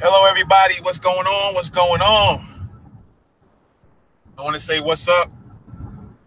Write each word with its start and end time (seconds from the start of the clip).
Hello, 0.00 0.30
everybody. 0.30 0.74
What's 0.82 1.00
going 1.00 1.26
on? 1.26 1.54
What's 1.54 1.70
going 1.70 2.00
on? 2.00 2.70
I 4.38 4.44
want 4.44 4.54
to 4.54 4.60
say 4.60 4.78
what's 4.78 5.08
up 5.08 5.28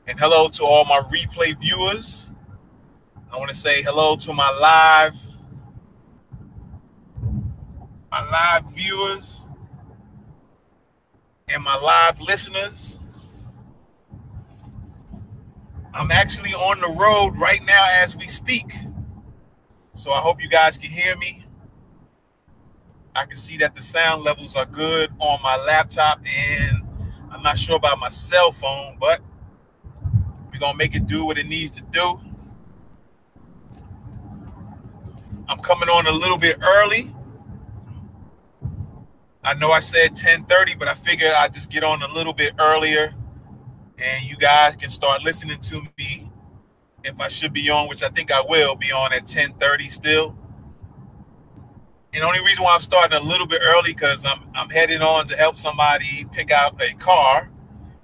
and 0.06 0.20
hello 0.20 0.50
to 0.50 0.64
all 0.64 0.84
my 0.84 1.00
replay 1.10 1.58
viewers. 1.58 2.34
I 3.32 3.38
want 3.38 3.48
to 3.48 3.56
say 3.56 3.82
hello 3.82 4.18
to 4.18 4.34
my 4.34 4.50
live, 4.60 5.16
my 8.12 8.30
live 8.30 8.66
viewers 8.74 9.48
and 11.48 11.64
my 11.64 11.78
live 11.78 12.20
listeners. 12.20 13.00
I'm 15.94 16.12
actually 16.12 16.52
on 16.52 16.82
the 16.82 16.90
road 16.90 17.40
right 17.40 17.62
now 17.66 17.86
as 18.04 18.18
we 18.18 18.28
speak. 18.28 18.74
So 19.94 20.12
I 20.12 20.20
hope 20.20 20.44
you 20.44 20.50
guys 20.50 20.78
can 20.78 20.92
hear 20.92 21.16
me. 21.16 21.41
I 23.16 23.26
can 23.26 23.36
see 23.36 23.58
that 23.58 23.76
the 23.76 23.84
sound 23.84 24.24
levels 24.24 24.56
are 24.56 24.66
good 24.66 25.12
on 25.20 25.42
my 25.42 25.58
laptop 25.68 26.22
and 26.26 26.82
I'm 27.32 27.44
not 27.44 27.60
sure 27.60 27.76
about 27.76 28.00
my 28.00 28.10
cell 28.10 28.52
phone, 28.52 28.98
but 29.00 29.22
we're 30.52 30.60
gonna 30.60 30.78
make 30.78 30.96
it 30.96 31.08
do 31.08 31.26
what 31.26 31.38
it 31.38 31.48
needs 31.48 31.72
to 31.72 31.84
do. 31.84 32.20
I'm 35.48 35.60
coming 35.60 35.90
on 35.90 36.08
a 36.08 36.12
little 36.12 36.38
bit 36.38 36.58
early. 36.62 37.14
I 39.44 39.56
know 39.56 39.72
I 39.72 39.80
said 39.80 40.16
10:30, 40.16 40.76
but 40.76 40.88
I 40.88 40.94
figured 40.94 41.34
I'd 41.38 41.54
just 41.54 41.70
get 41.70 41.84
on 41.84 42.02
a 42.04 42.08
little 42.08 42.34
bit 42.34 42.54
earlier 42.60 43.14
and 43.98 44.26
you 44.26 44.38
guys 44.38 44.76
can 44.76 44.90
start 44.90 45.24
listening 45.24 45.60
to 45.60 45.82
me 45.98 46.32
if 47.04 47.20
I 47.20 47.28
should 47.28 47.54
be 47.54 47.70
on, 47.70 47.88
which 47.90 48.04
I 48.04 48.10
think 48.10 48.32
I 48.32 48.42
will 48.42 48.76
be 48.76 48.92
on 48.92 49.14
at 49.14 49.28
10:30 49.28 49.90
still. 49.90 50.38
And 52.14 52.24
the 52.24 52.28
only 52.28 52.42
reason 52.42 52.64
why 52.64 52.76
I'm 52.76 52.82
starting 52.82 53.18
a 53.18 53.24
little 53.24 53.48
bit 53.48 53.62
early 53.64 53.94
because 53.94 54.26
I'm 54.26 54.44
I'm 54.54 54.70
heading 54.70 55.02
on 55.02 55.28
to 55.28 55.38
help 55.38 55.56
somebody 55.56 56.26
pick 56.32 56.52
out 56.52 56.82
a 56.82 56.94
car, 56.96 57.50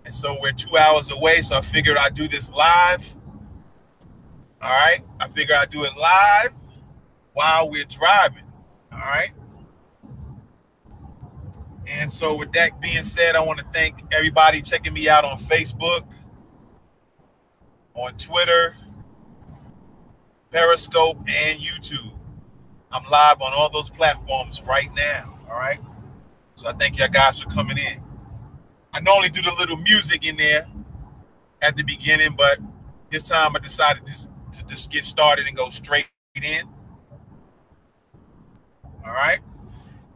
and 0.06 0.14
so 0.14 0.38
we're 0.42 0.54
two 0.54 0.78
hours 0.78 1.12
away. 1.12 1.42
So 1.42 1.58
I 1.58 1.62
figured 1.62 1.98
I'd 1.98 2.14
do 2.14 2.28
this 2.28 2.50
live. 2.52 3.16
All 4.62 4.70
right, 4.70 5.02
I 5.20 5.28
figure 5.28 5.56
I'd 5.56 5.70
do 5.70 5.84
it 5.84 5.92
live 5.98 6.54
while 7.34 7.70
we're 7.70 7.86
driving. 7.86 8.46
All 8.92 9.00
right. 9.00 9.32
And 11.90 12.12
so, 12.12 12.38
with 12.38 12.52
that 12.54 12.82
being 12.82 13.04
said, 13.04 13.36
I 13.36 13.46
want 13.46 13.60
to 13.60 13.66
thank 13.74 14.02
everybody 14.12 14.62
checking 14.62 14.94
me 14.94 15.08
out 15.08 15.24
on 15.24 15.40
Facebook, 15.40 16.06
on 17.94 18.14
Twitter, 18.18 18.76
Periscope, 20.52 21.18
and 21.28 21.60
YouTube. 21.60 22.17
I'm 22.92 23.04
live 23.12 23.42
on 23.42 23.54
all 23.54 23.70
those 23.70 23.90
platforms 23.90 24.62
right 24.64 24.90
now. 24.96 25.40
All 25.50 25.58
right. 25.58 25.80
So 26.56 26.68
I 26.68 26.74
thank 26.74 27.00
y'all 27.00 27.10
guys 27.10 27.40
for 27.42 27.50
coming 27.50 27.78
in. 27.78 28.02
I 28.94 29.02
normally 29.02 29.30
do 29.30 29.42
the 29.42 29.54
little 29.60 29.78
music 29.78 30.26
in 30.26 30.38
there 30.38 30.68
at 31.62 31.76
the 31.78 31.84
beginning, 31.84 32.36
but 32.38 32.60
this 33.12 33.24
time 33.24 33.56
I 33.56 33.60
decided 33.60 34.06
to, 34.06 34.60
to 34.60 34.66
just 34.68 34.92
get 34.92 35.06
started 35.06 35.48
and 35.48 35.56
go 35.56 35.70
straight 35.70 36.08
in. 36.36 36.64
All 39.06 39.14
right. 39.14 39.40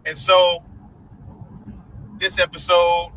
And 0.05 0.17
so 0.17 0.63
this 2.17 2.39
episode 2.39 3.11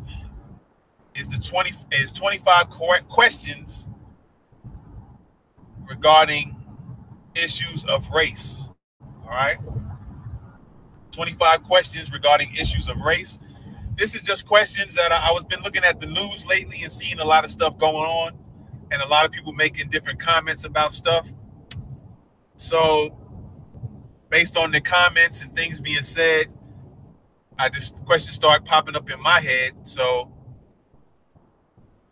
is 1.15 1.29
the 1.29 1.37
20 1.37 1.71
is 1.93 2.11
25 2.11 2.69
questions 3.07 3.89
regarding 5.89 6.55
issues 7.35 7.85
of 7.85 8.09
race. 8.11 8.64
All 9.25 9.31
right. 9.31 9.57
25 11.11 11.63
questions 11.63 12.11
regarding 12.11 12.53
issues 12.53 12.87
of 12.87 12.97
race. 13.01 13.39
This 13.95 14.13
is 14.13 14.21
just 14.21 14.45
questions 14.45 14.95
that 14.95 15.11
I, 15.11 15.29
I 15.29 15.31
was 15.31 15.45
been 15.45 15.61
looking 15.61 15.83
at 15.83 15.99
the 15.99 16.07
news 16.07 16.45
lately 16.45 16.83
and 16.83 16.91
seeing 16.91 17.19
a 17.19 17.25
lot 17.25 17.45
of 17.45 17.51
stuff 17.51 17.77
going 17.77 17.95
on 17.95 18.37
and 18.91 19.01
a 19.01 19.07
lot 19.07 19.25
of 19.25 19.31
people 19.31 19.53
making 19.53 19.89
different 19.89 20.19
comments 20.19 20.65
about 20.65 20.93
stuff. 20.93 21.27
So 22.57 23.17
based 24.29 24.57
on 24.57 24.71
the 24.71 24.81
comments 24.81 25.41
and 25.41 25.55
things 25.55 25.79
being 25.79 26.03
said, 26.03 26.47
I 27.57 27.69
just 27.69 27.95
questions 28.05 28.35
start 28.35 28.65
popping 28.65 28.95
up 28.95 29.09
in 29.09 29.21
my 29.21 29.39
head. 29.39 29.87
So 29.87 30.31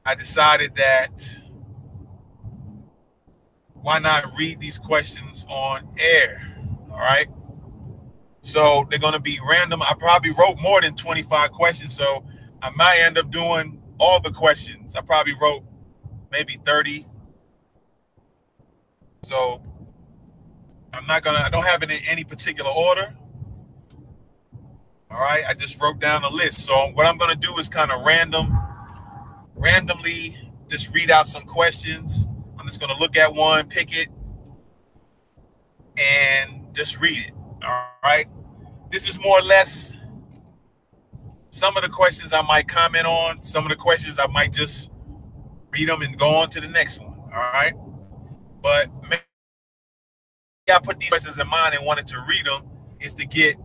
I 0.05 0.15
decided 0.15 0.75
that 0.77 1.41
why 3.73 3.99
not 3.99 4.25
read 4.37 4.61
these 4.61 4.77
questions 4.77 5.45
on 5.49 5.89
air? 5.99 6.52
All 6.93 6.99
right. 6.99 7.27
So 8.41 8.85
they're 8.89 8.99
going 8.99 9.13
to 9.13 9.19
be 9.19 9.39
random. 9.49 9.81
I 9.81 9.95
probably 9.97 10.31
wrote 10.31 10.57
more 10.61 10.81
than 10.81 10.95
25 10.95 11.51
questions. 11.51 11.95
So 11.95 12.23
I 12.61 12.69
might 12.71 12.99
end 13.03 13.17
up 13.17 13.31
doing 13.31 13.81
all 13.97 14.19
the 14.19 14.31
questions. 14.31 14.95
I 14.95 15.01
probably 15.01 15.33
wrote 15.41 15.63
maybe 16.31 16.59
30. 16.63 17.07
So 19.23 19.61
I'm 20.93 21.07
not 21.07 21.23
going 21.23 21.35
to, 21.35 21.43
I 21.43 21.49
don't 21.49 21.65
have 21.65 21.81
it 21.83 21.91
in 21.91 21.99
any 22.05 22.23
particular 22.23 22.69
order. 22.69 23.15
All 25.09 25.19
right. 25.19 25.43
I 25.47 25.53
just 25.53 25.81
wrote 25.81 25.99
down 25.99 26.23
a 26.23 26.29
list. 26.29 26.59
So 26.59 26.91
what 26.93 27.05
I'm 27.07 27.17
going 27.17 27.31
to 27.31 27.37
do 27.37 27.57
is 27.57 27.67
kind 27.67 27.91
of 27.91 28.05
random, 28.05 28.57
randomly 29.55 30.37
just 30.67 30.93
read 30.93 31.11
out 31.11 31.27
some 31.27 31.43
questions. 31.43 32.29
I'm 32.59 32.67
just 32.67 32.79
going 32.79 32.93
to 32.93 32.99
look 32.99 33.15
at 33.15 33.33
one, 33.33 33.67
pick 33.67 33.97
it, 33.97 34.09
and 35.97 36.62
just 36.73 36.99
read 36.99 37.17
it. 37.27 37.31
All 37.63 37.87
right. 38.03 38.27
This 38.91 39.07
is 39.07 39.19
more 39.19 39.39
or 39.39 39.43
less 39.43 39.97
some 41.49 41.77
of 41.77 41.83
the 41.83 41.89
questions 41.89 42.33
I 42.33 42.41
might 42.41 42.67
comment 42.67 43.05
on, 43.05 43.43
some 43.43 43.63
of 43.63 43.69
the 43.69 43.75
questions 43.75 44.19
I 44.19 44.27
might 44.27 44.51
just 44.51 44.91
read 45.71 45.87
them 45.87 46.01
and 46.01 46.17
go 46.17 46.35
on 46.35 46.49
to 46.51 46.61
the 46.61 46.67
next 46.67 46.99
one. 46.99 47.13
All 47.33 47.51
right. 47.53 47.73
But 48.61 48.89
maybe 49.03 49.21
I 50.73 50.79
put 50.81 50.99
these 50.99 51.09
questions 51.09 51.37
in 51.37 51.47
mind 51.47 51.75
and 51.75 51.85
wanted 51.85 52.07
to 52.07 52.23
read 52.27 52.45
them 52.45 52.63
is 52.99 53.13
to 53.15 53.25
get 53.25 53.55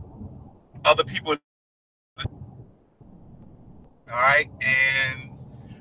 other 0.84 1.04
people. 1.04 1.36
All 2.18 2.26
right. 4.08 4.50
And 4.60 5.30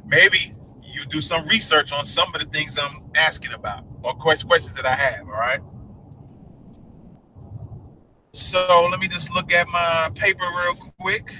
maybe 0.06 0.56
you 0.84 1.06
do 1.06 1.22
some 1.22 1.48
research 1.48 1.92
on 1.92 2.06
some 2.06 2.34
of 2.34 2.42
the 2.42 2.48
things 2.48 2.78
I'm 2.78 3.04
asking 3.16 3.54
about 3.54 3.86
or 4.04 4.16
questions 4.16 4.74
that 4.74 4.86
I 4.86 4.96
have. 4.96 5.22
All 5.22 5.32
right. 5.32 5.60
So 8.38 8.88
let 8.92 9.00
me 9.00 9.08
just 9.08 9.34
look 9.34 9.52
at 9.54 9.68
my 9.70 10.12
paper 10.16 10.44
real 10.64 10.76
quick. 11.00 11.34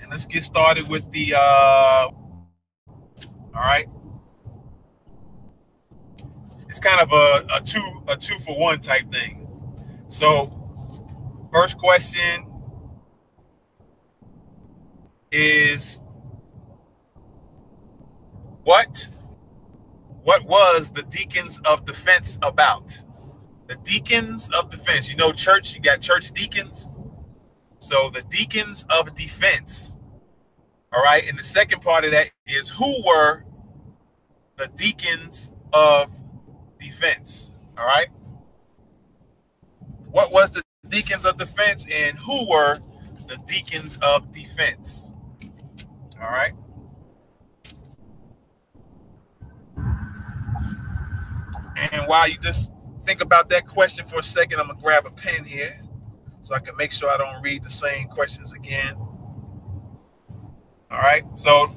And 0.00 0.10
let's 0.10 0.26
get 0.26 0.42
started 0.44 0.88
with 0.88 1.10
the, 1.12 1.34
uh, 1.36 1.40
all 1.40 2.14
right. 3.54 3.88
It's 6.68 6.80
kind 6.80 7.00
of 7.00 7.12
a, 7.12 7.46
a 7.56 7.62
two 7.62 8.02
a 8.08 8.16
two 8.16 8.38
for 8.40 8.58
one 8.58 8.80
type 8.80 9.10
thing. 9.12 9.48
So 10.08 10.70
first 11.52 11.78
question 11.78 12.46
is 15.32 16.02
what 18.64 19.10
what 20.24 20.44
was 20.44 20.92
the 20.92 21.02
deacons 21.04 21.60
of 21.66 21.84
defense 21.86 22.38
about? 22.42 23.02
The 23.70 23.76
deacons 23.84 24.50
of 24.52 24.68
defense. 24.68 25.08
You 25.08 25.14
know, 25.14 25.30
church, 25.30 25.74
you 25.74 25.80
got 25.80 26.00
church 26.00 26.32
deacons. 26.32 26.92
So 27.78 28.10
the 28.10 28.22
deacons 28.22 28.84
of 28.90 29.14
defense. 29.14 29.96
All 30.92 31.00
right. 31.00 31.26
And 31.28 31.38
the 31.38 31.44
second 31.44 31.80
part 31.80 32.04
of 32.04 32.10
that 32.10 32.30
is 32.48 32.68
who 32.68 32.92
were 33.06 33.44
the 34.56 34.66
deacons 34.74 35.52
of 35.72 36.12
defense. 36.80 37.54
All 37.78 37.86
right. 37.86 38.08
What 40.10 40.32
was 40.32 40.50
the 40.50 40.62
deacons 40.88 41.24
of 41.24 41.36
defense 41.36 41.86
and 41.88 42.18
who 42.18 42.50
were 42.50 42.76
the 43.28 43.38
deacons 43.46 44.00
of 44.02 44.32
defense? 44.32 45.14
All 46.20 46.28
right. 46.28 46.54
And 51.76 52.08
while 52.08 52.28
you 52.28 52.36
just 52.38 52.72
think 53.10 53.22
about 53.22 53.48
that 53.48 53.66
question 53.66 54.06
for 54.06 54.20
a 54.20 54.22
second, 54.22 54.60
I'm 54.60 54.68
gonna 54.68 54.80
grab 54.80 55.04
a 55.04 55.10
pen 55.10 55.42
here 55.44 55.80
so 56.42 56.54
I 56.54 56.60
can 56.60 56.76
make 56.76 56.92
sure 56.92 57.10
I 57.10 57.16
don't 57.16 57.42
read 57.42 57.64
the 57.64 57.70
same 57.70 58.06
questions 58.06 58.52
again. 58.52 58.94
All 60.92 60.98
right. 60.98 61.24
So 61.34 61.74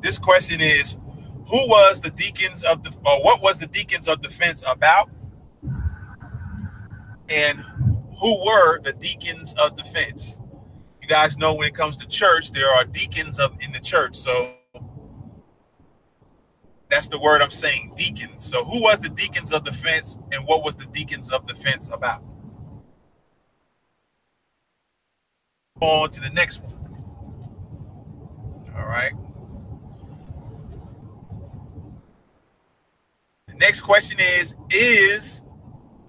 this 0.00 0.18
question 0.18 0.60
is 0.60 0.96
who 1.46 1.68
was 1.68 2.00
the 2.00 2.10
deacons 2.10 2.64
of 2.64 2.82
the 2.82 2.90
or 3.06 3.22
what 3.22 3.40
was 3.40 3.60
the 3.60 3.68
deacons 3.68 4.08
of 4.08 4.20
defense 4.20 4.64
about? 4.66 5.08
And 7.28 7.60
who 8.18 8.44
were 8.44 8.80
the 8.80 8.94
deacons 8.94 9.54
of 9.58 9.76
defense? 9.76 10.40
You 11.00 11.06
guys 11.06 11.38
know 11.38 11.54
when 11.54 11.68
it 11.68 11.74
comes 11.74 11.98
to 11.98 12.08
church, 12.08 12.50
there 12.50 12.68
are 12.68 12.84
deacons 12.84 13.38
of 13.38 13.56
in 13.60 13.70
the 13.70 13.78
church. 13.78 14.16
So 14.16 14.56
that's 16.90 17.08
the 17.08 17.18
word 17.18 17.42
I'm 17.42 17.50
saying, 17.50 17.92
deacons. 17.96 18.44
So 18.44 18.64
who 18.64 18.82
was 18.82 19.00
the 19.00 19.10
deacons 19.10 19.52
of 19.52 19.64
defense 19.64 20.18
and 20.32 20.44
what 20.46 20.64
was 20.64 20.76
the 20.76 20.86
deacons 20.86 21.30
of 21.30 21.46
defense 21.46 21.90
about? 21.92 22.22
on 25.80 26.10
to 26.10 26.20
the 26.20 26.30
next 26.30 26.60
one. 26.62 26.74
All 28.76 28.86
right. 28.86 29.12
The 33.48 33.54
next 33.54 33.80
question 33.80 34.18
is 34.20 34.56
Is 34.70 35.42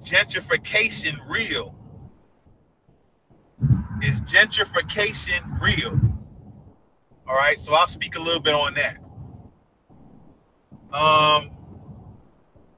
gentrification 0.01 1.19
real? 1.27 1.75
Is 4.01 4.21
gentrification 4.21 5.59
real? 5.61 5.99
All 7.27 7.35
right, 7.35 7.59
so 7.59 7.73
I'll 7.73 7.87
speak 7.87 8.17
a 8.17 8.21
little 8.21 8.41
bit 8.41 8.55
on 8.55 8.73
that. 8.75 8.97
Um, 10.93 11.51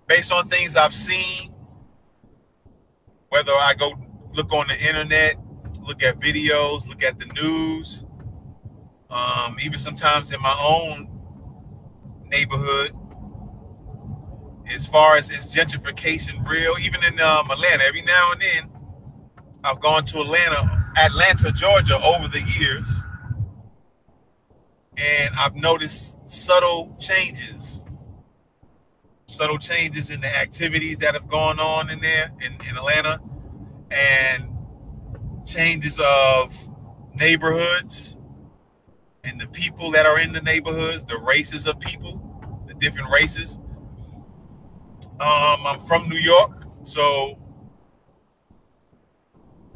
based 0.07 0.33
on 0.33 0.49
things 0.49 0.75
I've 0.75 0.93
seen, 0.93 1.53
whether 3.29 3.53
I 3.53 3.73
go 3.77 3.93
look 4.33 4.51
on 4.51 4.67
the 4.67 4.77
internet, 4.77 5.37
look 5.81 6.03
at 6.03 6.19
videos, 6.19 6.87
look 6.87 7.03
at 7.03 7.17
the 7.17 7.27
news, 7.27 8.05
um, 9.09 9.57
even 9.61 9.79
sometimes 9.79 10.33
in 10.33 10.41
my 10.41 10.55
own 10.61 11.09
neighborhood. 12.25 12.91
As 14.69 14.85
far 14.85 15.15
as 15.15 15.29
is 15.29 15.53
gentrification 15.53 16.45
real, 16.47 16.75
even 16.81 17.03
in 17.03 17.19
um, 17.19 17.49
Atlanta, 17.49 17.83
every 17.85 18.01
now 18.03 18.31
and 18.31 18.41
then, 18.41 18.69
I've 19.63 19.79
gone 19.79 20.05
to 20.05 20.21
Atlanta, 20.21 20.91
Atlanta, 20.97 21.51
Georgia, 21.51 21.99
over 22.03 22.27
the 22.27 22.41
years, 22.41 23.01
and 24.97 25.33
I've 25.37 25.55
noticed 25.55 26.17
subtle 26.25 26.95
changes 26.99 27.80
subtle 29.31 29.57
changes 29.57 30.09
in 30.09 30.19
the 30.19 30.37
activities 30.37 30.97
that 30.97 31.13
have 31.13 31.27
gone 31.27 31.59
on 31.59 31.89
in 31.89 32.01
there 32.01 32.31
in, 32.41 32.53
in 32.67 32.75
Atlanta 32.75 33.19
and 33.89 34.49
changes 35.45 35.99
of 36.03 36.53
neighborhoods 37.15 38.17
and 39.23 39.39
the 39.39 39.47
people 39.47 39.89
that 39.91 40.05
are 40.05 40.19
in 40.19 40.33
the 40.33 40.41
neighborhoods, 40.41 41.05
the 41.05 41.17
races 41.17 41.65
of 41.65 41.79
people, 41.79 42.21
the 42.67 42.73
different 42.73 43.09
races. 43.09 43.57
Um, 45.19 45.65
I'm 45.65 45.79
from 45.85 46.09
New 46.09 46.19
York, 46.19 46.65
so 46.83 47.39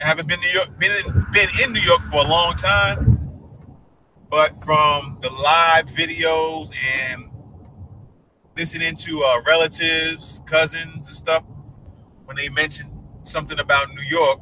I 0.02 0.06
haven't 0.06 0.28
been 0.28 0.40
New 0.42 0.50
York, 0.50 0.78
been 0.80 0.92
in, 0.92 1.26
been 1.32 1.50
in 1.64 1.72
New 1.72 1.82
York 1.82 2.02
for 2.12 2.26
a 2.26 2.28
long 2.28 2.56
time, 2.56 3.30
but 4.30 4.62
from 4.66 5.18
the 5.22 5.30
live 5.30 5.86
videos 5.88 6.72
and 7.08 7.30
listening 8.56 8.96
to 8.96 9.24
uh, 9.24 9.42
relatives, 9.46 10.42
cousins, 10.46 11.08
and 11.08 11.16
stuff, 11.16 11.44
when 12.26 12.38
they 12.38 12.50
mention 12.50 12.90
something 13.24 13.60
about 13.60 13.94
New 13.94 14.04
York, 14.04 14.40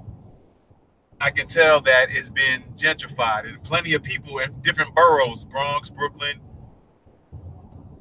I 1.19 1.31
can 1.31 1.48
tell 1.48 1.81
that 1.81 2.07
it's 2.10 2.30
been 2.30 2.63
gentrified, 2.75 3.48
and 3.48 3.63
plenty 3.63 3.94
of 3.94 4.04
people 4.04 4.39
in 4.39 4.60
different 4.62 4.94
boroughs, 4.94 5.45
Bronx, 5.45 5.89
Brooklyn. 5.89 6.39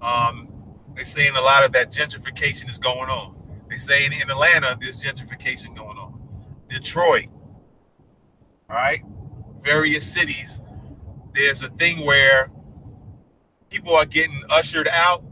Um, 0.00 0.48
they're 0.94 1.04
saying 1.04 1.32
a 1.36 1.40
lot 1.40 1.64
of 1.64 1.72
that 1.72 1.90
gentrification 1.90 2.68
is 2.68 2.78
going 2.78 3.08
on. 3.08 3.36
They 3.70 3.76
say 3.76 4.04
in, 4.04 4.12
in 4.12 4.30
Atlanta, 4.30 4.76
there's 4.80 5.02
gentrification 5.02 5.76
going 5.76 5.96
on. 5.98 6.20
Detroit, 6.68 7.28
all 8.68 8.76
right, 8.76 9.02
various 9.62 10.10
cities, 10.10 10.60
there's 11.34 11.62
a 11.62 11.68
thing 11.70 12.04
where 12.04 12.50
people 13.70 13.94
are 13.94 14.04
getting 14.04 14.42
ushered 14.50 14.88
out 14.88 15.24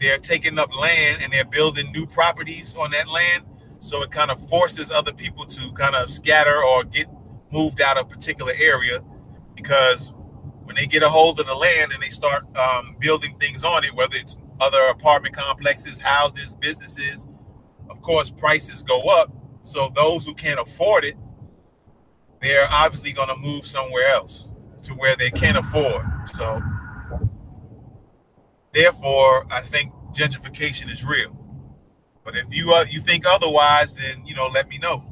they're 0.00 0.18
taking 0.18 0.58
up 0.58 0.74
land 0.78 1.22
and 1.22 1.32
they're 1.32 1.44
building 1.44 1.90
new 1.92 2.06
properties 2.06 2.74
on 2.76 2.90
that 2.90 3.08
land. 3.08 3.44
So 3.80 4.02
it 4.02 4.10
kind 4.10 4.30
of 4.30 4.48
forces 4.48 4.90
other 4.90 5.12
people 5.12 5.44
to 5.46 5.72
kind 5.72 5.94
of 5.94 6.08
scatter 6.08 6.62
or 6.62 6.84
get 6.84 7.06
moved 7.52 7.80
out 7.80 7.96
of 7.96 8.06
a 8.06 8.08
particular 8.08 8.52
area 8.58 9.00
because 9.54 10.12
when 10.64 10.76
they 10.76 10.86
get 10.86 11.02
a 11.02 11.08
hold 11.08 11.38
of 11.40 11.46
the 11.46 11.54
land 11.54 11.92
and 11.92 12.02
they 12.02 12.08
start 12.08 12.44
um, 12.56 12.96
building 12.98 13.36
things 13.38 13.64
on 13.64 13.84
it, 13.84 13.94
whether 13.94 14.16
it's 14.16 14.36
other 14.60 14.80
apartment 14.90 15.34
complexes, 15.34 15.98
houses, 15.98 16.54
businesses, 16.56 17.26
of 17.88 18.02
course, 18.02 18.30
prices 18.30 18.82
go 18.82 19.02
up. 19.02 19.32
So 19.62 19.90
those 19.94 20.26
who 20.26 20.34
can't 20.34 20.60
afford 20.60 21.04
it, 21.04 21.16
they're 22.40 22.66
obviously 22.70 23.12
going 23.12 23.28
to 23.28 23.36
move 23.36 23.66
somewhere 23.66 24.08
else 24.08 24.50
to 24.82 24.94
where 24.94 25.16
they 25.16 25.30
can 25.30 25.56
afford. 25.56 26.04
So 26.32 26.60
Therefore, 28.76 29.46
I 29.50 29.62
think 29.62 29.90
gentrification 30.12 30.92
is 30.92 31.02
real. 31.02 31.34
But 32.22 32.36
if 32.36 32.54
you 32.54 32.74
uh, 32.74 32.84
you 32.90 33.00
think 33.00 33.24
otherwise, 33.26 33.96
then 33.96 34.26
you 34.26 34.34
know, 34.34 34.48
let 34.48 34.68
me 34.68 34.76
know. 34.76 35.02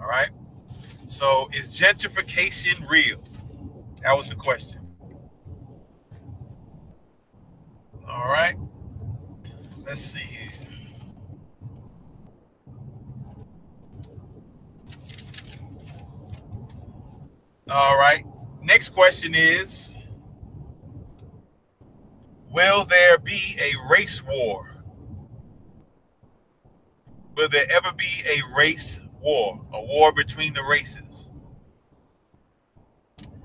All 0.00 0.06
right. 0.08 0.30
So, 1.06 1.50
is 1.52 1.78
gentrification 1.78 2.88
real? 2.88 3.22
That 4.02 4.16
was 4.16 4.30
the 4.30 4.34
question. 4.34 4.80
All 8.08 8.28
right. 8.28 8.56
Let's 9.84 10.00
see 10.00 10.20
here. 10.20 10.48
All 17.68 17.98
right. 17.98 18.24
Next 18.62 18.88
question 18.88 19.34
is 19.34 19.89
Will 22.50 22.84
there 22.84 23.18
be 23.18 23.56
a 23.60 23.90
race 23.90 24.22
war? 24.24 24.74
Will 27.36 27.48
there 27.48 27.66
ever 27.70 27.92
be 27.96 28.24
a 28.26 28.56
race 28.58 29.00
war, 29.20 29.64
a 29.72 29.80
war 29.80 30.12
between 30.12 30.52
the 30.52 30.62
races? 30.68 31.30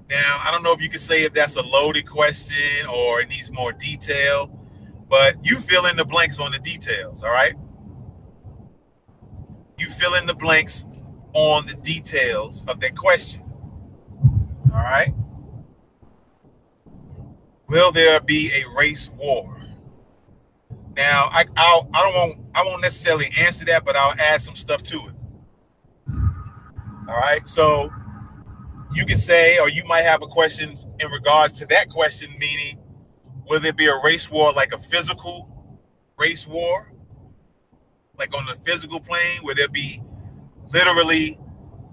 Now, 0.09 0.41
I 0.43 0.51
don't 0.51 0.63
know 0.63 0.73
if 0.73 0.81
you 0.81 0.89
can 0.89 0.99
say 0.99 1.23
if 1.23 1.33
that's 1.33 1.55
a 1.55 1.61
loaded 1.61 2.07
question 2.07 2.87
or 2.89 3.21
it 3.21 3.29
needs 3.29 3.51
more 3.51 3.71
detail, 3.73 4.59
but 5.07 5.35
you 5.43 5.59
fill 5.59 5.85
in 5.85 5.97
the 5.97 6.05
blanks 6.05 6.39
on 6.39 6.51
the 6.51 6.59
details, 6.59 7.23
all 7.23 7.31
right? 7.31 7.53
You 9.77 9.87
fill 9.89 10.15
in 10.15 10.25
the 10.25 10.35
blanks 10.35 10.85
on 11.33 11.67
the 11.67 11.75
details 11.75 12.63
of 12.67 12.79
that 12.79 12.95
question, 12.97 13.43
all 14.73 14.83
right? 14.83 15.13
Will 17.67 17.91
there 17.91 18.19
be 18.21 18.51
a 18.53 18.77
race 18.77 19.09
war? 19.17 19.57
Now, 20.95 21.29
I 21.31 21.45
I'll, 21.57 21.89
I 21.93 22.03
don't 22.03 22.13
want 22.13 22.47
I 22.55 22.63
won't 22.63 22.81
necessarily 22.81 23.27
answer 23.37 23.65
that, 23.65 23.83
but 23.83 23.95
I'll 23.95 24.15
add 24.17 24.41
some 24.41 24.55
stuff 24.55 24.81
to 24.83 24.95
it. 24.95 25.15
All 27.07 27.17
right, 27.17 27.47
so 27.47 27.91
you 28.93 29.05
can 29.05 29.17
say, 29.17 29.59
or 29.59 29.69
you 29.69 29.83
might 29.85 30.03
have 30.03 30.23
a 30.23 30.27
question 30.27 30.75
in 30.99 31.11
regards 31.11 31.53
to 31.59 31.65
that 31.67 31.89
question, 31.89 32.31
meaning, 32.39 32.79
will 33.47 33.59
there 33.59 33.73
be 33.73 33.85
a 33.85 34.01
race 34.03 34.31
war 34.31 34.51
like 34.53 34.73
a 34.73 34.79
physical 34.79 35.49
race 36.17 36.47
war, 36.47 36.91
like 38.17 38.35
on 38.35 38.45
the 38.45 38.55
physical 38.63 38.99
plane, 38.99 39.39
where 39.41 39.53
there 39.53 39.67
be 39.67 40.01
literally 40.73 41.37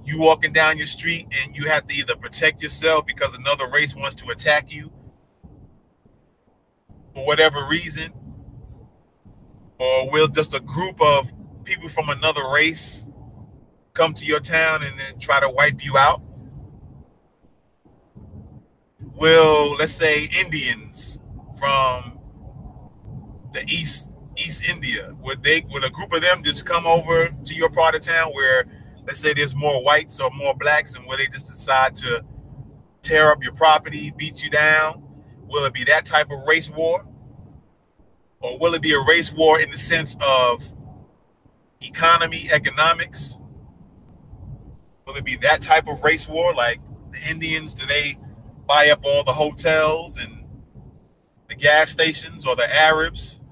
you 0.04 0.20
walking 0.20 0.52
down 0.52 0.78
your 0.78 0.86
street 0.86 1.26
and 1.42 1.56
you 1.56 1.68
have 1.68 1.86
to 1.86 1.94
either 1.94 2.16
protect 2.16 2.62
yourself 2.62 3.06
because 3.06 3.36
another 3.36 3.68
race 3.70 3.94
wants 3.94 4.14
to 4.16 4.30
attack 4.30 4.70
you 4.70 4.90
for 7.14 7.26
whatever 7.26 7.66
reason, 7.68 8.12
or 9.78 10.10
will 10.10 10.28
just 10.28 10.54
a 10.54 10.60
group 10.60 11.00
of 11.00 11.32
people 11.64 11.88
from 11.88 12.08
another 12.08 12.48
race 12.52 13.08
come 13.94 14.14
to 14.14 14.24
your 14.24 14.40
town 14.40 14.82
and 14.82 14.98
then 14.98 15.18
try 15.18 15.40
to 15.40 15.48
wipe 15.48 15.84
you 15.84 15.96
out? 15.96 16.22
Will 19.14 19.74
let's 19.76 19.92
say 19.92 20.28
Indians 20.40 21.18
from 21.58 22.18
the 23.52 23.62
east 23.66 24.08
East 24.36 24.64
India 24.64 25.14
would 25.20 25.42
they 25.42 25.62
would 25.68 25.84
a 25.84 25.90
group 25.90 26.12
of 26.12 26.22
them 26.22 26.42
just 26.42 26.64
come 26.64 26.86
over 26.86 27.34
to 27.44 27.54
your 27.54 27.68
part 27.68 27.94
of 27.94 28.00
town 28.00 28.32
where 28.32 28.64
let's 29.06 29.20
say 29.20 29.34
there's 29.34 29.54
more 29.54 29.82
whites 29.84 30.18
or 30.20 30.30
more 30.30 30.54
blacks 30.54 30.94
and 30.94 31.06
where 31.06 31.18
they 31.18 31.26
just 31.26 31.46
decide 31.46 31.94
to 31.96 32.24
tear 33.02 33.30
up 33.30 33.42
your 33.42 33.52
property, 33.52 34.12
beat 34.16 34.42
you 34.42 34.50
down? 34.50 35.02
Will 35.52 35.66
it 35.66 35.74
be 35.74 35.84
that 35.84 36.06
type 36.06 36.30
of 36.30 36.46
race 36.48 36.70
war? 36.70 37.06
Or 38.40 38.58
will 38.58 38.72
it 38.72 38.80
be 38.80 38.94
a 38.94 39.00
race 39.06 39.30
war 39.30 39.60
in 39.60 39.70
the 39.70 39.76
sense 39.76 40.16
of 40.26 40.64
economy, 41.82 42.48
economics? 42.50 43.38
Will 45.06 45.14
it 45.14 45.26
be 45.26 45.36
that 45.36 45.60
type 45.60 45.88
of 45.88 46.02
race 46.02 46.26
war? 46.26 46.54
Like 46.54 46.80
the 47.10 47.18
Indians, 47.30 47.74
do 47.74 47.86
they 47.86 48.16
buy 48.66 48.88
up 48.88 49.00
all 49.04 49.24
the 49.24 49.34
hotels 49.34 50.18
and 50.18 50.42
the 51.50 51.54
gas 51.54 51.90
stations, 51.90 52.46
or 52.46 52.56
the 52.56 52.74
Arabs 52.74 53.42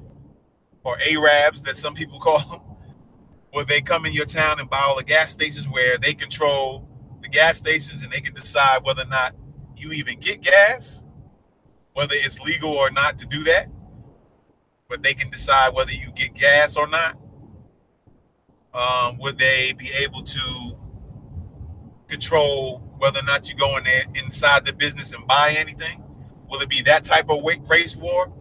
or 0.82 0.96
Arabs 1.06 1.60
that 1.62 1.76
some 1.76 1.92
people 1.92 2.18
call 2.20 2.38
them? 2.48 2.60
Will 3.52 3.66
they 3.66 3.82
come 3.82 4.06
in 4.06 4.14
your 4.14 4.24
town 4.24 4.58
and 4.58 4.70
buy 4.70 4.80
all 4.80 4.96
the 4.96 5.04
gas 5.04 5.32
stations 5.32 5.68
where 5.68 5.98
they 5.98 6.14
control 6.14 6.88
the 7.20 7.28
gas 7.28 7.58
stations 7.58 8.02
and 8.02 8.10
they 8.10 8.22
can 8.22 8.32
decide 8.32 8.84
whether 8.84 9.02
or 9.02 9.08
not 9.08 9.34
you 9.76 9.92
even 9.92 10.18
get 10.18 10.40
gas? 10.40 11.04
Whether 12.00 12.14
it's 12.16 12.40
legal 12.40 12.70
or 12.70 12.90
not 12.90 13.18
to 13.18 13.26
do 13.26 13.44
that, 13.44 13.68
but 14.88 15.02
they 15.02 15.12
can 15.12 15.28
decide 15.28 15.74
whether 15.74 15.92
you 15.92 16.10
get 16.12 16.32
gas 16.32 16.74
or 16.74 16.86
not. 16.86 17.18
Um, 18.72 19.18
would 19.18 19.38
they 19.38 19.74
be 19.76 19.90
able 20.02 20.22
to 20.22 20.78
control 22.08 22.78
whether 22.96 23.20
or 23.20 23.24
not 23.24 23.50
you 23.50 23.54
go 23.54 23.76
in 23.76 23.84
there 23.84 24.04
inside 24.14 24.64
the 24.64 24.72
business 24.72 25.12
and 25.12 25.26
buy 25.26 25.54
anything? 25.58 26.02
Will 26.48 26.62
it 26.62 26.70
be 26.70 26.80
that 26.84 27.04
type 27.04 27.28
of 27.28 27.44
race 27.68 27.94
war? 27.96 28.32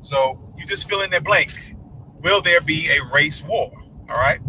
So 0.00 0.52
you 0.58 0.66
just 0.66 0.88
fill 0.88 1.02
in 1.02 1.10
that 1.10 1.22
blank. 1.22 1.52
Will 2.20 2.42
there 2.42 2.62
be 2.62 2.88
a 2.88 3.14
race 3.14 3.44
war? 3.44 3.70
All 4.08 4.16
right. 4.16 4.40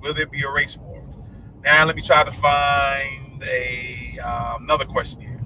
Will 0.00 0.14
there 0.14 0.24
be 0.26 0.40
a 0.42 0.50
race 0.50 0.78
war? 0.78 1.06
Now 1.62 1.84
let 1.84 1.96
me 1.96 2.00
try 2.00 2.24
to 2.24 2.32
find 2.32 3.42
a 3.42 4.18
um, 4.20 4.62
another 4.62 4.86
question 4.86 5.20
here. 5.20 5.36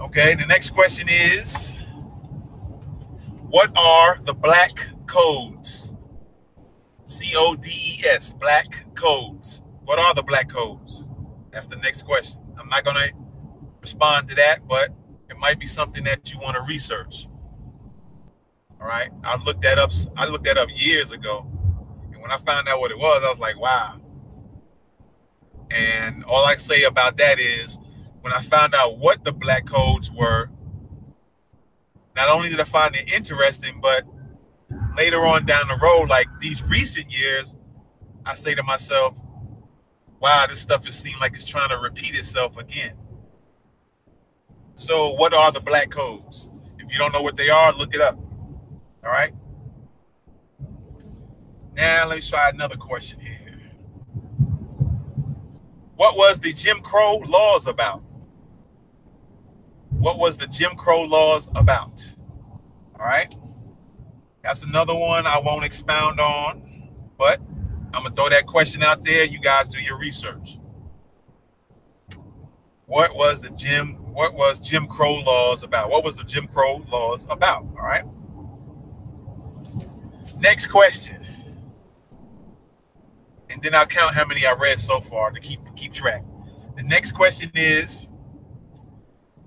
Okay, 0.00 0.36
the 0.36 0.46
next 0.46 0.70
question 0.70 1.08
is 1.10 1.78
What 3.48 3.76
are 3.76 4.20
the 4.22 4.32
black 4.32 4.86
codes? 5.06 5.92
C 7.04 7.34
O 7.36 7.56
D 7.56 7.70
E 7.70 8.06
S, 8.06 8.32
black 8.32 8.94
codes. 8.94 9.62
What 9.84 9.98
are 9.98 10.14
the 10.14 10.22
black 10.22 10.48
codes? 10.48 11.08
That's 11.50 11.66
the 11.66 11.76
next 11.76 12.02
question. 12.02 12.40
I'm 12.58 12.68
not 12.68 12.84
going 12.84 12.96
to 12.96 13.12
respond 13.80 14.28
to 14.28 14.34
that, 14.36 14.68
but 14.68 14.90
it 15.28 15.36
might 15.38 15.58
be 15.58 15.66
something 15.66 16.04
that 16.04 16.32
you 16.32 16.38
want 16.38 16.56
to 16.56 16.62
research. 16.62 17.26
All 18.80 18.86
right. 18.86 19.10
I 19.24 19.36
looked 19.42 19.62
that 19.62 19.78
up. 19.78 19.90
I 20.16 20.26
looked 20.26 20.44
that 20.44 20.58
up 20.58 20.68
years 20.72 21.10
ago. 21.10 21.44
And 22.12 22.22
when 22.22 22.30
I 22.30 22.38
found 22.38 22.68
out 22.68 22.80
what 22.80 22.92
it 22.92 22.98
was, 22.98 23.22
I 23.24 23.30
was 23.30 23.38
like, 23.40 23.58
wow. 23.58 24.00
And 25.70 26.22
all 26.24 26.44
I 26.44 26.56
say 26.56 26.84
about 26.84 27.16
that 27.16 27.40
is 27.40 27.78
when 28.28 28.36
I 28.36 28.42
found 28.42 28.74
out 28.74 28.98
what 28.98 29.24
the 29.24 29.32
black 29.32 29.64
codes 29.64 30.12
were, 30.12 30.50
not 32.14 32.28
only 32.28 32.50
did 32.50 32.60
I 32.60 32.64
find 32.64 32.94
it 32.94 33.10
interesting, 33.10 33.80
but 33.80 34.04
later 34.98 35.24
on 35.24 35.46
down 35.46 35.66
the 35.66 35.78
road, 35.82 36.10
like 36.10 36.26
these 36.38 36.62
recent 36.62 37.10
years, 37.10 37.56
I 38.26 38.34
say 38.34 38.54
to 38.54 38.62
myself, 38.62 39.16
wow, 40.20 40.44
this 40.46 40.60
stuff 40.60 40.84
has 40.84 40.98
seemed 40.98 41.22
like 41.22 41.32
it's 41.32 41.46
trying 41.46 41.70
to 41.70 41.78
repeat 41.78 42.16
itself 42.16 42.58
again. 42.58 42.96
So, 44.74 45.14
what 45.14 45.32
are 45.32 45.50
the 45.50 45.60
black 45.60 45.90
codes? 45.90 46.50
If 46.78 46.92
you 46.92 46.98
don't 46.98 47.14
know 47.14 47.22
what 47.22 47.36
they 47.36 47.48
are, 47.48 47.72
look 47.72 47.94
it 47.94 48.02
up. 48.02 48.18
All 49.02 49.10
right. 49.10 49.32
Now, 51.74 52.06
let 52.06 52.16
me 52.16 52.20
try 52.20 52.50
another 52.50 52.76
question 52.76 53.20
here. 53.20 53.38
What 55.96 56.14
was 56.16 56.38
the 56.40 56.52
Jim 56.52 56.80
Crow 56.82 57.16
laws 57.26 57.66
about? 57.66 58.02
What 59.98 60.18
was 60.18 60.36
the 60.36 60.46
Jim 60.46 60.76
Crow 60.76 61.02
laws 61.02 61.50
about? 61.56 62.06
All 62.98 63.06
right. 63.06 63.34
That's 64.44 64.62
another 64.62 64.94
one 64.94 65.26
I 65.26 65.40
won't 65.40 65.64
expound 65.64 66.20
on, 66.20 66.90
but 67.18 67.40
I'm 67.92 68.04
gonna 68.04 68.14
throw 68.14 68.28
that 68.28 68.46
question 68.46 68.82
out 68.84 69.04
there. 69.04 69.24
You 69.24 69.40
guys 69.40 69.68
do 69.68 69.80
your 69.82 69.98
research. 69.98 70.58
What 72.86 73.16
was 73.16 73.40
the 73.40 73.50
Jim 73.50 73.94
what 74.12 74.34
was 74.34 74.60
Jim 74.60 74.86
Crow 74.86 75.14
laws 75.14 75.64
about? 75.64 75.90
What 75.90 76.04
was 76.04 76.16
the 76.16 76.24
Jim 76.24 76.46
Crow 76.46 76.82
laws 76.90 77.26
about? 77.28 77.62
All 77.62 77.84
right. 77.84 78.04
Next 80.40 80.68
question. 80.68 81.26
And 83.50 83.60
then 83.62 83.74
I'll 83.74 83.86
count 83.86 84.14
how 84.14 84.24
many 84.24 84.46
I 84.46 84.54
read 84.54 84.78
so 84.78 85.00
far 85.00 85.32
to 85.32 85.40
keep 85.40 85.60
keep 85.74 85.92
track. 85.92 86.22
The 86.76 86.84
next 86.84 87.12
question 87.12 87.50
is 87.54 88.12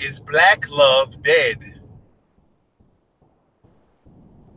is 0.01 0.19
black 0.19 0.69
love 0.69 1.21
dead? 1.21 1.81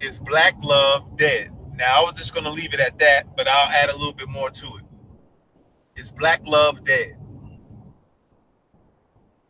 Is 0.01 0.19
black 0.19 0.55
love 0.63 1.17
dead? 1.17 1.51
Now, 1.77 2.01
I 2.01 2.03
was 2.03 2.15
just 2.15 2.35
going 2.35 2.45
to 2.45 2.51
leave 2.51 2.73
it 2.75 2.81
at 2.81 2.99
that, 2.99 3.37
but 3.37 3.49
I'll 3.49 3.71
add 3.71 3.91
a 3.91 3.97
little 3.97 4.13
bit 4.13 4.29
more 4.29 4.51
to 4.51 4.67
it. 4.67 6.01
Is 6.01 6.11
black 6.11 6.41
love 6.47 6.85
dead? 6.85 7.17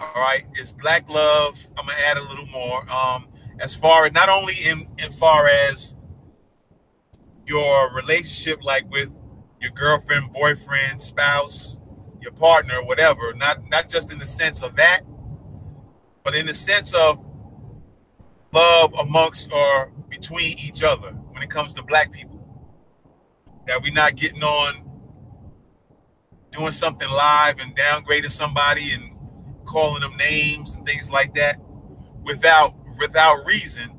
All 0.01 0.13
right. 0.17 0.45
Is 0.59 0.73
black 0.73 1.09
love? 1.09 1.59
I'm 1.79 1.87
going 1.87 1.99
to 1.99 2.07
add 2.07 2.17
a 2.17 2.23
little 2.23 2.47
more. 2.47 2.91
Um, 2.91 3.29
as 3.61 3.75
far 3.75 4.07
as 4.07 4.13
not 4.13 4.29
only 4.29 4.55
in, 4.65 4.87
in 4.99 5.13
far 5.13 5.47
as 5.47 5.95
your 7.47 7.95
relationship, 7.95 8.65
like 8.65 8.91
with 8.91 9.11
your 9.61 9.71
girlfriend, 9.71 10.33
boyfriend, 10.33 11.01
spouse, 11.01 11.79
your 12.21 12.33
partner, 12.33 12.83
whatever, 12.85 13.35
not 13.35 13.69
not 13.69 13.89
just 13.89 14.13
in 14.13 14.19
the 14.19 14.27
sense 14.27 14.63
of 14.63 14.77
that, 14.77 15.03
but 16.25 16.35
in 16.35 16.47
the 16.47 16.55
sense 16.55 16.95
of 16.95 17.25
love 18.53 18.95
amongst 18.99 19.53
or 19.53 19.93
between 20.09 20.59
each 20.59 20.83
other 20.83 21.11
when 21.33 21.43
it 21.43 21.51
comes 21.51 21.73
to 21.75 21.83
black 21.83 22.11
people. 22.11 22.41
That 23.67 23.83
we're 23.83 23.93
not 23.93 24.17
getting 24.17 24.43
on 24.43 24.89
doing 26.51 26.71
something 26.71 27.09
live 27.09 27.59
and 27.59 27.77
downgrading 27.77 28.33
somebody 28.33 28.93
and 28.93 29.17
calling 29.65 30.03
them 30.03 30.17
names 30.17 30.75
and 30.75 30.87
things 30.87 31.11
like 31.11 31.35
that 31.35 31.59
without 32.23 32.75
without 32.99 33.45
reason 33.45 33.99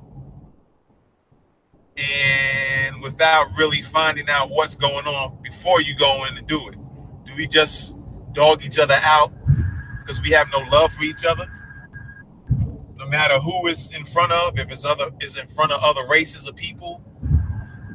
and 1.97 3.01
without 3.01 3.47
really 3.57 3.81
finding 3.81 4.29
out 4.29 4.49
what's 4.49 4.75
going 4.75 5.05
on 5.05 5.37
before 5.43 5.81
you 5.81 5.95
go 5.95 6.25
in 6.25 6.35
to 6.35 6.41
do 6.41 6.69
it. 6.69 6.75
Do 7.25 7.35
we 7.35 7.47
just 7.47 7.95
dog 8.33 8.63
each 8.63 8.79
other 8.79 8.97
out 9.01 9.33
because 9.99 10.21
we 10.21 10.29
have 10.31 10.47
no 10.51 10.59
love 10.71 10.93
for 10.93 11.03
each 11.03 11.25
other? 11.25 11.45
No 13.05 13.11
matter 13.11 13.39
who 13.39 13.67
is 13.67 13.91
in 13.91 14.03
front 14.03 14.31
of, 14.31 14.57
if 14.57 14.71
it's 14.71 14.83
other 14.83 15.11
is 15.21 15.37
in 15.37 15.47
front 15.47 15.71
of 15.71 15.79
other 15.83 16.07
races 16.09 16.47
of 16.47 16.55
people, 16.55 17.03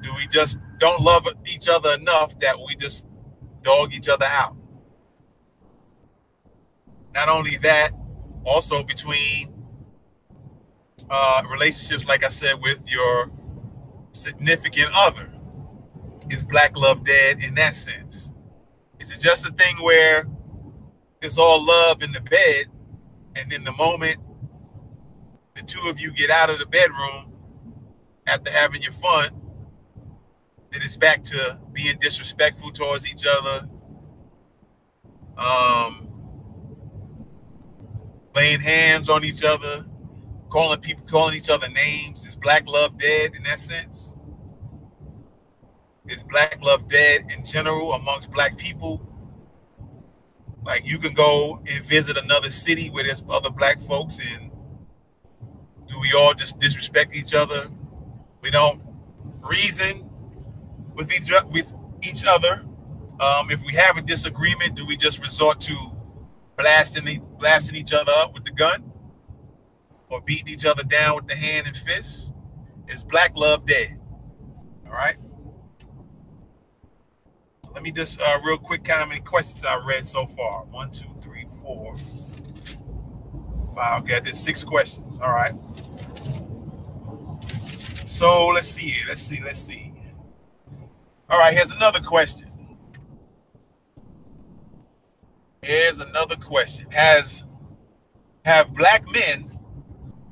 do 0.02 0.10
we 0.16 0.26
just 0.28 0.58
don't 0.78 1.02
love 1.02 1.26
each 1.46 1.68
other 1.68 1.94
enough 1.94 2.38
that 2.38 2.56
we 2.58 2.76
just 2.76 3.06
dog 3.62 3.92
each 3.92 4.08
other 4.08 4.26
out? 4.26 4.56
Not 7.12 7.28
only 7.28 7.56
that, 7.58 7.90
also 8.44 8.84
between 8.84 9.52
uh, 11.10 11.42
relationships, 11.50 12.06
like 12.06 12.24
I 12.24 12.28
said, 12.28 12.54
with 12.62 12.78
your 12.86 13.32
significant 14.12 14.90
other, 14.94 15.32
is 16.30 16.44
black 16.44 16.76
love 16.76 17.04
dead 17.04 17.42
in 17.42 17.54
that 17.56 17.74
sense? 17.74 18.30
Is 19.00 19.10
it 19.10 19.20
just 19.20 19.44
a 19.44 19.52
thing 19.52 19.76
where 19.82 20.28
it's 21.20 21.36
all 21.36 21.64
love 21.64 22.02
in 22.02 22.12
the 22.12 22.20
bed, 22.20 22.66
and 23.34 23.50
then 23.50 23.64
the 23.64 23.72
moment 23.72 24.18
the 25.60 25.66
two 25.66 25.88
of 25.88 26.00
you 26.00 26.12
get 26.12 26.30
out 26.30 26.50
of 26.50 26.58
the 26.58 26.66
bedroom 26.66 27.32
after 28.26 28.50
having 28.50 28.82
your 28.82 28.92
fun, 28.92 29.30
then 30.70 30.80
it's 30.82 30.96
back 30.96 31.22
to 31.24 31.58
being 31.72 31.96
disrespectful 32.00 32.70
towards 32.70 33.10
each 33.10 33.24
other, 33.26 33.68
um, 35.36 36.08
laying 38.34 38.60
hands 38.60 39.08
on 39.08 39.24
each 39.24 39.42
other, 39.44 39.84
calling 40.48 40.80
people, 40.80 41.04
calling 41.06 41.36
each 41.36 41.50
other 41.50 41.68
names. 41.68 42.26
Is 42.26 42.36
black 42.36 42.68
love 42.68 42.96
dead 42.98 43.34
in 43.34 43.42
that 43.42 43.60
sense? 43.60 44.16
Is 46.06 46.24
black 46.24 46.58
love 46.62 46.88
dead 46.88 47.26
in 47.36 47.44
general 47.44 47.92
amongst 47.92 48.30
black 48.32 48.56
people? 48.56 49.06
Like 50.64 50.86
you 50.86 50.98
can 50.98 51.14
go 51.14 51.60
and 51.66 51.84
visit 51.84 52.16
another 52.16 52.50
city 52.50 52.90
where 52.90 53.04
there's 53.04 53.24
other 53.28 53.50
black 53.50 53.80
folks 53.80 54.20
and 54.20 54.49
we 56.00 56.12
all 56.16 56.34
just 56.34 56.58
disrespect 56.58 57.14
each 57.14 57.34
other? 57.34 57.68
We 58.42 58.50
don't 58.50 58.82
reason 59.42 60.08
with 60.94 61.12
each 61.12 61.30
with 61.50 61.72
each 62.02 62.24
other. 62.26 62.64
Um, 63.20 63.50
if 63.50 63.60
we 63.64 63.74
have 63.74 63.96
a 63.98 64.02
disagreement, 64.02 64.74
do 64.74 64.86
we 64.86 64.96
just 64.96 65.20
resort 65.20 65.60
to 65.62 65.76
blasting 66.56 67.22
blasting 67.38 67.76
each 67.76 67.92
other 67.92 68.12
up 68.16 68.34
with 68.34 68.44
the 68.44 68.50
gun, 68.50 68.92
or 70.08 70.20
beating 70.20 70.48
each 70.48 70.64
other 70.64 70.82
down 70.82 71.16
with 71.16 71.28
the 71.28 71.36
hand 71.36 71.66
and 71.66 71.76
fist? 71.76 72.34
Is 72.88 73.04
black 73.04 73.36
love 73.36 73.66
dead? 73.66 74.00
All 74.86 74.92
right. 74.92 75.16
So 77.64 77.72
let 77.72 77.82
me 77.82 77.92
just 77.92 78.20
uh, 78.20 78.38
real 78.44 78.58
quick 78.58 78.84
count 78.84 79.00
how 79.00 79.06
many 79.06 79.20
questions 79.20 79.64
I 79.64 79.76
read 79.84 80.06
so 80.06 80.26
far. 80.26 80.64
One, 80.64 80.90
two, 80.90 81.06
three, 81.22 81.46
four, 81.62 81.94
five. 83.74 84.02
Okay, 84.02 84.16
I 84.16 84.20
did 84.20 84.34
six 84.34 84.64
questions. 84.64 85.18
All 85.22 85.30
right. 85.30 85.54
So 88.10 88.48
let's 88.48 88.66
see. 88.66 88.96
Let's 89.08 89.22
see. 89.22 89.40
Let's 89.42 89.60
see. 89.60 89.92
All 91.30 91.38
right. 91.38 91.54
Here's 91.54 91.70
another 91.70 92.00
question. 92.00 92.50
Here's 95.62 96.00
another 96.00 96.34
question. 96.34 96.90
Has 96.90 97.46
have 98.44 98.74
black 98.74 99.04
men, 99.10 99.46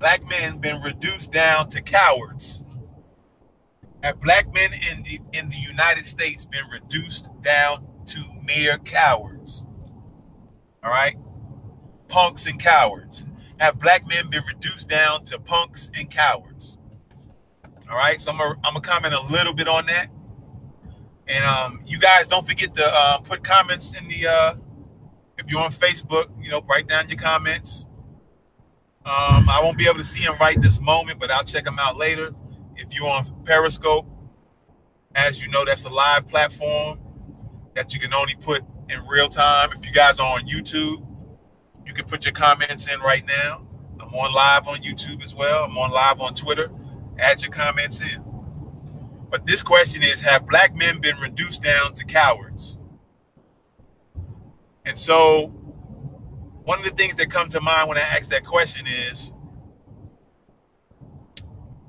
black 0.01 0.29
men 0.29 0.59
been 0.59 0.83
reduced 0.83 1.31
down 1.31 1.69
to 1.69 1.81
cowards? 1.81 2.65
Have 4.03 4.21
black 4.21 4.53
men 4.53 4.71
in 4.91 5.05
the 5.05 5.21
in 5.33 5.49
the 5.49 5.57
United 5.57 6.05
States 6.05 6.45
been 6.45 6.69
reduced 6.73 7.31
down 7.43 7.87
to 8.07 8.19
mere 8.43 8.79
cowards? 8.79 9.67
All 10.83 10.91
right. 10.91 11.17
Punks 12.09 12.45
and 12.47 12.59
cowards 12.59 13.25
have 13.61 13.79
black 13.79 14.05
men 14.09 14.29
been 14.31 14.43
reduced 14.53 14.89
down 14.89 15.25
to 15.27 15.39
punks 15.39 15.93
and 15.95 16.11
cowards? 16.11 16.78
All 17.91 17.97
right, 17.97 18.21
so 18.21 18.33
I'm 18.33 18.39
gonna, 18.39 18.81
comment 18.81 19.15
a 19.15 19.23
little 19.33 19.55
bit 19.55 19.67
on 19.67 19.87
that. 19.87 20.09
And 21.27 21.45
um, 21.45 21.81
you 21.87 21.99
guys 21.99 22.29
don't 22.29 22.47
forget 22.47 22.75
to 22.75 22.85
uh, 22.85 23.19
put 23.19 23.43
comments 23.43 23.99
in 23.99 24.09
the 24.09 24.27
uh, 24.27 24.55
if 25.39 25.51
you're 25.51 25.61
on 25.61 25.71
Facebook, 25.71 26.27
you 26.43 26.51
know, 26.51 26.63
write 26.69 26.89
down 26.89 27.09
your 27.09 27.19
comments. 27.19 27.87
Um, 29.05 29.49
I 29.49 29.61
won't 29.63 29.79
be 29.79 29.87
able 29.87 29.99
to 29.99 30.05
see 30.05 30.23
them 30.23 30.37
right 30.39 30.61
this 30.61 30.81
moment, 30.81 31.19
but 31.19 31.31
I'll 31.31 31.45
check 31.45 31.65
them 31.65 31.79
out 31.79 31.97
later. 31.97 32.33
If 32.77 32.93
you're 32.93 33.09
on 33.09 33.25
Periscope, 33.45 34.07
as 35.15 35.41
you 35.41 35.49
know, 35.49 35.65
that's 35.65 35.85
a 35.85 35.89
live 35.89 36.29
platform 36.29 36.99
that 37.75 37.95
you 37.95 38.01
can 38.01 38.13
only 38.13 38.35
put 38.35 38.63
in 38.91 39.01
real 39.07 39.29
time. 39.29 39.71
If 39.75 39.87
you 39.87 39.93
guys 39.93 40.19
are 40.19 40.27
on 40.27 40.47
YouTube, 40.47 41.07
you 41.87 41.95
can 41.95 42.05
put 42.05 42.27
your 42.27 42.35
comments 42.35 42.93
in 42.93 43.01
right 43.01 43.25
now. 43.27 43.67
I'm 43.99 44.15
on 44.15 44.35
live 44.35 44.69
on 44.69 44.83
YouTube 44.83 45.23
as 45.23 45.35
well. 45.35 45.65
I'm 45.65 45.77
on 45.79 45.91
live 45.91 46.21
on 46.21 46.35
Twitter. 46.35 46.71
Add 47.19 47.43
your 47.43 47.51
comments 47.51 48.01
in. 48.01 48.25
But 49.31 49.47
this 49.47 49.63
question 49.63 50.03
is 50.03 50.21
Have 50.23 50.47
black 50.47 50.75
men 50.75 51.01
been 51.01 51.19
reduced 51.19 51.63
down 51.63 51.95
to 51.95 52.05
cowards? 52.05 52.79
And 54.85 54.99
so, 54.99 55.49
one 56.65 56.79
of 56.79 56.85
the 56.85 56.91
things 56.91 57.15
that 57.17 57.31
come 57.31 57.49
to 57.51 57.61
mind 57.61 57.89
when 57.89 57.99
I 57.99 58.03
ask 58.03 58.31
that 58.31 58.45
question 58.45 58.87
is 58.87 59.33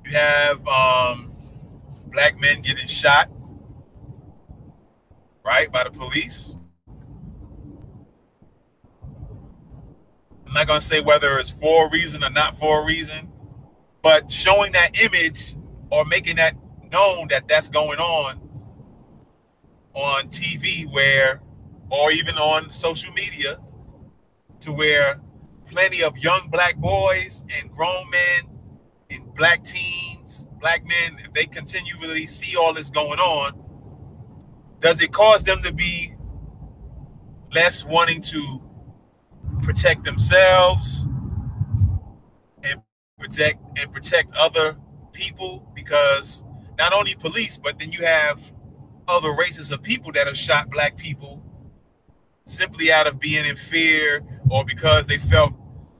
you 0.04 0.12
have 0.12 0.66
um, 0.68 1.32
black 2.06 2.38
men 2.40 2.62
getting 2.62 2.86
shot, 2.86 3.30
right, 5.44 5.70
by 5.70 5.84
the 5.84 5.90
police. 5.90 6.56
I'm 10.46 10.54
not 10.54 10.66
going 10.66 10.80
to 10.80 10.86
say 10.86 11.00
whether 11.00 11.38
it's 11.38 11.50
for 11.50 11.86
a 11.86 11.90
reason 11.90 12.24
or 12.24 12.30
not 12.30 12.58
for 12.58 12.82
a 12.82 12.86
reason, 12.86 13.29
but 14.02 14.30
showing 14.30 14.72
that 14.72 15.00
image 15.00 15.56
or 15.90 16.04
making 16.04 16.36
that 16.36 16.54
known 16.92 17.28
that 17.28 17.48
that's 17.48 17.68
going 17.68 17.98
on 17.98 18.40
on 19.94 20.24
TV 20.28 20.92
where 20.92 21.42
or 21.90 22.10
even 22.12 22.36
on 22.36 22.70
social 22.70 23.12
media 23.12 23.58
to 24.60 24.72
where 24.72 25.20
plenty 25.66 26.02
of 26.02 26.16
young 26.18 26.48
black 26.50 26.76
boys 26.76 27.44
and 27.60 27.70
grown 27.70 28.08
men 28.10 28.58
and 29.10 29.34
black 29.34 29.64
teens, 29.64 30.48
black 30.60 30.84
men, 30.84 31.18
if 31.24 31.32
they 31.32 31.46
continually 31.46 32.26
see 32.26 32.56
all 32.56 32.72
this 32.72 32.90
going 32.90 33.18
on, 33.18 33.52
does 34.80 35.00
it 35.00 35.12
cause 35.12 35.44
them 35.44 35.60
to 35.62 35.72
be 35.72 36.14
less 37.52 37.84
wanting 37.84 38.20
to 38.20 38.42
protect 39.62 40.04
themselves 40.04 41.06
protect 43.20 43.62
and 43.78 43.92
protect 43.92 44.32
other 44.34 44.78
people 45.12 45.68
because 45.74 46.44
not 46.78 46.94
only 46.94 47.14
police, 47.16 47.58
but 47.58 47.78
then 47.78 47.92
you 47.92 48.06
have 48.06 48.40
other 49.08 49.34
races 49.34 49.72
of 49.72 49.82
people 49.82 50.12
that 50.12 50.26
have 50.28 50.36
shot 50.38 50.70
black 50.70 50.96
people 50.96 51.42
simply 52.46 52.92
out 52.92 53.06
of 53.08 53.20
being 53.20 53.46
in 53.46 53.56
fear 53.56 54.22
or 54.50 54.64
because 54.64 55.06
they 55.08 55.18
felt 55.18 55.54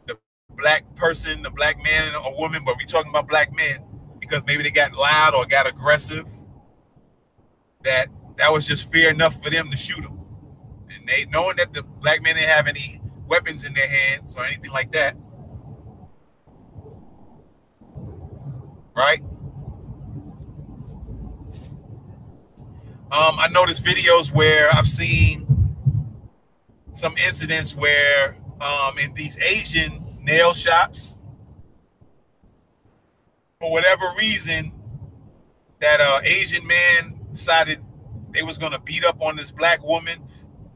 the 0.07 0.19
black 0.57 0.85
person, 0.97 1.43
the 1.43 1.51
black 1.51 1.83
man 1.85 2.15
or 2.17 2.35
woman, 2.39 2.63
but 2.67 2.77
we're 2.79 2.87
talking 2.87 3.11
about 3.11 3.29
black 3.29 3.55
men 3.57 3.79
because 4.21 4.43
maybe 4.47 4.63
they 4.65 4.71
got 4.73 4.95
loud 4.95 5.35
or 5.35 5.47
got 5.47 5.69
aggressive. 5.69 6.29
That 7.85 8.09
that 8.39 8.53
was 8.53 8.67
just 8.67 8.93
fear 8.93 9.11
enough 9.11 9.43
for 9.43 9.51
them 9.51 9.71
to 9.71 9.77
shoot 9.77 10.03
them, 10.03 10.19
and 10.91 11.09
they 11.09 11.27
knowing 11.27 11.57
that 11.57 11.75
the 11.75 11.83
black 11.83 12.23
men 12.23 12.37
didn't 12.37 12.51
have 12.51 12.67
any 12.69 13.01
weapons 13.29 13.65
in 13.65 13.75
their 13.75 13.89
hands 13.89 14.37
or 14.37 14.45
anything 14.45 14.73
like 14.73 14.93
that. 14.93 15.17
Right? 18.97 19.23
Um, 23.13 23.39
I 23.41 23.49
noticed 23.49 23.85
videos 23.85 24.33
where 24.33 24.69
I've 24.73 24.89
seen 24.89 25.47
some 26.93 27.17
incidents 27.17 27.75
where 27.75 28.37
um, 28.61 28.99
in 28.99 29.13
these 29.15 29.39
Asian 29.39 30.01
nail 30.23 30.53
shops, 30.55 31.17
for 33.59 33.71
whatever 33.71 34.05
reason, 34.19 34.73
that 35.81 36.01
uh, 36.01 36.21
Asian 36.25 36.67
man 36.67 37.19
decided 37.33 37.83
they 38.31 38.43
was 38.43 38.59
gonna 38.59 38.79
beat 38.79 39.05
up 39.05 39.21
on 39.21 39.35
this 39.35 39.51
black 39.51 39.83
woman, 39.83 40.19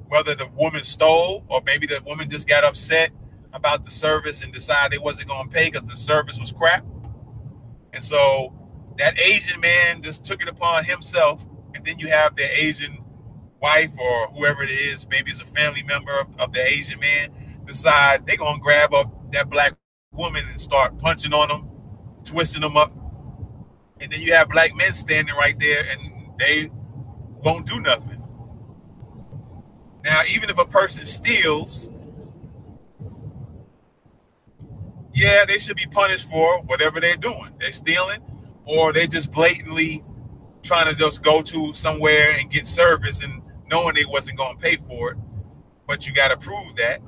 whether 0.09 0.35
the 0.35 0.49
woman 0.57 0.83
stole 0.83 1.45
or 1.49 1.61
maybe 1.65 1.87
the 1.87 2.03
woman 2.07 2.29
just 2.29 2.49
got 2.49 2.65
upset 2.65 3.11
about 3.53 3.85
the 3.85 3.91
service 3.91 4.43
and 4.43 4.53
decided 4.53 4.93
they 4.93 5.03
wasn't 5.03 5.29
gonna 5.29 5.49
pay 5.49 5.71
because 5.71 5.88
the 5.88 5.97
service 5.97 6.41
was 6.41 6.53
crap. 6.53 6.85
And 7.95 8.03
so 8.03 8.53
that 8.99 9.19
Asian 9.19 9.61
man 9.61 10.03
just 10.03 10.25
took 10.25 10.43
it 10.43 10.49
upon 10.49 10.85
himself 10.85 11.47
and 11.75 11.85
then 11.85 11.99
you 11.99 12.09
have 12.09 12.37
the 12.37 12.45
Asian 12.45 12.99
wife 13.63 13.93
or 13.99 14.27
whoever 14.29 14.63
it 14.63 14.71
is, 14.71 15.07
maybe 15.09 15.31
it's 15.31 15.41
a 15.41 15.47
family 15.47 15.83
member 15.85 16.13
of, 16.21 16.29
of 16.39 16.53
the 16.53 16.63
Asian 16.65 17.01
man, 17.01 17.31
decide 17.65 18.27
they're 18.27 18.37
gonna 18.37 18.61
grab 18.61 18.93
up 18.93 19.33
that 19.33 19.49
black 19.49 19.75
woman 20.13 20.45
and 20.49 20.61
start 20.61 20.99
punching 20.99 21.33
on 21.33 21.49
them, 21.49 21.71
twisting 22.25 22.61
them 22.61 22.77
up, 22.77 22.93
and 24.01 24.13
then 24.13 24.21
you 24.21 24.35
have 24.35 24.49
black 24.49 24.75
men 24.77 24.93
standing 24.93 25.35
right 25.35 25.59
there 25.59 25.85
and 25.91 26.31
they 26.39 26.71
won't 27.43 27.67
do 27.67 27.81
nothing. 27.81 28.23
Now, 30.05 30.23
even 30.29 30.51
if 30.51 30.59
a 30.59 30.67
person 30.67 31.07
steals, 31.07 31.91
yeah, 35.14 35.44
they 35.46 35.59
should 35.59 35.77
be 35.77 35.87
punished 35.87 36.29
for 36.29 36.61
whatever 36.62 37.00
they're 37.00 37.16
doing. 37.16 37.55
They're 37.61 37.72
stealing, 37.72 38.18
or 38.64 38.92
they 38.92 39.07
just 39.07 39.31
blatantly 39.31 40.05
trying 40.62 40.88
to 40.88 40.94
just 40.98 41.22
go 41.22 41.40
to 41.42 41.72
somewhere 41.72 42.33
and 42.38 42.50
get 42.50 42.66
service 42.66 43.22
and 43.22 43.40
knowing 43.70 43.94
they 43.94 44.05
wasn't 44.07 44.37
going 44.37 44.57
to 44.57 44.62
pay 44.62 44.77
for 44.77 45.12
it, 45.12 45.18
but 45.87 46.07
you 46.07 46.12
got 46.12 46.31
to 46.31 46.37
prove 46.37 46.74
that. 46.77 47.00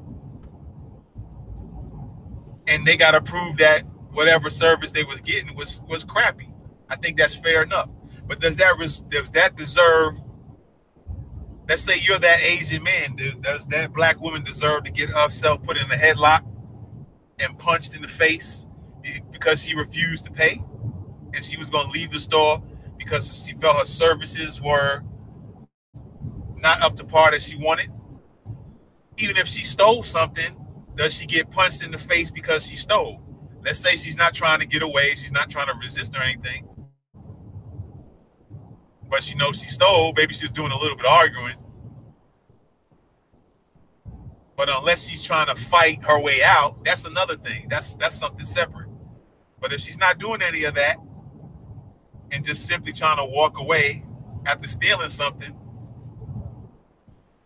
And 2.69 2.87
they 2.87 2.97
got 2.97 3.13
to 3.13 3.21
prove 3.21 3.57
that 3.59 3.83
whatever 4.13 4.51
service 4.51 4.93
they 4.93 5.05
was 5.05 5.21
getting 5.21 5.55
was 5.57 5.81
was 5.89 6.05
crappy. 6.05 6.53
I 6.89 6.97
think 6.97 7.17
that's 7.17 7.35
fair 7.35 7.63
enough. 7.63 7.91
But 8.27 8.41
does 8.41 8.57
that 8.59 8.77
does 9.09 9.31
that 9.33 9.57
deserve? 9.57 10.21
Let's 11.69 11.83
say 11.83 11.99
you're 12.01 12.19
that 12.19 12.43
Asian 12.43 12.85
man. 12.85 13.17
Does 13.41 13.67
that 13.67 13.93
black 13.93 14.21
woman 14.21 14.45
deserve 14.45 14.85
to 14.85 14.93
get 14.93 15.11
herself 15.11 15.63
put 15.65 15.77
in 15.77 15.91
a 15.91 15.97
headlock 15.97 16.45
and 17.41 17.59
punched 17.59 17.97
in 17.97 18.03
the 18.03 18.09
face 18.09 18.67
because 19.33 19.63
she 19.65 19.77
refused 19.77 20.27
to 20.27 20.33
pay, 20.33 20.63
and 21.35 21.45
she 21.45 21.59
was 21.59 21.71
going 21.71 21.87
to 21.87 21.93
leave 21.93 22.13
the 22.13 22.21
store 22.21 22.63
because 22.99 23.47
she 23.47 23.55
felt 23.55 23.79
her 23.79 23.85
services 23.87 24.61
were 24.63 25.03
not 26.57 26.83
up 26.83 26.97
to 26.97 27.05
par 27.05 27.33
that 27.33 27.43
she 27.43 27.57
wanted. 27.57 27.91
Even 29.19 29.37
if 29.39 29.49
she 29.49 29.65
stole 29.65 30.03
something, 30.05 30.57
does 30.97 31.15
she 31.15 31.27
get 31.27 31.51
punched 31.51 31.85
in 31.85 31.93
the 31.93 31.99
face 31.99 32.31
because 32.31 32.67
she 32.67 32.77
stole? 32.77 33.23
Let's 33.65 33.81
say 33.81 33.97
she's 33.97 34.19
not 34.19 34.35
trying 34.35 34.61
to 34.61 34.67
get 34.67 34.83
away, 34.83 35.15
she's 35.17 35.33
not 35.33 35.51
trying 35.51 35.69
to 35.69 35.75
resist 35.83 36.17
or 36.17 36.23
anything. 36.23 36.69
But 39.11 39.23
she 39.25 39.35
knows 39.37 39.61
she 39.61 39.69
stole, 39.69 40.15
maybe 40.17 40.35
she's 40.35 40.51
doing 40.51 40.73
a 40.73 40.79
little 40.79 40.97
bit 40.97 41.07
of 41.07 41.13
arguing. 41.13 41.57
But 44.57 44.71
unless 44.71 45.07
she's 45.07 45.23
trying 45.23 45.49
to 45.49 45.55
fight 45.55 46.03
her 46.05 46.21
way 46.21 46.43
out, 46.43 46.83
that's 46.85 47.07
another 47.07 47.37
thing. 47.37 47.67
That's 47.69 47.95
that's 47.95 48.17
something 48.17 48.47
separate. 48.47 48.89
But 49.61 49.73
if 49.73 49.81
she's 49.81 49.99
not 49.99 50.19
doing 50.19 50.41
any 50.43 50.65
of 50.65 50.75
that, 50.75 50.97
and 52.31 52.45
just 52.45 52.67
simply 52.67 52.93
trying 52.93 53.19
to 53.19 53.25
walk 53.25 53.59
away 53.59 54.05
after 54.47 54.69
stealing 54.69 55.11
something, 55.11 55.55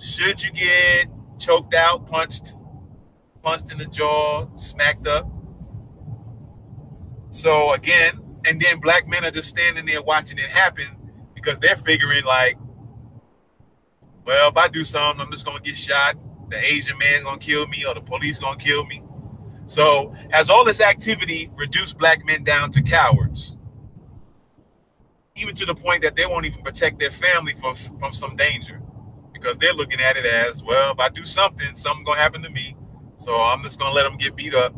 should 0.00 0.42
you 0.42 0.52
get 0.52 1.06
choked 1.38 1.74
out, 1.74 2.06
punched, 2.06 2.54
punched 3.42 3.72
in 3.72 3.78
the 3.78 3.86
jaw, 3.86 4.46
smacked 4.54 5.06
up? 5.06 5.28
So 7.32 7.72
again, 7.72 8.20
and 8.46 8.60
then 8.60 8.80
black 8.80 9.08
men 9.08 9.24
are 9.24 9.30
just 9.30 9.48
standing 9.48 9.86
there 9.86 10.02
watching 10.02 10.38
it 10.38 10.44
happen 10.44 10.86
because 11.34 11.58
they're 11.58 11.76
figuring 11.76 12.24
like, 12.24 12.56
well, 14.24 14.50
if 14.50 14.56
I 14.56 14.68
do 14.68 14.84
something, 14.84 15.24
I'm 15.24 15.30
just 15.32 15.44
gonna 15.44 15.60
get 15.60 15.76
shot. 15.76 16.16
The 16.50 16.58
Asian 16.64 16.98
man's 16.98 17.24
gonna 17.24 17.38
kill 17.38 17.66
me, 17.68 17.84
or 17.86 17.94
the 17.94 18.00
police 18.02 18.38
gonna 18.38 18.58
kill 18.58 18.84
me. 18.86 19.02
So, 19.66 20.14
has 20.30 20.50
all 20.50 20.64
this 20.64 20.80
activity 20.80 21.50
reduced 21.54 21.96
black 21.98 22.24
men 22.26 22.44
down 22.44 22.70
to 22.72 22.82
cowards? 22.82 23.56
even 25.36 25.54
to 25.54 25.64
the 25.66 25.74
point 25.74 26.02
that 26.02 26.16
they 26.16 26.26
won't 26.26 26.46
even 26.46 26.62
protect 26.62 26.98
their 26.98 27.10
family 27.10 27.54
from 27.54 27.74
from 27.98 28.12
some 28.12 28.36
danger 28.36 28.80
because 29.32 29.56
they're 29.58 29.72
looking 29.74 30.00
at 30.00 30.16
it 30.16 30.26
as 30.26 30.62
well 30.62 30.92
if 30.92 30.98
i 30.98 31.08
do 31.08 31.24
something 31.24 31.74
something 31.74 32.04
gonna 32.04 32.20
happen 32.20 32.42
to 32.42 32.50
me 32.50 32.76
so 33.16 33.36
i'm 33.36 33.62
just 33.62 33.78
gonna 33.78 33.94
let 33.94 34.02
them 34.04 34.16
get 34.16 34.36
beat 34.36 34.54
up 34.54 34.74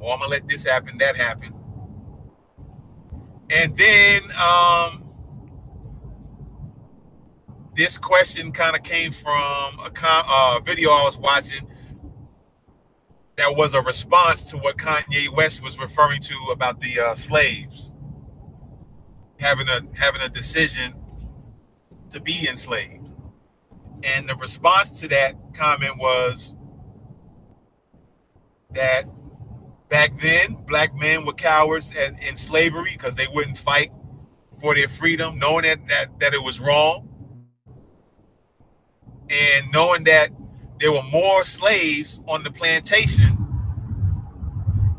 or 0.00 0.12
i'm 0.12 0.18
gonna 0.18 0.30
let 0.30 0.46
this 0.48 0.64
happen 0.64 0.98
that 0.98 1.16
happen 1.16 1.54
and 3.50 3.76
then 3.76 4.22
um 4.32 5.04
this 7.74 7.98
question 7.98 8.52
kind 8.52 8.76
of 8.76 8.82
came 8.82 9.12
from 9.12 9.78
a 9.84 9.90
con- 9.92 10.24
uh, 10.28 10.60
video 10.64 10.90
i 10.90 11.02
was 11.04 11.18
watching 11.18 11.66
that 13.36 13.56
was 13.56 13.74
a 13.74 13.82
response 13.82 14.50
to 14.50 14.58
what 14.58 14.76
kanye 14.76 15.28
west 15.34 15.62
was 15.62 15.78
referring 15.78 16.20
to 16.20 16.34
about 16.52 16.80
the 16.80 17.00
uh, 17.00 17.14
slaves 17.14 17.94
having 19.42 19.68
a 19.68 19.80
having 19.94 20.22
a 20.22 20.28
decision 20.28 20.94
to 22.10 22.20
be 22.20 22.46
enslaved. 22.48 23.08
And 24.04 24.28
the 24.28 24.36
response 24.36 24.90
to 25.00 25.08
that 25.08 25.34
comment 25.54 25.98
was 25.98 26.56
that 28.70 29.04
back 29.88 30.18
then, 30.20 30.56
black 30.66 30.94
men 30.94 31.26
were 31.26 31.34
cowards 31.34 31.94
in, 31.94 32.18
in 32.18 32.36
slavery 32.36 32.90
because 32.92 33.14
they 33.14 33.26
wouldn't 33.34 33.58
fight 33.58 33.90
for 34.60 34.74
their 34.74 34.88
freedom, 34.88 35.38
knowing 35.38 35.64
that, 35.64 35.86
that 35.88 36.20
that 36.20 36.34
it 36.34 36.42
was 36.42 36.60
wrong, 36.60 37.08
and 39.32 39.72
knowing 39.72 40.04
that 40.04 40.30
there 40.78 40.92
were 40.92 41.02
more 41.04 41.44
slaves 41.44 42.20
on 42.28 42.44
the 42.44 42.50
plantation. 42.50 43.38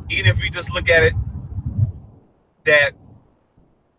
Even 0.10 0.26
if 0.32 0.40
we 0.40 0.50
just 0.50 0.74
look 0.74 0.90
at 0.90 1.04
it, 1.04 1.14
that 2.66 2.92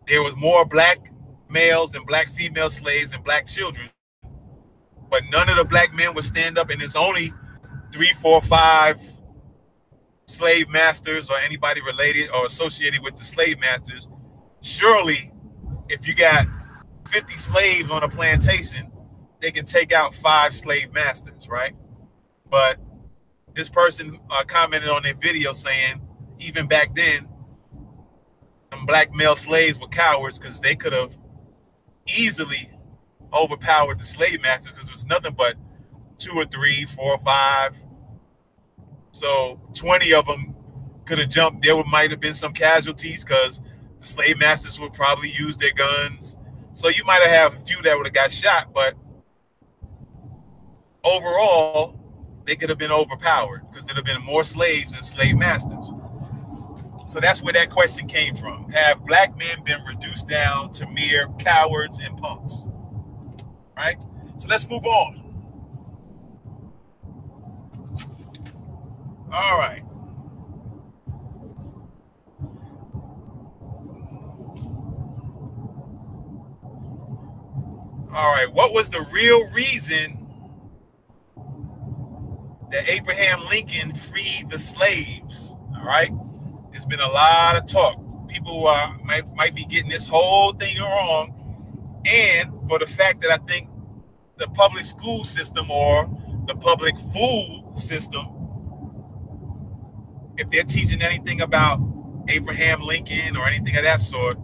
there 0.07 0.21
was 0.21 0.35
more 0.35 0.65
black 0.65 1.11
males 1.49 1.95
and 1.95 2.05
black 2.05 2.29
female 2.29 2.69
slaves 2.69 3.13
and 3.13 3.23
black 3.23 3.47
children, 3.47 3.89
but 5.09 5.23
none 5.31 5.49
of 5.49 5.55
the 5.57 5.65
black 5.65 5.93
men 5.93 6.13
would 6.13 6.25
stand 6.25 6.57
up, 6.57 6.69
and 6.69 6.81
it's 6.81 6.95
only 6.95 7.31
three, 7.93 8.11
four, 8.21 8.41
five 8.41 8.99
slave 10.25 10.67
masters 10.69 11.29
or 11.29 11.37
anybody 11.37 11.81
related 11.81 12.29
or 12.31 12.45
associated 12.45 13.01
with 13.03 13.15
the 13.15 13.23
slave 13.23 13.59
masters. 13.59 14.07
Surely, 14.61 15.31
if 15.87 16.07
you 16.07 16.15
got 16.15 16.47
50 17.09 17.33
slaves 17.35 17.89
on 17.91 18.03
a 18.03 18.09
plantation, 18.09 18.91
they 19.41 19.51
can 19.51 19.65
take 19.65 19.93
out 19.93 20.13
five 20.13 20.53
slave 20.53 20.93
masters, 20.93 21.47
right? 21.49 21.75
But 22.49 22.77
this 23.53 23.69
person 23.69 24.19
uh, 24.29 24.43
commented 24.45 24.89
on 24.89 25.03
their 25.03 25.15
video 25.15 25.53
saying, 25.53 26.01
even 26.39 26.67
back 26.67 26.95
then, 26.95 27.27
black 28.85 29.13
male 29.13 29.35
slaves 29.35 29.79
were 29.79 29.87
cowards 29.87 30.37
because 30.37 30.59
they 30.59 30.75
could 30.75 30.93
have 30.93 31.15
easily 32.07 32.69
overpowered 33.33 33.99
the 33.99 34.05
slave 34.05 34.41
masters 34.41 34.71
because 34.71 34.87
it 34.87 34.91
was 34.91 35.05
nothing 35.05 35.33
but 35.33 35.55
two 36.17 36.33
or 36.35 36.45
three, 36.45 36.85
four 36.85 37.13
or 37.13 37.19
five. 37.19 37.75
So 39.11 39.59
20 39.73 40.13
of 40.13 40.25
them 40.27 40.55
could 41.05 41.19
have 41.19 41.29
jumped. 41.29 41.63
There 41.63 41.81
might 41.85 42.11
have 42.11 42.19
been 42.19 42.33
some 42.33 42.53
casualties 42.53 43.23
because 43.23 43.61
the 43.99 44.05
slave 44.05 44.39
masters 44.39 44.79
would 44.79 44.93
probably 44.93 45.29
use 45.31 45.57
their 45.57 45.73
guns. 45.73 46.37
So 46.73 46.89
you 46.89 47.03
might 47.05 47.21
have 47.23 47.53
had 47.53 47.61
a 47.61 47.65
few 47.65 47.81
that 47.83 47.95
would 47.95 48.05
have 48.05 48.13
got 48.13 48.31
shot, 48.31 48.73
but 48.73 48.95
overall, 51.05 51.99
they 52.45 52.55
could 52.55 52.69
have 52.69 52.77
been 52.77 52.91
overpowered 52.91 53.61
because 53.69 53.85
there'd 53.85 53.97
have 53.97 54.05
been 54.05 54.21
more 54.23 54.43
slaves 54.43 54.93
than 54.93 55.03
slave 55.03 55.37
masters. 55.37 55.91
So 57.07 57.19
that's 57.19 57.41
where 57.41 57.53
that 57.53 57.69
question 57.69 58.07
came 58.07 58.35
from. 58.35 58.69
Have 58.71 59.05
black 59.05 59.37
men 59.37 59.63
been 59.63 59.81
reduced 59.85 60.27
down 60.27 60.71
to 60.73 60.87
mere 60.87 61.27
cowards 61.39 61.99
and 61.99 62.17
punks? 62.17 62.67
Right? 63.77 64.01
So 64.37 64.47
let's 64.47 64.67
move 64.67 64.85
on. 64.85 65.21
All 69.31 69.57
right. 69.57 69.83
All 78.13 78.31
right. 78.31 78.47
What 78.51 78.73
was 78.73 78.89
the 78.89 79.05
real 79.11 79.49
reason 79.51 80.24
that 82.71 82.89
Abraham 82.89 83.39
Lincoln 83.49 83.93
freed 83.93 84.49
the 84.49 84.59
slaves? 84.59 85.55
All 85.77 85.85
right. 85.85 86.11
There's 86.71 86.85
been 86.85 86.99
a 86.99 87.07
lot 87.07 87.57
of 87.57 87.67
talk. 87.67 87.99
People 88.27 88.67
uh, 88.67 88.93
might 89.03 89.23
might 89.35 89.55
be 89.55 89.65
getting 89.65 89.89
this 89.89 90.05
whole 90.05 90.53
thing 90.53 90.77
wrong, 90.79 91.49
and 92.05 92.51
for 92.67 92.79
the 92.79 92.87
fact 92.87 93.21
that 93.21 93.31
I 93.31 93.37
think 93.45 93.69
the 94.37 94.47
public 94.49 94.85
school 94.85 95.23
system 95.23 95.71
or 95.71 96.09
the 96.47 96.55
public 96.55 96.97
food 97.13 97.73
system, 97.75 98.25
if 100.37 100.49
they're 100.49 100.63
teaching 100.63 101.01
anything 101.01 101.41
about 101.41 101.79
Abraham 102.27 102.81
Lincoln 102.81 103.37
or 103.37 103.47
anything 103.47 103.77
of 103.77 103.83
that 103.83 104.01
sort, 104.01 104.37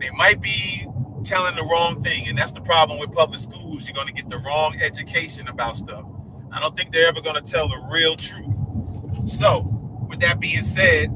they 0.00 0.10
might 0.10 0.40
be 0.40 0.86
telling 1.26 1.56
the 1.56 1.64
wrong 1.64 2.02
thing. 2.02 2.28
And 2.28 2.38
that's 2.38 2.52
the 2.52 2.60
problem 2.60 2.98
with 2.98 3.12
public 3.12 3.40
schools. 3.40 3.86
You're 3.86 3.94
going 3.94 4.06
to 4.06 4.12
get 4.14 4.30
the 4.30 4.38
wrong 4.38 4.76
education 4.80 5.48
about 5.48 5.76
stuff. 5.76 6.04
I 6.52 6.60
don't 6.60 6.76
think 6.76 6.92
they're 6.92 7.08
ever 7.08 7.20
going 7.20 7.36
to 7.36 7.42
tell 7.42 7.68
the 7.68 7.88
real 7.92 8.16
truth. 8.16 9.28
So, 9.28 9.60
with 10.08 10.20
that 10.20 10.40
being 10.40 10.64
said, 10.64 11.06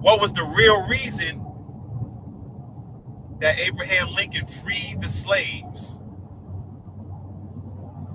what 0.00 0.20
was 0.20 0.32
the 0.32 0.42
real 0.42 0.86
reason 0.88 1.44
that 3.40 3.58
Abraham 3.58 4.08
Lincoln 4.14 4.46
freed 4.46 5.00
the 5.00 5.08
slaves? 5.08 6.02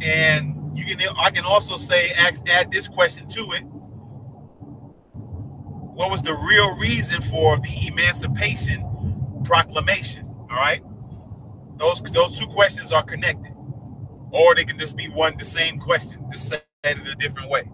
And 0.02 0.78
you 0.78 0.84
can 0.84 1.00
I 1.18 1.32
can 1.32 1.46
also 1.46 1.78
say 1.78 2.12
ask, 2.18 2.48
add 2.50 2.72
this 2.72 2.88
question 2.88 3.28
to 3.30 3.42
it. 3.54 3.64
What 5.96 6.12
was 6.12 6.22
the 6.22 6.34
real 6.34 6.78
reason 6.78 7.22
for 7.22 7.58
the 7.60 7.88
Emancipation 7.88 8.82
Proclamation? 9.46 10.28
All 10.52 10.58
right. 10.58 10.84
Those 11.78 12.02
those 12.04 12.40
two 12.40 12.48
questions 12.48 12.92
are 12.94 13.04
connected. 13.04 13.54
Or 14.32 14.56
they 14.56 14.66
can 14.66 14.80
just 14.80 14.98
be 14.98 15.08
one 15.10 15.38
the 15.38 15.46
same 15.46 15.80
question, 15.80 16.26
just 16.32 16.50
said 16.50 16.64
in 16.86 17.08
a 17.08 17.16
different 17.16 17.50
way. 17.50 17.72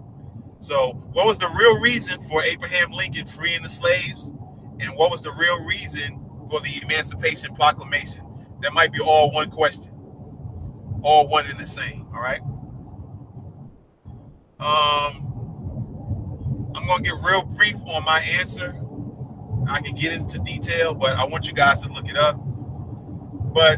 So, 0.60 0.94
what 1.14 1.28
was 1.28 1.38
the 1.40 1.50
real 1.58 1.82
reason 1.82 2.22
for 2.24 2.44
Abraham 2.44 2.92
Lincoln 2.92 3.28
freeing 3.28 3.64
the 3.64 3.70
slaves? 3.70 4.34
And 4.80 4.96
what 4.96 5.12
was 5.12 5.22
the 5.22 5.32
real 5.34 5.66
reason 5.66 6.20
for 6.50 6.62
the 6.62 6.82
Emancipation 6.84 7.56
Proclamation? 7.56 8.22
That 8.62 8.74
might 8.74 8.94
be 8.94 9.02
all 9.02 9.32
one 9.32 9.52
question, 9.52 9.94
all 11.04 11.28
one 11.28 11.48
and 11.48 11.60
the 11.60 11.68
same. 11.68 12.08
All 12.16 12.22
right. 12.22 12.42
Um, 14.60 15.40
I'm 16.76 16.88
to 17.04 17.04
get 17.04 17.16
real 17.24 17.44
brief 17.44 17.78
on 17.88 18.06
my 18.06 18.22
answer. 18.40 18.76
I 19.70 19.82
can 19.82 19.96
get 19.96 20.14
into 20.14 20.40
detail, 20.40 20.94
but 20.94 21.18
I 21.18 21.26
want 21.26 21.48
you 21.48 21.54
guys 21.54 21.82
to 21.84 21.92
look 21.92 22.10
it 22.10 22.18
up. 22.18 22.36
But 23.54 23.78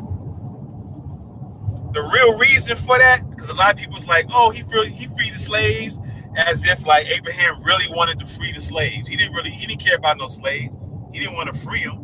the 1.93 2.02
real 2.02 2.38
reason 2.38 2.76
for 2.78 2.98
that, 2.98 3.30
because 3.30 3.50
a 3.50 3.54
lot 3.54 3.74
of 3.74 3.80
people's 3.80 4.08
like, 4.08 4.26
oh, 4.34 4.52
he 4.52 4.62
freed, 4.63 4.89
he 4.89 5.08
freed 5.08 5.34
the 5.34 5.39
slaves 5.39 6.00
as 6.36 6.65
if 6.65 6.86
like 6.86 7.06
Abraham 7.08 7.62
really 7.63 7.86
wanted 7.89 8.17
to 8.19 8.26
free 8.26 8.52
the 8.52 8.62
slaves. 8.62 9.08
He 9.08 9.15
didn't 9.15 9.34
really, 9.34 9.52
he 9.52 9.67
didn't 9.67 9.82
care 9.82 9.98
about 9.98 10.17
no 10.17 10.28
slaves. 10.28 10.76
He 11.13 11.19
didn't 11.19 11.36
want 11.36 11.54
to 11.54 11.60
free 11.60 11.84
them 11.84 12.04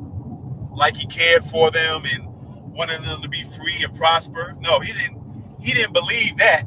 like 0.76 0.96
he 0.96 1.06
cared 1.08 1.44
for 1.46 1.72
them 1.72 2.04
and 2.06 2.26
wanted 2.74 3.02
them 3.04 3.22
to 3.22 3.30
be 3.30 3.44
free 3.44 3.84
and 3.84 3.94
prosper. 3.96 4.56
No, 4.60 4.80
he 4.80 4.94
didn't. 4.94 5.20
He 5.60 5.74
didn't 5.74 5.94
believe 5.94 6.38
that. 6.38 6.63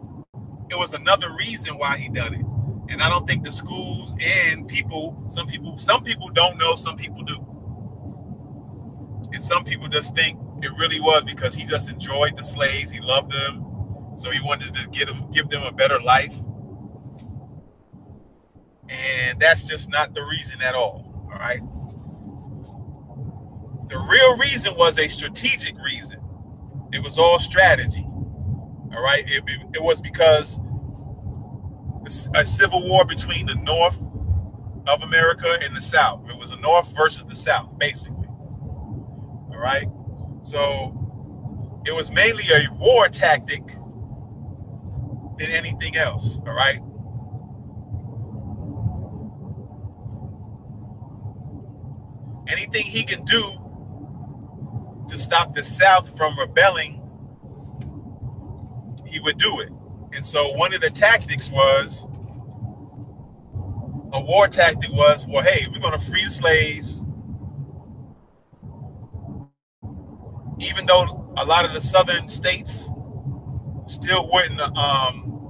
It 0.70 0.76
was 0.76 0.92
another 0.92 1.34
reason 1.38 1.78
why 1.78 1.96
he 1.96 2.08
done 2.08 2.34
it. 2.34 2.44
And 2.92 3.00
I 3.00 3.08
don't 3.08 3.26
think 3.26 3.42
the 3.42 3.50
schools 3.50 4.12
and 4.20 4.68
people, 4.68 5.24
some 5.26 5.46
people, 5.46 5.78
some 5.78 6.04
people 6.04 6.28
don't 6.28 6.58
know, 6.58 6.74
some 6.74 6.96
people 6.96 7.22
do. 7.22 7.36
And 9.32 9.42
some 9.42 9.64
people 9.64 9.88
just 9.88 10.14
think 10.14 10.38
it 10.62 10.70
really 10.78 11.00
was 11.00 11.24
because 11.24 11.54
he 11.54 11.64
just 11.64 11.88
enjoyed 11.88 12.36
the 12.36 12.42
slaves, 12.42 12.92
he 12.92 13.00
loved 13.00 13.32
them, 13.32 13.64
so 14.14 14.30
he 14.30 14.40
wanted 14.42 14.74
to 14.74 14.86
give 14.90 15.08
them 15.08 15.30
give 15.32 15.48
them 15.48 15.62
a 15.62 15.72
better 15.72 15.98
life. 16.02 16.36
And 18.90 19.40
that's 19.40 19.64
just 19.64 19.88
not 19.88 20.14
the 20.14 20.22
reason 20.24 20.60
at 20.60 20.74
all. 20.74 21.28
All 21.32 21.38
right. 21.38 21.62
The 23.88 23.98
real 23.98 24.36
reason 24.36 24.74
was 24.76 24.98
a 24.98 25.08
strategic 25.08 25.78
reason. 25.78 26.18
It 26.92 27.02
was 27.02 27.18
all 27.18 27.38
strategy. 27.38 28.04
All 28.04 29.02
right. 29.02 29.24
It, 29.26 29.44
it 29.72 29.82
was 29.82 30.02
because 30.02 30.58
a 32.34 32.44
civil 32.44 32.86
war 32.88 33.04
between 33.04 33.46
the 33.46 33.54
North 33.56 34.00
of 34.88 35.02
America 35.02 35.58
and 35.62 35.76
the 35.76 35.82
South. 35.82 36.28
It 36.28 36.36
was 36.36 36.50
the 36.50 36.56
North 36.56 36.94
versus 36.96 37.24
the 37.24 37.36
South, 37.36 37.78
basically. 37.78 38.26
All 38.28 39.60
right. 39.60 39.88
So 40.42 41.82
it 41.86 41.92
was 41.92 42.10
mainly 42.10 42.44
a 42.52 42.72
war 42.74 43.08
tactic 43.08 43.66
than 45.38 45.50
anything 45.50 45.96
else. 45.96 46.40
All 46.46 46.54
right. 46.54 46.80
anything 52.52 52.84
he 52.84 53.02
can 53.02 53.24
do 53.24 53.42
to 55.08 55.18
stop 55.18 55.52
the 55.52 55.64
South 55.64 56.16
from 56.16 56.38
rebelling, 56.38 56.98
he 59.06 59.20
would 59.20 59.38
do 59.38 59.60
it. 59.60 59.70
And 60.14 60.24
so 60.26 60.52
one 60.56 60.74
of 60.74 60.80
the 60.82 60.90
tactics 60.90 61.50
was 61.50 62.08
a 64.12 64.20
war 64.20 64.48
tactic 64.48 64.92
was, 64.92 65.26
well, 65.26 65.44
hey, 65.44 65.66
we're 65.72 65.80
going 65.80 65.98
to 65.98 66.06
free 66.06 66.24
the 66.24 66.30
slaves. 66.30 67.06
Even 70.60 70.86
though 70.86 71.32
a 71.38 71.44
lot 71.46 71.64
of 71.66 71.74
the 71.74 71.80
southern 71.82 72.28
states 72.28 72.90
still 73.88 74.28
wouldn't 74.32 74.60
um, 74.78 75.46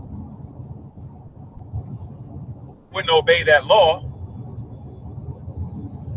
wouldn't 2.92 3.12
obey 3.12 3.42
that 3.44 3.66
law, 3.66 4.22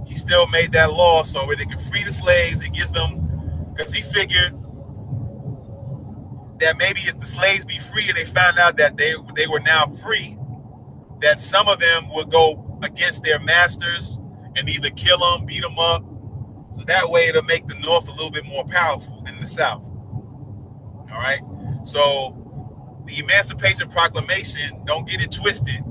he 0.08 0.16
still 0.16 0.48
made 0.48 0.74
that 0.74 0.92
law 0.94 1.24
so 1.24 1.46
that 1.48 1.58
they 1.60 1.66
can 1.66 1.80
free 1.80 2.04
the 2.04 2.14
slaves. 2.14 2.64
It 2.64 2.74
gives 2.74 2.92
them 2.92 3.72
because 3.76 3.94
he 3.94 4.04
figured 4.04 4.54
that 6.60 6.78
maybe 6.78 7.02
if 7.02 7.20
the 7.20 7.28
slaves 7.28 7.66
be 7.66 7.80
free 7.80 8.08
and 8.10 8.18
they 8.18 8.26
found 8.26 8.60
out 8.60 8.78
that 8.78 8.98
they 8.98 9.14
they 9.36 9.48
were 9.48 9.60
now 9.62 9.88
free, 9.88 10.38
that 11.22 11.42
some 11.42 11.68
of 11.68 11.80
them 11.80 12.10
would 12.14 12.32
go 12.32 12.80
against 12.84 13.24
their 13.24 13.40
masters 13.40 14.20
and 14.56 14.70
either 14.70 14.90
kill 14.92 15.20
them, 15.20 15.46
beat 15.46 15.62
them 15.62 15.80
up. 15.80 16.04
So 16.72 16.84
that 16.88 17.10
way 17.10 17.28
it'll 17.28 17.44
make 17.44 17.68
the 17.68 17.76
North 17.76 18.08
a 18.08 18.12
little 18.12 18.32
bit 18.32 18.46
more 18.46 18.66
powerful 18.66 19.22
than 19.26 19.40
the 19.40 19.48
South. 19.48 19.84
All 20.96 21.06
right. 21.22 21.42
So 21.84 22.36
the 23.06 23.20
Emancipation 23.20 23.90
Proclamation, 23.90 24.84
don't 24.86 25.08
get 25.08 25.22
it 25.22 25.32
twisted. 25.32 25.84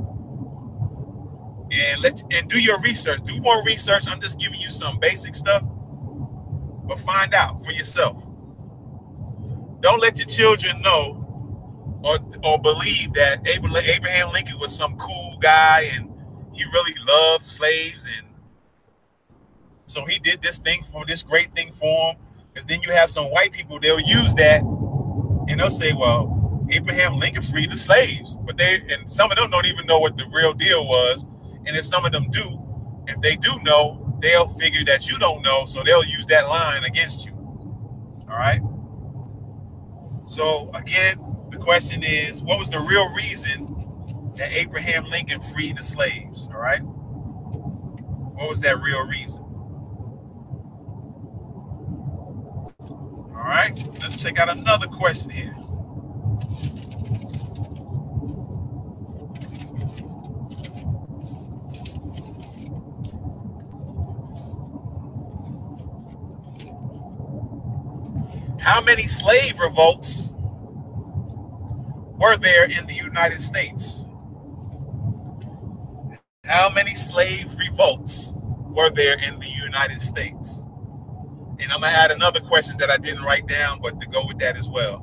And 1.70 2.02
let's 2.02 2.22
and 2.30 2.48
do 2.48 2.60
your 2.60 2.80
research. 2.82 3.22
Do 3.24 3.40
more 3.40 3.64
research. 3.64 4.04
I'm 4.08 4.20
just 4.20 4.38
giving 4.38 4.60
you 4.60 4.70
some 4.70 5.00
basic 5.00 5.34
stuff, 5.34 5.62
but 6.72 7.00
find 7.00 7.34
out 7.34 7.64
for 7.64 7.72
yourself. 7.72 8.22
Don't 9.84 10.00
let 10.00 10.16
your 10.16 10.26
children 10.26 10.80
know 10.80 11.20
or, 12.02 12.18
or 12.42 12.58
believe 12.58 13.12
that 13.12 13.46
Abraham 13.46 14.32
Lincoln 14.32 14.58
was 14.58 14.74
some 14.74 14.96
cool 14.96 15.36
guy 15.40 15.90
and 15.92 16.10
he 16.54 16.64
really 16.64 16.94
loved 17.06 17.44
slaves 17.44 18.06
and 18.06 18.26
so 19.84 20.06
he 20.06 20.18
did 20.18 20.40
this 20.40 20.56
thing 20.56 20.84
for 20.90 21.04
this 21.04 21.22
great 21.22 21.54
thing 21.54 21.70
for 21.70 22.12
him. 22.12 22.16
Because 22.50 22.64
then 22.64 22.80
you 22.80 22.92
have 22.92 23.10
some 23.10 23.26
white 23.26 23.52
people, 23.52 23.78
they'll 23.78 24.00
use 24.00 24.34
that 24.36 24.62
and 24.62 25.60
they'll 25.60 25.70
say, 25.70 25.92
well, 25.92 26.66
Abraham 26.70 27.18
Lincoln 27.18 27.42
freed 27.42 27.70
the 27.70 27.76
slaves. 27.76 28.38
But 28.38 28.56
they 28.56 28.80
and 28.88 29.12
some 29.12 29.30
of 29.30 29.36
them 29.36 29.50
don't 29.50 29.66
even 29.66 29.84
know 29.84 29.98
what 29.98 30.16
the 30.16 30.24
real 30.32 30.54
deal 30.54 30.88
was. 30.88 31.26
And 31.66 31.76
if 31.76 31.84
some 31.84 32.06
of 32.06 32.12
them 32.12 32.30
do, 32.30 32.42
if 33.06 33.20
they 33.20 33.36
do 33.36 33.50
know, 33.62 34.18
they'll 34.22 34.48
figure 34.48 34.82
that 34.86 35.10
you 35.10 35.18
don't 35.18 35.42
know, 35.42 35.66
so 35.66 35.82
they'll 35.84 36.06
use 36.06 36.24
that 36.28 36.48
line 36.48 36.84
against 36.84 37.26
you. 37.26 37.32
All 38.30 38.38
right. 38.38 38.62
So 40.34 40.68
again, 40.74 41.20
the 41.50 41.58
question 41.58 42.02
is, 42.02 42.42
what 42.42 42.58
was 42.58 42.68
the 42.68 42.80
real 42.80 43.08
reason 43.14 44.32
that 44.36 44.50
Abraham 44.50 45.04
Lincoln 45.04 45.40
freed 45.40 45.76
the 45.76 45.84
slaves? 45.84 46.48
All 46.48 46.60
right. 46.60 46.80
What 46.80 48.48
was 48.48 48.60
that 48.62 48.82
real 48.82 49.06
reason? 49.06 49.44
All 53.20 53.44
right, 53.44 53.78
let's 54.02 54.16
check 54.16 54.40
out 54.40 54.48
another 54.48 54.88
question 54.88 55.30
here. 55.30 55.54
How 68.58 68.80
many 68.82 69.06
slave 69.06 69.60
revolts 69.60 70.23
were 72.24 72.38
there 72.38 72.64
in 72.64 72.86
the 72.86 72.94
United 72.94 73.38
States? 73.38 74.06
How 76.46 76.70
many 76.70 76.94
slave 76.94 77.54
revolts 77.58 78.32
were 78.70 78.88
there 78.88 79.18
in 79.18 79.38
the 79.40 79.50
United 79.50 80.00
States? 80.00 80.64
And 81.60 81.70
I'm 81.70 81.82
gonna 81.82 81.88
add 81.88 82.10
another 82.10 82.40
question 82.40 82.78
that 82.78 82.90
I 82.90 82.96
didn't 82.96 83.24
write 83.24 83.46
down, 83.46 83.78
but 83.82 84.00
to 84.00 84.06
go 84.06 84.26
with 84.26 84.38
that 84.38 84.56
as 84.56 84.70
well. 84.70 84.96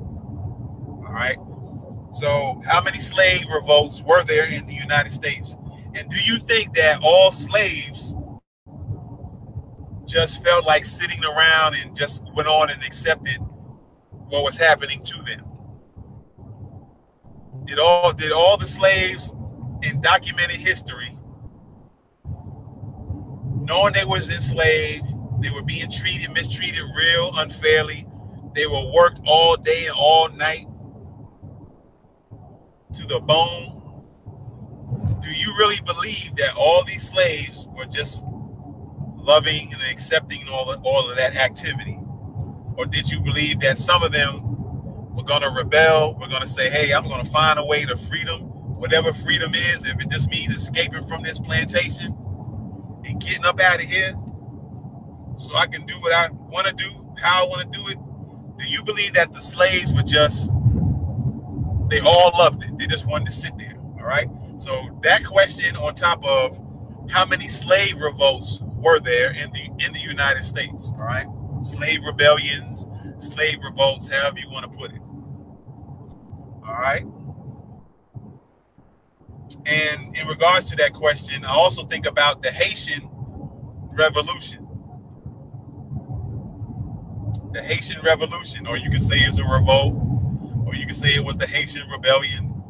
All 1.06 1.12
right. 1.12 1.38
So, 2.12 2.60
how 2.66 2.82
many 2.82 2.98
slave 2.98 3.44
revolts 3.54 4.02
were 4.02 4.24
there 4.24 4.50
in 4.52 4.66
the 4.66 4.74
United 4.74 5.12
States? 5.12 5.56
And 5.94 6.08
do 6.10 6.20
you 6.24 6.40
think 6.40 6.74
that 6.74 6.98
all 7.04 7.30
slaves 7.30 8.16
just 10.06 10.42
felt 10.42 10.66
like 10.66 10.84
sitting 10.84 11.24
around 11.24 11.76
and 11.76 11.94
just 11.96 12.22
went 12.34 12.48
on 12.48 12.70
and 12.70 12.82
accepted 12.82 13.38
what 14.28 14.42
was 14.42 14.58
happening 14.58 15.00
to 15.02 15.22
them. 15.22 15.51
Did 17.64 17.78
all 17.78 18.12
did 18.12 18.32
all 18.32 18.56
the 18.56 18.66
slaves 18.66 19.34
in 19.82 20.00
documented 20.00 20.56
history, 20.56 21.16
knowing 23.60 23.92
they 23.94 24.04
was 24.04 24.28
enslaved, 24.28 25.06
they 25.40 25.50
were 25.50 25.62
being 25.62 25.90
treated, 25.90 26.32
mistreated 26.32 26.82
real 26.96 27.32
unfairly. 27.36 28.06
They 28.54 28.66
were 28.66 28.92
worked 28.94 29.20
all 29.26 29.56
day 29.56 29.86
and 29.86 29.94
all 29.96 30.28
night 30.30 30.66
to 32.94 33.06
the 33.06 33.20
bone. 33.20 33.78
Do 35.20 35.30
you 35.30 35.54
really 35.58 35.80
believe 35.84 36.36
that 36.36 36.54
all 36.56 36.84
these 36.84 37.08
slaves 37.08 37.66
were 37.76 37.86
just 37.86 38.26
loving 39.16 39.72
and 39.72 39.82
accepting 39.82 40.48
all 40.48 40.70
of, 40.70 40.84
all 40.84 41.10
of 41.10 41.16
that 41.16 41.36
activity? 41.36 41.98
Or 42.76 42.86
did 42.86 43.10
you 43.10 43.20
believe 43.20 43.60
that 43.60 43.78
some 43.78 44.02
of 44.02 44.12
them 44.12 44.52
were 45.12 45.22
going 45.22 45.42
to 45.42 45.50
rebel? 45.50 46.16
We're 46.20 46.28
going 46.28 46.42
to 46.42 46.48
say, 46.48 46.70
hey, 46.70 46.92
I'm 46.92 47.04
going 47.04 47.24
to 47.24 47.30
find 47.30 47.58
a 47.58 47.64
way 47.64 47.84
to 47.84 47.96
freedom, 47.96 48.42
whatever 48.78 49.12
freedom 49.12 49.54
is, 49.54 49.84
if 49.84 50.00
it 50.00 50.10
just 50.10 50.30
means 50.30 50.54
escaping 50.54 51.06
from 51.06 51.22
this 51.22 51.38
plantation 51.38 52.16
and 53.04 53.20
getting 53.20 53.44
up 53.44 53.60
out 53.60 53.82
of 53.82 53.88
here 53.88 54.14
so 55.36 55.54
I 55.54 55.66
can 55.66 55.86
do 55.86 55.94
what 56.00 56.12
I 56.12 56.28
want 56.30 56.66
to 56.66 56.72
do, 56.72 57.14
how 57.18 57.44
I 57.44 57.48
want 57.48 57.72
to 57.72 57.78
do 57.78 57.88
it. 57.88 57.98
Do 58.58 58.68
you 58.68 58.82
believe 58.84 59.14
that 59.14 59.32
the 59.32 59.40
slaves 59.40 59.92
were 59.92 60.02
just, 60.02 60.50
they 61.88 62.00
all 62.00 62.32
loved 62.38 62.64
it? 62.64 62.78
They 62.78 62.86
just 62.86 63.06
wanted 63.06 63.26
to 63.26 63.32
sit 63.32 63.56
there. 63.58 63.76
All 63.98 64.06
right. 64.06 64.28
So 64.56 64.98
that 65.02 65.24
question 65.24 65.74
on 65.76 65.94
top 65.94 66.24
of 66.24 66.60
how 67.10 67.24
many 67.24 67.48
slave 67.48 67.98
revolts 68.00 68.60
were 68.62 69.00
there 69.00 69.32
in 69.32 69.50
the 69.52 69.70
in 69.84 69.92
the 69.92 70.00
United 70.00 70.44
States? 70.44 70.92
All 70.96 71.04
right 71.04 71.26
slave 71.64 72.04
rebellions, 72.04 72.86
slave 73.18 73.58
revolts, 73.62 74.08
however 74.08 74.38
you 74.38 74.50
want 74.50 74.70
to 74.70 74.78
put 74.78 74.92
it. 74.92 75.01
All 76.66 76.74
right. 76.74 77.04
And 79.66 80.16
in 80.16 80.26
regards 80.28 80.66
to 80.70 80.76
that 80.76 80.92
question, 80.94 81.44
I 81.44 81.52
also 81.52 81.84
think 81.86 82.06
about 82.06 82.42
the 82.42 82.50
Haitian 82.50 83.08
Revolution. 83.92 84.66
The 87.52 87.62
Haitian 87.62 88.00
Revolution, 88.02 88.66
or 88.66 88.76
you 88.76 88.90
can 88.90 89.00
say 89.00 89.16
it's 89.18 89.38
a 89.38 89.44
revolt, 89.44 89.94
or 90.66 90.74
you 90.74 90.86
can 90.86 90.94
say 90.94 91.10
it 91.10 91.24
was 91.24 91.36
the 91.36 91.46
Haitian 91.46 91.88
Rebellion, 91.88 92.62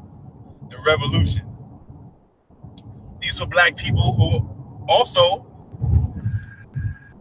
the 0.70 0.78
revolution. 0.86 1.46
These 3.20 3.40
were 3.40 3.46
black 3.46 3.76
people 3.76 4.14
who 4.14 4.84
also 4.88 5.46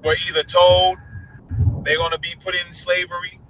were 0.03 0.15
either 0.29 0.43
told 0.43 0.97
they're 1.83 1.97
going 1.97 2.11
to 2.11 2.19
be 2.19 2.35
put 2.43 2.55
in 2.55 2.73
slavery, 2.73 3.40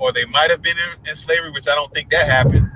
or 0.00 0.12
they 0.12 0.24
might 0.26 0.50
have 0.50 0.62
been 0.62 0.76
in, 0.78 1.08
in 1.10 1.14
slavery, 1.14 1.50
which 1.50 1.68
I 1.68 1.74
don't 1.74 1.94
think 1.94 2.10
that 2.10 2.26
happened. 2.26 2.68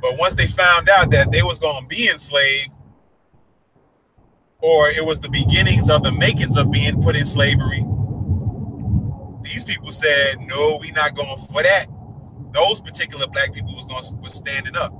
But 0.00 0.16
once 0.16 0.34
they 0.34 0.46
found 0.46 0.88
out 0.88 1.10
that 1.10 1.32
they 1.32 1.42
was 1.42 1.58
going 1.58 1.82
to 1.82 1.88
be 1.88 2.08
enslaved, 2.08 2.70
or 4.62 4.88
it 4.88 5.04
was 5.04 5.20
the 5.20 5.28
beginnings 5.28 5.90
of 5.90 6.04
the 6.04 6.12
makings 6.12 6.56
of 6.56 6.70
being 6.70 7.02
put 7.02 7.16
in 7.16 7.26
slavery, 7.26 7.84
these 9.42 9.64
people 9.64 9.92
said, 9.92 10.38
"No, 10.40 10.78
we 10.80 10.90
not 10.92 11.14
going 11.14 11.38
for 11.52 11.62
that." 11.62 11.86
Those 12.52 12.80
particular 12.80 13.26
black 13.26 13.52
people 13.52 13.74
was 13.74 13.84
going 13.84 14.22
was 14.22 14.34
standing 14.34 14.76
up. 14.76 14.94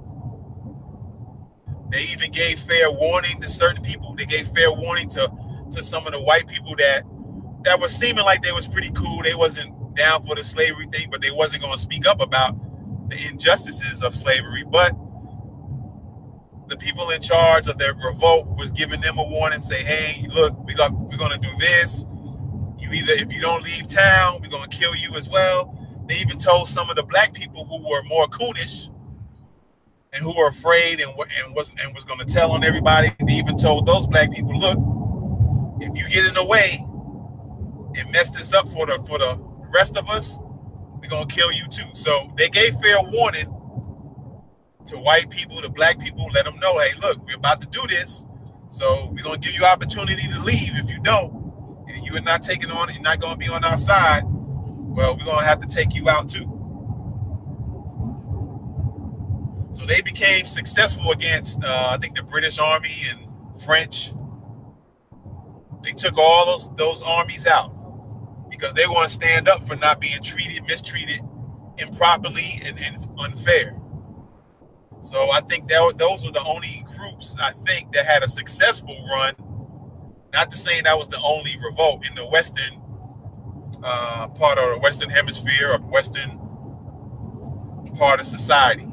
They 1.91 2.03
even 2.13 2.33
gave 2.33 2.59
fair 2.59 2.91
warning 2.91 3.41
to 3.41 3.49
certain 3.49 3.83
people. 3.83 4.15
They 4.17 4.27
gave 4.27 4.49
fair 4.49 4.73
warning 4.73 5.09
to 5.11 5.31
to 5.71 5.83
some 5.83 6.07
of 6.07 6.13
the 6.13 6.21
white 6.21 6.47
people 6.49 6.75
that 6.77 7.05
that 7.63 7.81
were 7.81 7.89
seeming 7.89 8.25
like 8.25 8.43
they 8.43 8.53
was 8.53 8.67
pretty 8.67 8.91
cool. 8.91 9.23
They 9.23 9.35
wasn't 9.35 9.73
down 9.95 10.25
for 10.27 10.35
the 10.35 10.45
slavery 10.45 10.87
thing, 10.93 11.09
but 11.11 11.21
they 11.23 11.31
wasn't 11.31 11.63
going 11.63 11.75
to 11.75 11.79
speak 11.79 12.07
up 12.07 12.21
about 12.21 12.57
the 13.11 13.29
injustices 13.29 14.03
of 14.03 14.15
slavery. 14.15 14.65
But 14.65 14.97
the 16.69 16.77
people 16.77 17.11
in 17.11 17.21
charge 17.21 17.67
of 17.69 17.79
their 17.79 17.95
revolt 17.95 18.47
was 18.57 18.71
giving 18.73 19.01
them 19.01 19.19
a 19.19 19.25
warning, 19.25 19.63
say, 19.63 19.83
"Hey, 19.83 20.27
look, 20.35 20.57
we 20.65 20.75
got 20.75 20.93
we're 20.93 21.19
going 21.19 21.33
to 21.33 21.39
do 21.39 21.55
this. 21.59 22.07
You 22.79 22.91
either 22.93 23.13
if 23.13 23.33
you 23.33 23.41
don't 23.41 23.63
leave 23.65 23.87
town, 23.89 24.41
we're 24.43 24.51
going 24.51 24.69
to 24.69 24.77
kill 24.77 24.95
you 24.95 25.17
as 25.17 25.29
well." 25.29 25.79
They 26.07 26.17
even 26.17 26.39
told 26.39 26.69
some 26.69 26.91
of 26.91 26.97
the 26.97 27.03
black 27.03 27.33
people 27.33 27.65
who 27.65 27.89
were 27.89 28.03
more 28.05 28.27
coonish 28.27 28.91
and 30.13 30.23
who 30.23 30.37
were 30.37 30.49
afraid 30.49 31.01
and 31.01 31.13
and 31.45 31.55
was 31.55 31.71
and 31.83 31.95
was 31.95 32.05
going 32.05 32.21
to 32.21 32.27
tell 32.27 32.53
on 32.53 32.65
everybody. 32.65 33.13
They 33.27 33.35
even 33.35 33.57
told 33.57 33.87
those 33.87 34.07
black 34.07 34.33
people, 34.33 34.59
"Look, 34.59 34.79
if 35.81 35.97
you 35.97 36.09
get 36.09 36.27
in 36.27 36.35
the 36.35 36.45
way, 36.47 36.85
and 37.97 38.11
mess 38.13 38.31
this 38.31 38.53
up 38.55 38.69
for 38.71 38.87
the 38.87 39.03
for 39.07 39.19
the 39.19 39.54
rest 39.75 39.97
of 39.97 40.09
us, 40.09 40.39
we're 41.01 41.09
gonna 41.09 41.27
kill 41.27 41.53
you 41.53 41.67
too. 41.69 41.89
So 41.95 42.31
they 42.37 42.49
gave 42.49 42.77
fair 42.77 42.97
warning 43.03 43.53
to 44.87 44.97
white 44.97 45.29
people, 45.31 45.61
to 45.61 45.69
black 45.69 45.99
people, 45.99 46.27
let 46.33 46.45
them 46.45 46.59
know, 46.61 46.79
hey, 46.79 46.93
look, 47.03 47.25
we're 47.27 47.37
about 47.37 47.61
to 47.61 47.67
do 47.67 47.81
this. 47.89 48.25
So 48.71 49.11
we're 49.13 49.23
gonna 49.23 49.39
give 49.39 49.55
you 49.55 49.65
opportunity 49.65 50.29
to 50.29 50.41
leave. 50.41 50.77
If 50.77 50.91
you 50.91 51.01
don't, 51.01 51.33
and 51.89 52.07
you 52.07 52.17
are 52.17 52.21
not 52.21 52.43
taking 52.43 52.71
on, 52.71 52.93
you're 52.93 53.03
not 53.03 53.21
gonna 53.21 53.37
be 53.37 53.49
on 53.49 53.65
our 53.65 53.79
side. 53.79 54.23
Well, 54.27 55.17
we're 55.17 55.25
gonna 55.25 55.45
have 55.45 55.61
to 55.61 55.67
take 55.67 55.95
you 55.95 56.09
out 56.09 56.29
too. 56.29 56.51
So 59.71 59.85
they 59.87 60.03
became 60.03 60.47
successful 60.47 61.11
against, 61.11 61.65
uh, 61.65 61.89
I 61.91 61.99
think, 61.99 62.15
the 62.15 62.23
British 62.23 62.59
Army 62.59 62.95
and 63.11 63.29
French. 63.63 64.13
They 65.83 65.93
took 65.93 66.17
all 66.17 66.47
those 66.47 66.69
those 66.77 67.03
armies 67.03 67.47
out 67.47 67.74
because 68.57 68.75
they 68.75 68.87
want 68.87 69.09
to 69.09 69.15
stand 69.15 69.49
up 69.49 69.67
for 69.67 69.77
not 69.77 70.01
being 70.01 70.23
treated, 70.23 70.63
mistreated 70.65 71.21
improperly 71.79 72.61
and, 72.65 72.79
and 72.79 73.07
unfair. 73.19 73.77
So 75.01 75.31
I 75.31 75.41
think 75.41 75.69
that 75.69 75.95
those 75.99 76.25
were 76.25 76.33
the 76.33 76.45
only 76.45 76.87
groups 76.97 77.37
I 77.39 77.53
think 77.67 77.93
that 77.93 78.07
had 78.07 78.23
a 78.23 78.29
successful 78.29 78.97
run. 79.11 79.35
Not 80.33 80.51
to 80.51 80.57
say 80.57 80.81
that 80.81 80.97
was 80.97 81.09
the 81.09 81.21
only 81.21 81.57
revolt 81.63 82.07
in 82.07 82.15
the 82.15 82.27
Western 82.27 82.81
uh, 83.83 84.29
part 84.29 84.59
of 84.59 84.75
the 84.75 84.79
Western 84.81 85.11
Hemisphere 85.11 85.73
or 85.73 85.79
Western 85.79 86.41
part 87.99 88.21
of 88.21 88.27
society. 88.27 88.87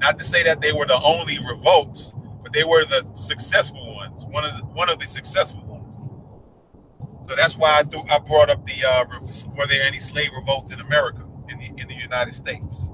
Not 0.00 0.18
to 0.18 0.24
say 0.24 0.42
that 0.44 0.60
they 0.60 0.72
were 0.72 0.86
the 0.86 1.00
only 1.02 1.38
revolts, 1.48 2.12
but 2.42 2.52
they 2.52 2.64
were 2.64 2.84
the 2.84 3.06
successful 3.14 3.94
ones. 3.94 4.26
One 4.26 4.44
of 4.44 4.56
the, 4.58 4.64
one 4.66 4.88
of 4.90 4.98
the 4.98 5.06
successful. 5.06 5.59
So 7.30 7.36
that's 7.36 7.56
why 7.56 7.78
I, 7.78 7.82
th- 7.84 8.06
I 8.10 8.18
brought 8.18 8.50
up 8.50 8.66
the 8.66 8.84
uh, 8.84 9.04
were 9.56 9.66
there 9.68 9.84
any 9.84 10.00
slave 10.00 10.30
revolts 10.36 10.72
in 10.72 10.80
America 10.80 11.24
in 11.48 11.58
the 11.58 11.66
in 11.80 11.86
the 11.86 11.94
United 11.94 12.34
States? 12.34 12.90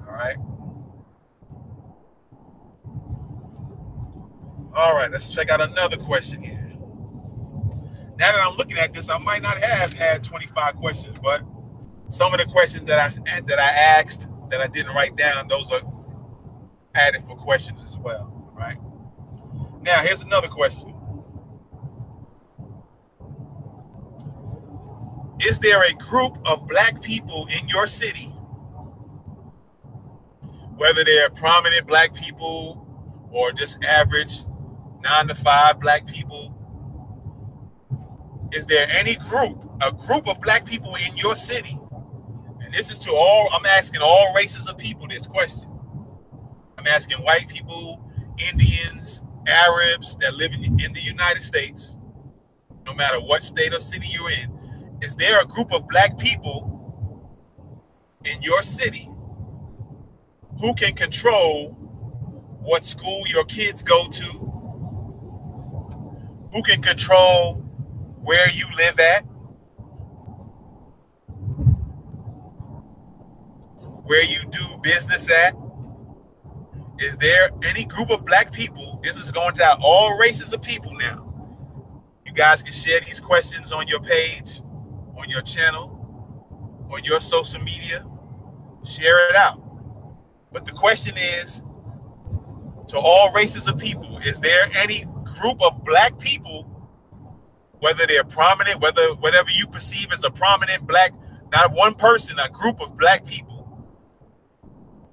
All 0.00 0.12
right. 0.12 0.36
All 4.74 4.96
right, 4.96 5.08
let's 5.12 5.32
check 5.32 5.48
out 5.48 5.60
another 5.60 5.96
question 5.96 6.42
here. 6.42 6.72
Now 8.18 8.32
that 8.32 8.40
I'm 8.44 8.56
looking 8.56 8.78
at 8.78 8.92
this, 8.92 9.08
I 9.08 9.18
might 9.18 9.42
not 9.42 9.58
have 9.58 9.92
had 9.92 10.24
25 10.24 10.74
questions, 10.74 11.20
but 11.20 11.42
some 12.08 12.34
of 12.34 12.40
the 12.40 12.46
questions 12.46 12.82
that 12.88 12.98
I 12.98 13.40
that 13.42 13.60
I 13.60 13.68
asked 14.00 14.28
that 14.50 14.60
I 14.60 14.66
didn't 14.66 14.92
write 14.92 15.14
down, 15.14 15.46
those 15.46 15.70
are 15.70 15.82
added 16.96 17.24
for 17.24 17.36
questions 17.36 17.80
as 17.80 17.96
well. 17.96 18.52
Right. 18.58 18.78
Now, 19.82 20.00
here's 20.00 20.24
another 20.24 20.48
question. 20.48 20.99
Is 25.46 25.58
there 25.58 25.82
a 25.88 25.94
group 25.94 26.38
of 26.46 26.68
black 26.68 27.00
people 27.02 27.48
in 27.50 27.68
your 27.68 27.86
city, 27.86 28.26
whether 30.76 31.04
they're 31.04 31.30
prominent 31.30 31.86
black 31.86 32.14
people 32.14 32.86
or 33.30 33.52
just 33.52 33.82
average 33.84 34.32
nine 35.02 35.28
to 35.28 35.34
five 35.34 35.80
black 35.80 36.06
people? 36.06 36.56
Is 38.52 38.66
there 38.66 38.86
any 38.90 39.14
group, 39.16 39.64
a 39.82 39.92
group 39.92 40.28
of 40.28 40.40
black 40.40 40.66
people 40.66 40.94
in 40.96 41.16
your 41.16 41.36
city? 41.36 41.78
And 42.60 42.74
this 42.74 42.90
is 42.90 42.98
to 43.00 43.12
all, 43.12 43.48
I'm 43.52 43.64
asking 43.66 44.02
all 44.02 44.34
races 44.34 44.68
of 44.68 44.76
people 44.76 45.08
this 45.08 45.26
question. 45.26 45.70
I'm 46.76 46.86
asking 46.86 47.18
white 47.18 47.48
people, 47.48 48.04
Indians, 48.52 49.22
Arabs 49.46 50.16
that 50.16 50.34
live 50.34 50.52
in, 50.52 50.64
in 50.80 50.92
the 50.92 51.00
United 51.02 51.42
States, 51.42 51.96
no 52.86 52.94
matter 52.94 53.20
what 53.20 53.42
state 53.42 53.72
or 53.72 53.80
city 53.80 54.08
you're 54.10 54.30
in. 54.30 54.59
Is 55.02 55.16
there 55.16 55.40
a 55.40 55.46
group 55.46 55.72
of 55.72 55.88
black 55.88 56.18
people 56.18 56.94
in 58.24 58.42
your 58.42 58.62
city 58.62 59.08
who 60.60 60.74
can 60.74 60.94
control 60.94 61.70
what 62.60 62.84
school 62.84 63.22
your 63.26 63.44
kids 63.44 63.82
go 63.82 64.08
to? 64.08 64.62
Who 66.52 66.62
can 66.62 66.82
control 66.82 67.54
where 68.22 68.50
you 68.50 68.66
live 68.76 69.00
at? 69.00 69.22
Where 74.04 74.24
you 74.24 74.40
do 74.50 74.76
business 74.82 75.30
at? 75.30 75.54
Is 76.98 77.16
there 77.16 77.50
any 77.64 77.84
group 77.84 78.10
of 78.10 78.26
black 78.26 78.52
people? 78.52 79.00
This 79.02 79.16
is 79.16 79.30
going 79.30 79.54
to 79.54 79.76
all 79.80 80.18
races 80.18 80.52
of 80.52 80.60
people 80.60 80.92
now. 80.94 81.26
You 82.26 82.32
guys 82.32 82.62
can 82.62 82.72
share 82.72 83.00
these 83.00 83.20
questions 83.20 83.72
on 83.72 83.88
your 83.88 84.00
page, 84.00 84.60
on 85.20 85.28
your 85.28 85.42
channel, 85.42 86.88
on 86.90 87.04
your 87.04 87.20
social 87.20 87.60
media. 87.60 88.06
Share 88.84 89.28
it 89.28 89.36
out. 89.36 89.62
But 90.50 90.64
the 90.64 90.72
question 90.72 91.14
is 91.16 91.62
to 92.88 92.98
all 92.98 93.32
races 93.32 93.68
of 93.68 93.78
people, 93.78 94.18
is 94.18 94.40
there 94.40 94.68
any 94.74 95.04
group 95.40 95.60
of 95.62 95.84
black 95.84 96.18
people, 96.18 96.64
whether 97.78 98.06
they're 98.06 98.24
prominent, 98.24 98.80
whether 98.80 99.14
whatever 99.16 99.50
you 99.50 99.66
perceive 99.66 100.08
as 100.12 100.24
a 100.24 100.30
prominent 100.30 100.86
black, 100.86 101.12
not 101.52 101.72
one 101.72 101.94
person, 101.94 102.38
a 102.38 102.48
group 102.48 102.80
of 102.80 102.96
black 102.96 103.24
people 103.24 103.48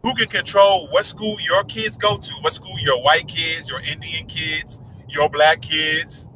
who 0.04 0.14
can 0.16 0.28
control 0.28 0.88
what 0.90 1.06
school 1.06 1.36
your 1.42 1.64
kids 1.66 1.98
go 1.98 2.18
to, 2.18 2.34
what 2.42 2.54
school 2.54 2.80
your 2.80 3.02
white 3.04 3.28
kids, 3.28 3.70
your 3.70 3.82
Indian 3.82 4.26
kids, 4.28 4.80
your 5.10 5.30
black 5.30 5.62
kids, 5.62 6.30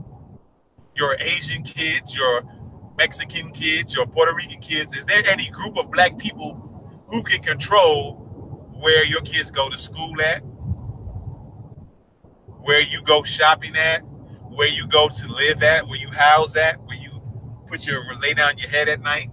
your 0.95 1.15
Asian 1.19 1.63
kids, 1.63 2.15
your 2.15 2.43
Mexican 3.01 3.49
kids, 3.49 3.95
your 3.95 4.05
Puerto 4.05 4.31
Rican 4.35 4.61
kids. 4.61 4.95
Is 4.95 5.07
there 5.07 5.23
any 5.27 5.49
group 5.49 5.75
of 5.75 5.89
black 5.89 6.19
people 6.19 7.03
who 7.07 7.23
can 7.23 7.41
control 7.41 8.13
where 8.79 9.03
your 9.05 9.21
kids 9.21 9.49
go 9.49 9.71
to 9.71 9.77
school 9.79 10.21
at, 10.21 10.41
where 12.61 12.79
you 12.79 13.01
go 13.01 13.23
shopping 13.23 13.75
at, 13.75 14.01
where 14.49 14.67
you 14.67 14.85
go 14.85 15.09
to 15.09 15.27
live 15.27 15.63
at, 15.63 15.87
where 15.87 15.97
you 15.97 16.11
house 16.11 16.55
at, 16.55 16.79
where 16.83 16.95
you 16.95 17.09
put 17.65 17.87
your 17.87 18.03
lay 18.21 18.35
down 18.35 18.59
your 18.59 18.69
head 18.69 18.87
at 18.87 19.01
night? 19.01 19.31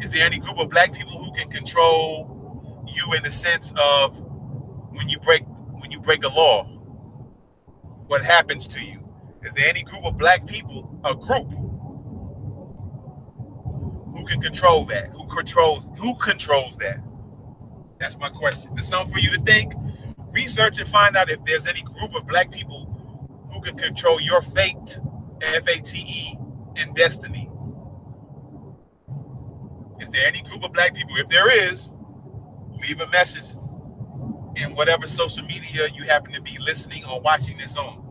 Is 0.00 0.10
there 0.10 0.26
any 0.26 0.40
group 0.40 0.58
of 0.58 0.70
black 0.70 0.92
people 0.92 1.12
who 1.12 1.30
can 1.34 1.48
control 1.52 2.84
you 2.88 3.12
in 3.14 3.22
the 3.22 3.30
sense 3.30 3.72
of 3.76 4.18
when 4.90 5.08
you 5.08 5.20
break 5.20 5.44
when 5.70 5.92
you 5.92 6.00
break 6.00 6.24
a 6.24 6.28
law? 6.28 6.64
What 8.08 8.24
happens 8.24 8.66
to 8.66 8.80
you? 8.80 9.01
Is 9.44 9.54
there 9.54 9.68
any 9.68 9.82
group 9.82 10.04
of 10.04 10.16
black 10.16 10.46
people, 10.46 11.00
a 11.04 11.14
group, 11.14 11.50
who 14.14 14.24
can 14.26 14.40
control 14.40 14.84
that? 14.86 15.08
Who 15.08 15.26
controls 15.26 15.90
who 15.98 16.14
controls 16.16 16.76
that? 16.78 16.98
That's 17.98 18.18
my 18.18 18.28
question. 18.28 18.72
There's 18.74 18.88
something 18.88 19.12
for 19.12 19.20
you 19.20 19.30
to 19.30 19.40
think. 19.42 19.74
Research 20.30 20.80
and 20.80 20.88
find 20.88 21.16
out 21.16 21.30
if 21.30 21.44
there's 21.44 21.66
any 21.66 21.82
group 21.82 22.14
of 22.14 22.26
black 22.26 22.50
people 22.50 22.86
who 23.52 23.60
can 23.60 23.76
control 23.76 24.20
your 24.20 24.42
fate, 24.42 24.98
F-A-T-E, 25.42 26.36
and 26.76 26.94
destiny. 26.94 27.50
Is 30.00 30.10
there 30.10 30.26
any 30.26 30.42
group 30.42 30.64
of 30.64 30.72
black 30.72 30.94
people? 30.94 31.16
If 31.16 31.28
there 31.28 31.50
is, 31.70 31.92
leave 32.80 33.00
a 33.00 33.08
message 33.08 33.58
in 34.56 34.74
whatever 34.74 35.06
social 35.06 35.44
media 35.46 35.88
you 35.94 36.04
happen 36.04 36.32
to 36.32 36.42
be 36.42 36.58
listening 36.58 37.04
or 37.04 37.20
watching 37.20 37.56
this 37.58 37.76
on. 37.76 38.01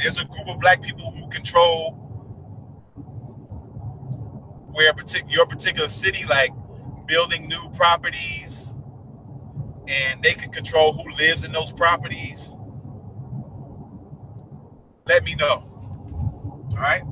There's 0.00 0.18
a 0.18 0.24
group 0.24 0.48
of 0.48 0.60
black 0.60 0.82
people 0.82 1.10
who 1.10 1.28
control 1.28 1.92
where 4.72 4.92
partic- 4.94 5.30
your 5.30 5.46
particular 5.46 5.88
city, 5.88 6.24
like 6.26 6.52
building 7.06 7.48
new 7.48 7.68
properties, 7.74 8.74
and 9.88 10.22
they 10.22 10.32
can 10.32 10.50
control 10.50 10.92
who 10.92 11.10
lives 11.16 11.44
in 11.44 11.52
those 11.52 11.72
properties, 11.72 12.56
let 15.06 15.24
me 15.24 15.34
know. 15.34 15.64
All 16.70 16.76
right? 16.76 17.02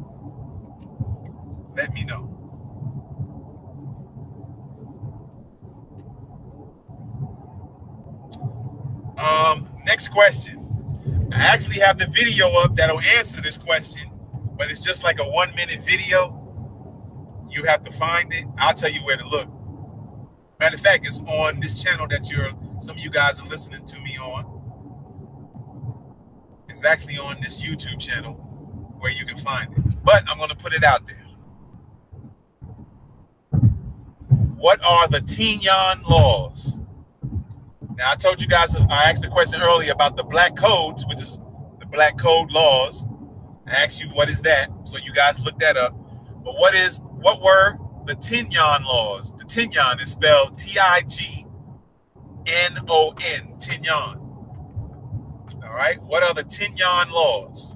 Let 1.77 1.93
me 1.93 2.05
know. 2.05 2.35
Um, 9.19 9.69
next 9.85 10.09
question. 10.09 10.68
I 11.33 11.41
actually 11.41 11.81
have 11.81 11.99
the 11.99 12.07
video 12.07 12.49
up 12.63 12.75
that'll 12.77 13.01
answer 13.01 13.41
this 13.41 13.59
question, 13.59 14.11
but 14.57 14.71
it's 14.71 14.81
just 14.81 15.05
like 15.05 15.21
a 15.21 15.25
one 15.25 15.55
minute 15.55 15.81
video. 15.85 16.35
You 17.51 17.65
have 17.65 17.85
to 17.85 17.93
find 17.93 18.33
it. 18.33 18.45
I'll 18.59 18.75
tell 18.75 18.91
you 18.91 19.01
where 19.05 19.17
to 19.17 19.29
look. 19.29 19.49
Matter 20.59 20.77
of 20.77 20.81
fact, 20.81 21.07
it's 21.07 21.21
on 21.21 21.61
this 21.61 21.83
channel 21.83 22.07
that 22.09 22.31
you're 22.31 22.51
some 22.81 22.97
of 22.97 23.03
you 23.03 23.11
guys 23.11 23.43
are 23.43 23.49
listening 23.49 23.85
to 23.87 24.01
me 24.03 24.17
on. 24.19 24.55
It's 26.69 26.85
actually 26.85 27.19
on 27.19 27.41
this 27.41 27.61
YouTube 27.61 27.99
channel 28.01 28.35
where 28.99 29.11
you 29.11 29.27
can 29.27 29.37
find 29.37 29.73
it. 29.77 30.05
But 30.05 30.23
I'm 30.29 30.39
going 30.39 30.51
to 30.51 30.57
put 30.57 30.75
it 30.75 30.85
out 30.85 31.07
there. 31.07 31.25
What 34.57 34.85
are 34.85 35.09
the 35.09 35.21
Tignon 35.21 36.03
laws? 36.09 36.79
Now, 37.99 38.13
I 38.13 38.15
told 38.15 38.41
you 38.41 38.47
guys, 38.47 38.77
I 38.77 39.11
asked 39.11 39.25
a 39.25 39.29
question 39.29 39.61
earlier 39.61 39.91
about 39.91 40.17
the 40.17 40.23
black 40.23 40.55
codes, 40.55 41.05
which 41.07 41.21
is 41.21 41.41
the 41.81 41.87
black 41.87 42.17
code 42.17 42.53
laws. 42.53 43.05
I 43.67 43.73
asked 43.73 44.01
you, 44.01 44.09
what 44.11 44.29
is 44.29 44.41
that? 44.43 44.71
So 44.85 44.99
you 44.99 45.13
guys 45.13 45.45
look 45.45 45.59
that 45.59 45.77
up. 45.77 45.99
But 46.45 46.55
what 46.55 46.77
is, 46.77 47.01
what 47.03 47.43
were 47.43 47.77
the 48.07 48.15
Tignon 48.15 48.85
laws? 48.85 49.33
The 49.33 49.43
Tignon 49.43 50.01
is 50.01 50.13
spelled 50.13 50.57
T-I-G-N-O-N, 50.57 51.49
Tignon. 53.59 54.21
All 55.65 55.75
right. 55.75 56.01
What 56.05 56.23
are 56.23 56.35
the 56.35 56.45
Tignon 56.45 57.11
laws? 57.11 57.75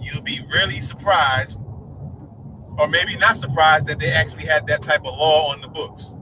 You'll 0.00 0.22
be 0.22 0.42
really 0.48 0.80
surprised, 0.80 1.58
or 2.78 2.86
maybe 2.86 3.16
not 3.16 3.36
surprised, 3.36 3.88
that 3.88 3.98
they 3.98 4.12
actually 4.12 4.46
had 4.46 4.68
that 4.68 4.80
type 4.80 5.00
of 5.00 5.12
law 5.12 5.50
on 5.50 5.60
the 5.60 5.66
books. 5.66 6.14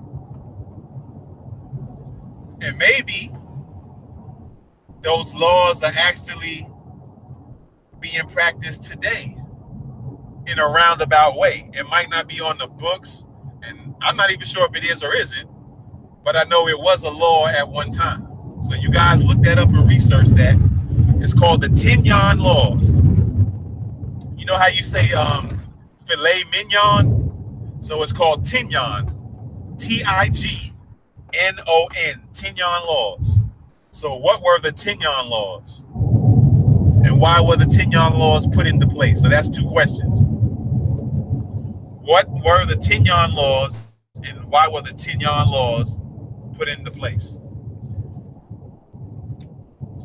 And 2.63 2.77
maybe 2.77 3.33
those 5.03 5.33
laws 5.35 5.83
are 5.83 5.93
actually 5.97 6.69
being 8.01 8.27
practiced 8.29 8.83
today 8.83 9.37
in 10.47 10.59
a 10.59 10.67
roundabout 10.67 11.37
way. 11.37 11.71
It 11.73 11.89
might 11.89 12.11
not 12.11 12.29
be 12.29 12.41
on 12.41 12.59
the 12.59 12.67
books, 12.67 13.27
and 13.63 13.95
I'm 14.03 14.17
not 14.17 14.31
even 14.31 14.47
sure 14.47 14.69
if 14.69 14.77
it 14.77 14.85
is 14.85 15.03
or 15.03 15.15
isn't, 15.15 15.49
but 16.25 16.37
I 16.37 16.45
know 16.45 16.69
it 16.69 16.79
was 16.79 17.03
a 17.03 17.11
law 17.11 17.47
at 17.47 17.69
one 17.69 17.91
time. 17.91 18.27
So 18.63 18.75
you 18.75 18.91
guys 18.91 19.23
look 19.23 19.43
that 19.43 19.59
up 19.59 19.69
and 19.69 19.89
research 19.89 20.29
that. 20.31 20.59
It's 21.21 21.35
called 21.35 21.63
the 21.63 21.69
Tignon 21.69 22.41
laws. 22.41 22.89
You 24.39 24.47
know 24.47 24.55
how 24.57 24.69
you 24.69 24.83
say 24.83 25.13
um, 25.13 25.49
filet 26.05 26.43
mignon? 26.51 27.79
So 27.81 28.03
it's 28.03 28.13
called 28.13 28.45
Tignon, 28.45 29.79
T 29.79 30.03
I 30.05 30.29
G 30.29 30.70
N 31.35 31.59
O 31.67 31.89
N, 31.97 32.23
Tignon 32.33 32.87
laws. 32.87 33.41
So 33.91 34.15
what 34.15 34.43
were 34.43 34.59
the 34.61 34.73
Tignon 34.73 35.29
laws? 35.29 35.85
And 37.05 37.19
why 37.21 37.41
were 37.41 37.57
the 37.57 37.65
Tignon 37.65 38.13
laws 38.13 38.47
put 38.47 38.67
into 38.67 38.87
place? 38.87 39.23
So 39.23 39.29
that's 39.29 39.49
two 39.49 39.65
questions. 39.67 40.21
What 42.03 42.29
were 42.31 42.67
the 42.67 42.77
Tignon 42.77 43.35
laws 43.35 43.93
and 44.25 44.45
why 44.47 44.69
were 44.69 44.83
the 44.83 44.93
Tignon 44.93 45.47
laws 45.47 46.01
put 46.57 46.69
into 46.69 46.91
place? 46.91 47.41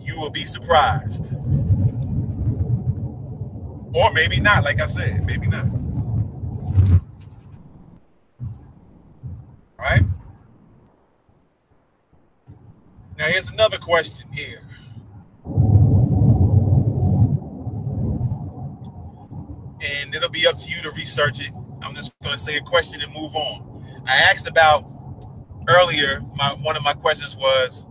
You 0.02 0.20
will 0.20 0.30
be 0.30 0.46
surprised. 0.46 1.34
Or 3.94 4.12
maybe 4.14 4.40
not, 4.40 4.64
like 4.64 4.82
I 4.82 4.88
said, 4.88 5.26
maybe 5.26 5.48
not. 5.48 5.66
All 9.80 9.86
right? 9.86 10.04
Now, 13.26 13.32
here's 13.32 13.50
another 13.50 13.80
question 13.80 14.32
here. 14.32 14.62
And 19.84 20.14
it'll 20.14 20.30
be 20.30 20.46
up 20.46 20.60
to 20.60 20.70
you 20.70 20.80
to 20.84 20.92
research 20.92 21.42
it. 21.42 21.50
I'm 21.82 21.96
just 21.96 22.14
going 22.22 22.36
to 22.36 22.40
say 22.40 22.58
a 22.58 22.62
question 22.62 23.02
and 23.02 23.12
move 23.16 23.36
on. 23.36 24.04
I 24.06 24.16
asked 24.16 24.48
about 24.48 24.86
earlier, 25.68 26.22
my 26.36 26.54
one 26.54 26.78
of 26.78 26.84
my 26.84 26.94
questions 26.94 27.36
was 27.36 27.88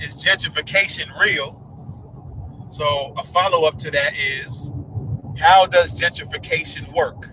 Is 0.00 0.16
gentrification 0.16 1.16
real? 1.20 1.56
So, 2.68 3.14
a 3.16 3.24
follow 3.24 3.68
up 3.68 3.78
to 3.78 3.92
that 3.92 4.14
is 4.16 4.72
How 5.38 5.66
does 5.66 5.92
gentrification 5.92 6.92
work? 6.92 7.30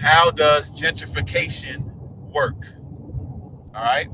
How 0.00 0.32
does 0.32 0.76
gentrification 0.76 1.78
work? 2.32 2.56
All 3.72 3.84
right. 3.84 4.08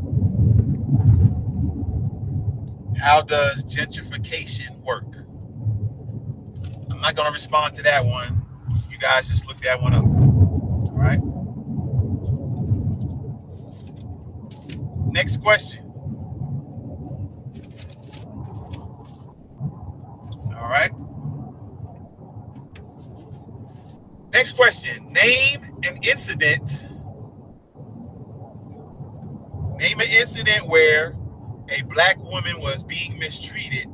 How 3.03 3.21
does 3.21 3.65
gentrification 3.65 4.81
work? 4.85 5.05
I'm 6.89 7.01
not 7.01 7.17
going 7.17 7.27
to 7.27 7.33
respond 7.33 7.75
to 7.75 7.83
that 7.83 8.05
one. 8.05 8.47
You 8.89 8.97
guys 8.97 9.29
just 9.29 9.49
look 9.49 9.57
that 9.59 9.83
one 9.83 9.93
up. 9.93 10.05
All 10.05 10.93
right. 10.95 11.21
Next 15.13 15.41
question. 15.43 15.85
All 20.57 20.71
right. 20.71 20.93
Next 24.33 24.53
question. 24.53 25.13
Name 25.13 25.61
an 25.83 25.99
incident 26.03 26.85
Name 29.83 29.99
an 29.99 30.07
incident 30.07 30.69
where 30.69 31.17
a 31.73 31.83
black 31.83 32.19
woman 32.19 32.61
was 32.61 32.85
being 32.85 33.19
mistreated 33.19 33.87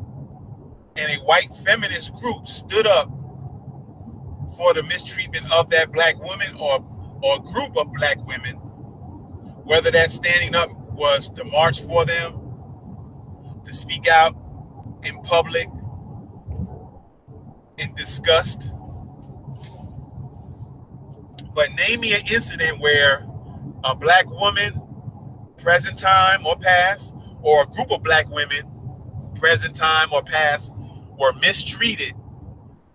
and 0.97 1.13
a 1.13 1.17
white 1.25 1.55
feminist 1.65 2.13
group 2.15 2.49
stood 2.49 2.87
up 2.87 3.09
for 4.57 4.75
the 4.75 4.83
mistreatment 4.83 5.51
of 5.53 5.71
that 5.71 5.93
black 5.93 6.19
woman 6.23 6.55
or, 6.57 6.85
or 7.23 7.41
group 7.41 7.77
of 7.77 7.93
black 7.93 8.19
women, 8.27 8.57
whether 9.65 9.91
that 9.93 10.11
standing 10.11 10.57
up 10.57 10.71
was 10.91 11.29
to 11.31 11.45
march 11.45 11.81
for 11.83 12.05
them, 12.05 12.35
to 13.65 13.73
speak 13.73 14.09
out 14.09 14.37
in 15.05 15.21
public 15.23 15.69
in 17.77 17.95
disgust. 17.95 18.73
But 21.55 21.71
name 21.75 22.01
me 22.01 22.15
an 22.15 22.23
incident 22.33 22.81
where 22.81 23.25
a 23.85 23.95
black 23.95 24.29
woman 24.29 24.83
present 25.59 25.97
time 25.97 26.45
or 26.45 26.57
past, 26.57 27.15
or 27.43 27.63
a 27.63 27.67
group 27.67 27.91
of 27.91 28.03
black 28.03 28.29
women, 28.29 28.63
present 29.37 29.75
time 29.75 30.09
or 30.13 30.23
past, 30.23 30.73
were 31.19 31.33
mistreated 31.35 32.15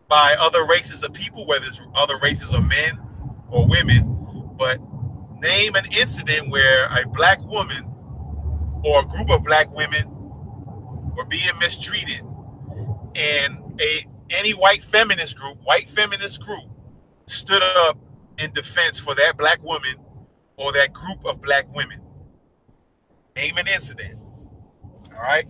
by 0.08 0.36
other 0.40 0.66
races 0.68 1.04
of 1.04 1.14
people, 1.14 1.46
whether 1.46 1.66
it's 1.66 1.82
other 1.96 2.18
races 2.22 2.54
of 2.54 2.66
men 2.66 3.00
or 3.50 3.68
women. 3.68 4.54
But 4.58 4.80
name 5.42 5.76
an 5.76 5.86
incident 6.00 6.50
where 6.50 6.86
a 6.88 7.08
black 7.08 7.42
woman 7.46 7.86
or 8.84 9.02
a 9.02 9.06
group 9.06 9.30
of 9.30 9.44
black 9.44 9.74
women 9.74 10.06
were 11.16 11.26
being 11.26 11.58
mistreated, 11.60 12.22
and 13.16 13.58
a 13.80 14.08
any 14.30 14.52
white 14.52 14.84
feminist 14.84 15.38
group, 15.38 15.58
white 15.64 15.88
feminist 15.90 16.42
group, 16.42 16.64
stood 17.28 17.62
up 17.62 17.98
in 18.40 18.52
defense 18.52 19.00
for 19.00 19.14
that 19.16 19.38
black 19.38 19.62
woman 19.64 19.96
or 20.58 20.72
that 20.74 20.92
group 20.94 21.24
of 21.26 21.42
black 21.42 21.66
women. 21.76 22.02
Name 23.36 23.58
an 23.58 23.68
incident. 23.68 24.20
All 25.16 25.22
right. 25.22 25.46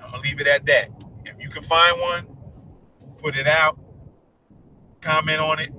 I'm 0.00 0.10
gonna 0.10 0.22
leave 0.22 0.40
it 0.40 0.46
at 0.46 0.66
that. 0.66 0.88
If 1.24 1.34
you 1.38 1.48
can 1.48 1.62
find 1.62 2.00
one, 2.00 2.36
put 3.18 3.36
it 3.36 3.46
out, 3.46 3.78
comment 5.00 5.40
on 5.40 5.60
it, 5.60 5.70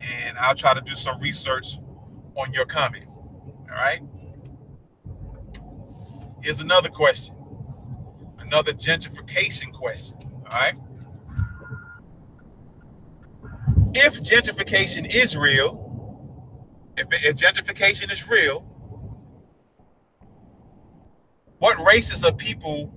and 0.00 0.36
I'll 0.38 0.54
try 0.54 0.74
to 0.74 0.80
do 0.80 0.94
some 0.94 1.20
research 1.20 1.78
on 2.36 2.52
your 2.52 2.66
comment. 2.66 3.06
All 3.70 3.76
right. 3.76 4.00
Here's 6.42 6.60
another 6.60 6.90
question. 6.90 7.34
Another 8.38 8.72
gentrification 8.72 9.72
question. 9.72 10.18
All 10.50 10.58
right. 10.58 10.74
If 13.94 14.20
gentrification 14.20 15.12
is 15.14 15.36
real, 15.36 15.80
if, 16.96 17.06
if 17.12 17.36
gentrification 17.36 18.12
is 18.12 18.28
real, 18.28 18.73
what 21.64 21.78
races 21.86 22.22
of 22.24 22.36
people 22.36 22.92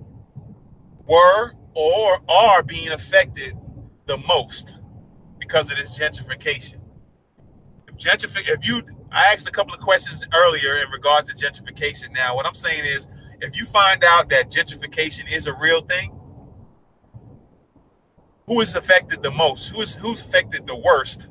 were 1.06 1.52
or 1.72 2.20
are 2.28 2.62
being 2.62 2.90
affected 2.90 3.56
the 4.04 4.18
most 4.18 4.76
because 5.38 5.70
of 5.70 5.78
this 5.78 5.98
gentrification? 5.98 6.78
If 7.88 7.96
gentrific, 7.96 8.46
if 8.46 8.68
you, 8.68 8.82
I 9.10 9.32
asked 9.32 9.48
a 9.48 9.50
couple 9.50 9.72
of 9.72 9.80
questions 9.80 10.26
earlier 10.34 10.82
in 10.82 10.90
regards 10.90 11.32
to 11.32 11.46
gentrification. 11.46 12.12
Now, 12.14 12.36
what 12.36 12.44
I'm 12.44 12.54
saying 12.54 12.84
is, 12.84 13.06
if 13.40 13.56
you 13.56 13.64
find 13.64 14.04
out 14.04 14.28
that 14.28 14.50
gentrification 14.50 15.34
is 15.34 15.46
a 15.46 15.54
real 15.54 15.80
thing, 15.80 16.14
who 18.48 18.60
is 18.60 18.76
affected 18.76 19.22
the 19.22 19.30
most? 19.30 19.70
Who 19.70 19.80
is 19.80 19.94
who's 19.94 20.20
affected 20.20 20.66
the 20.66 20.76
worst 20.76 21.30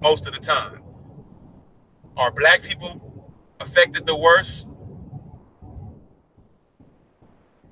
most 0.00 0.26
of 0.26 0.32
the 0.32 0.40
time? 0.40 0.82
Are 2.16 2.32
black 2.32 2.62
people 2.62 3.30
affected 3.60 4.08
the 4.08 4.16
worst 4.16 4.66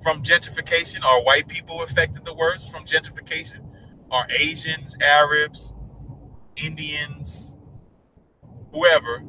from 0.01 0.23
gentrification? 0.23 1.03
Are 1.03 1.23
white 1.23 1.47
people 1.47 1.83
affected 1.83 2.25
the 2.25 2.33
worst 2.33 2.71
from 2.71 2.85
gentrification? 2.85 3.61
Are 4.09 4.27
Asians, 4.29 4.95
Arabs, 5.01 5.73
Indians, 6.55 7.55
whoever, 8.73 9.19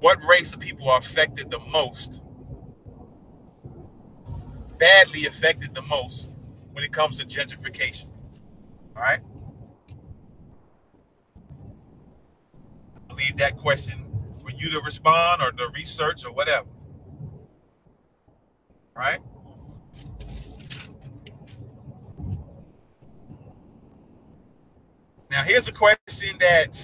what 0.00 0.22
race 0.24 0.52
of 0.52 0.60
people 0.60 0.88
are 0.88 0.98
affected 0.98 1.50
the 1.50 1.58
most, 1.58 2.22
badly 4.78 5.26
affected 5.26 5.74
the 5.74 5.82
most 5.82 6.30
when 6.72 6.84
it 6.84 6.92
comes 6.92 7.18
to 7.18 7.26
gentrification? 7.26 8.06
All 8.96 9.02
right. 9.02 9.20
I 13.10 13.14
leave 13.14 13.36
that 13.38 13.56
question 13.56 14.04
for 14.42 14.50
you 14.50 14.70
to 14.70 14.80
respond 14.84 15.42
or 15.42 15.52
the 15.52 15.70
research 15.74 16.24
or 16.24 16.32
whatever. 16.32 16.68
Right? 18.94 19.20
Now, 25.30 25.42
here's 25.44 25.68
a 25.68 25.72
question 25.72 26.36
that 26.40 26.78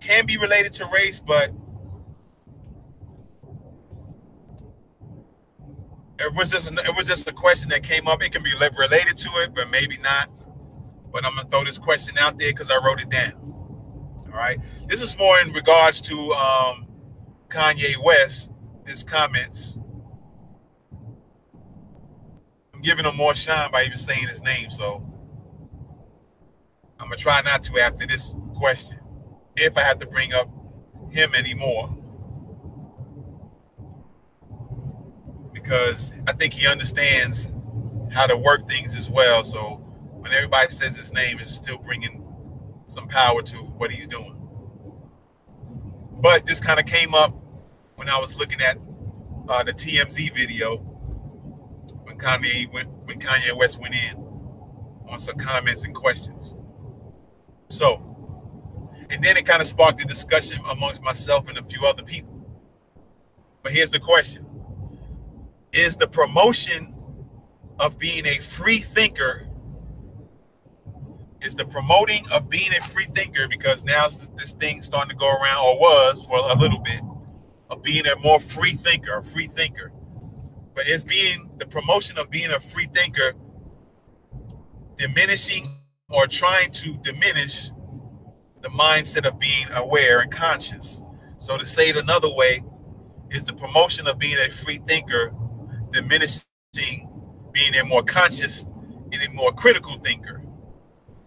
can 0.00 0.26
be 0.26 0.38
related 0.38 0.72
to 0.74 0.88
race, 0.92 1.20
but 1.20 1.50
it 6.18 6.34
was 6.34 6.50
just 6.50 6.70
it 6.70 6.96
was 6.96 7.08
just 7.08 7.28
a 7.28 7.32
question 7.32 7.70
that 7.70 7.82
came 7.82 8.08
up. 8.08 8.22
It 8.22 8.32
can 8.32 8.42
be 8.42 8.52
related 8.78 9.16
to 9.18 9.30
it, 9.42 9.54
but 9.54 9.70
maybe 9.70 9.98
not. 9.98 10.30
But 11.12 11.24
I'm 11.26 11.36
gonna 11.36 11.48
throw 11.48 11.64
this 11.64 11.78
question 11.78 12.18
out 12.18 12.38
there 12.38 12.50
because 12.52 12.70
I 12.70 12.76
wrote 12.84 13.00
it 13.00 13.10
down. 13.10 13.34
All 14.26 14.32
right. 14.38 14.58
This 14.86 15.02
is 15.02 15.18
more 15.18 15.40
in 15.40 15.52
regards 15.52 16.00
to 16.02 16.14
um, 16.32 16.86
Kanye 17.48 17.96
West, 18.02 18.52
his 18.86 19.04
comments 19.04 19.76
I'm 22.80 22.84
giving 22.84 23.04
him 23.04 23.16
more 23.16 23.34
shine 23.34 23.70
by 23.70 23.84
even 23.84 23.98
saying 23.98 24.28
his 24.28 24.42
name. 24.42 24.70
So 24.70 25.04
I'm 27.00 27.06
gonna 27.06 27.16
try 27.16 27.40
not 27.40 27.62
to 27.64 27.80
after 27.80 28.06
this 28.06 28.34
question, 28.54 28.98
if 29.56 29.78
I 29.78 29.80
have 29.80 29.98
to 30.00 30.06
bring 30.06 30.34
up 30.34 30.50
him 31.10 31.34
anymore. 31.34 31.96
Because 35.52 36.12
I 36.26 36.32
think 36.32 36.52
he 36.52 36.66
understands 36.66 37.52
how 38.12 38.26
to 38.26 38.36
work 38.36 38.68
things 38.68 38.94
as 38.96 39.08
well. 39.10 39.44
So 39.44 39.76
when 40.12 40.32
everybody 40.32 40.72
says 40.72 40.96
his 40.96 41.12
name, 41.12 41.38
it's 41.38 41.54
still 41.54 41.78
bringing 41.78 42.22
some 42.86 43.08
power 43.08 43.40
to 43.42 43.56
what 43.56 43.90
he's 43.90 44.06
doing. 44.06 44.36
But 46.20 46.44
this 46.44 46.60
kind 46.60 46.78
of 46.78 46.84
came 46.84 47.14
up 47.14 47.34
when 47.96 48.10
I 48.10 48.18
was 48.18 48.36
looking 48.36 48.60
at 48.60 48.76
uh, 49.48 49.62
the 49.64 49.72
TMZ 49.72 50.34
video 50.34 50.76
when 52.02 52.18
Kanye 52.18 52.70
went 52.72 52.90
when 53.04 53.18
Kanye 53.18 53.56
West 53.56 53.80
went 53.80 53.94
in 53.94 54.16
on 55.08 55.18
some 55.18 55.36
comments 55.36 55.84
and 55.84 55.94
questions. 55.94 56.54
So, 57.70 58.06
and 59.08 59.22
then 59.22 59.38
it 59.38 59.46
kind 59.46 59.62
of 59.62 59.68
sparked 59.68 60.02
a 60.02 60.04
discussion 60.04 60.60
amongst 60.70 61.02
myself 61.02 61.48
and 61.48 61.56
a 61.56 61.64
few 61.64 61.86
other 61.86 62.02
people. 62.02 62.46
But 63.62 63.72
here's 63.72 63.90
the 63.90 64.00
question: 64.00 64.44
Is 65.72 65.96
the 65.96 66.08
promotion 66.08 66.94
of 67.78 67.98
being 67.98 68.26
a 68.26 68.38
free 68.38 68.80
thinker 68.80 69.46
is 71.40 71.54
the 71.54 71.64
promoting 71.64 72.28
of 72.30 72.50
being 72.50 72.70
a 72.78 72.82
free 72.82 73.06
thinker 73.06 73.48
because 73.48 73.84
now 73.84 74.06
this 74.36 74.52
thing 74.52 74.82
starting 74.82 75.10
to 75.10 75.16
go 75.16 75.26
around 75.26 75.64
or 75.64 75.78
was 75.78 76.24
for 76.24 76.38
a 76.38 76.54
little 76.54 76.80
bit 76.80 77.00
of 77.70 77.82
being 77.82 78.06
a 78.06 78.16
more 78.16 78.38
free 78.38 78.72
thinker, 78.72 79.16
a 79.16 79.22
free 79.22 79.46
thinker. 79.46 79.92
But 80.74 80.86
it's 80.86 81.04
being 81.04 81.50
the 81.58 81.66
promotion 81.66 82.18
of 82.18 82.30
being 82.30 82.50
a 82.50 82.60
free 82.60 82.88
thinker 82.92 83.32
diminishing 84.96 85.79
or 86.10 86.26
trying 86.26 86.70
to 86.72 86.96
diminish 86.98 87.70
the 88.62 88.68
mindset 88.68 89.26
of 89.26 89.38
being 89.38 89.66
aware 89.74 90.20
and 90.20 90.30
conscious. 90.30 91.02
So 91.38 91.56
to 91.56 91.66
say 91.66 91.88
it 91.88 91.96
another 91.96 92.28
way 92.32 92.62
is 93.30 93.44
the 93.44 93.54
promotion 93.54 94.06
of 94.06 94.18
being 94.18 94.38
a 94.38 94.50
free 94.50 94.78
thinker 94.78 95.32
diminishing 95.90 96.44
being 97.52 97.74
a 97.80 97.84
more 97.84 98.02
conscious 98.02 98.64
and 99.12 99.22
a 99.22 99.30
more 99.32 99.52
critical 99.52 99.98
thinker. 99.98 100.42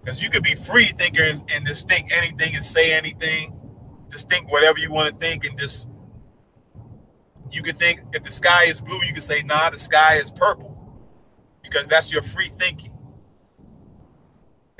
Because 0.01 0.23
you 0.23 0.29
could 0.29 0.43
be 0.43 0.55
free 0.55 0.87
thinkers 0.87 1.43
and 1.53 1.65
just 1.65 1.89
think 1.89 2.11
anything 2.15 2.55
and 2.55 2.63
say 2.63 2.93
anything, 2.93 3.59
just 4.11 4.29
think 4.29 4.51
whatever 4.51 4.79
you 4.79 4.91
want 4.91 5.09
to 5.09 5.15
think, 5.25 5.45
and 5.45 5.57
just 5.57 5.89
you 7.51 7.61
could 7.61 7.79
think 7.79 8.01
if 8.13 8.23
the 8.23 8.31
sky 8.31 8.65
is 8.65 8.81
blue, 8.81 8.99
you 9.05 9.13
could 9.13 9.23
say, 9.23 9.43
nah, 9.43 9.69
the 9.69 9.79
sky 9.79 10.15
is 10.17 10.31
purple, 10.31 10.77
because 11.63 11.87
that's 11.87 12.11
your 12.11 12.21
free 12.21 12.51
thinking. 12.59 12.92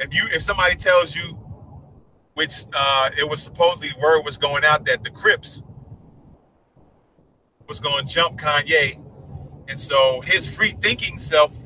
If 0.04 0.14
you 0.14 0.28
if 0.32 0.44
somebody 0.44 0.76
tells 0.76 1.16
you, 1.16 1.40
which 2.34 2.66
uh, 2.74 3.10
it 3.18 3.28
was 3.28 3.42
supposedly 3.42 3.90
word 4.02 4.24
was 4.24 4.38
going 4.38 4.64
out 4.66 4.86
that 4.86 5.04
the 5.04 5.10
Crips 5.10 5.64
was 7.68 7.80
going 7.80 8.06
to 8.06 8.14
jump 8.14 8.40
Kanye, 8.40 9.02
and 9.68 9.80
so 9.80 10.22
his 10.22 10.54
free 10.54 10.76
thinking 10.82 11.18
self 11.18 11.58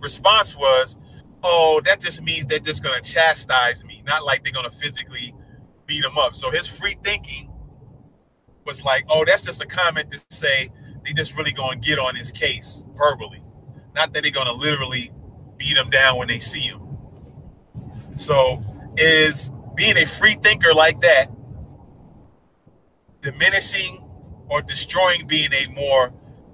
response 0.00 0.56
was, 0.56 0.96
oh, 1.42 1.80
that 1.84 2.00
just 2.00 2.22
means 2.22 2.46
they're 2.46 2.58
just 2.58 2.82
going 2.82 3.02
to 3.02 3.12
chastise 3.12 3.84
me, 3.84 4.02
not 4.06 4.24
like 4.24 4.44
they're 4.44 4.52
going 4.52 4.70
to 4.70 4.76
physically 4.76 5.34
beat 5.86 6.04
him 6.04 6.18
up. 6.18 6.34
So 6.34 6.50
his 6.50 6.66
free 6.66 6.96
thinking 7.02 7.50
was 8.66 8.84
like, 8.84 9.04
oh, 9.08 9.24
that's 9.24 9.42
just 9.42 9.62
a 9.62 9.66
comment 9.66 10.10
to 10.10 10.20
say 10.30 10.68
they 11.04 11.12
just 11.12 11.36
really 11.36 11.52
going 11.52 11.80
to 11.80 11.88
get 11.88 11.98
on 11.98 12.14
his 12.14 12.32
case 12.32 12.84
verbally, 12.96 13.42
not 13.94 14.12
that 14.12 14.22
they're 14.22 14.32
going 14.32 14.48
to 14.48 14.52
literally 14.52 15.12
beat 15.56 15.76
him 15.76 15.88
down 15.88 16.18
when 16.18 16.28
they 16.28 16.40
see 16.40 16.60
him. 16.60 16.85
So 18.16 18.62
is 18.96 19.50
being 19.74 19.96
a 19.96 20.06
free 20.06 20.34
thinker 20.34 20.74
like 20.74 21.00
that 21.02 21.30
diminishing 23.20 24.02
or 24.48 24.62
destroying 24.62 25.26
being 25.26 25.52
a 25.52 25.68
more 25.72 26.12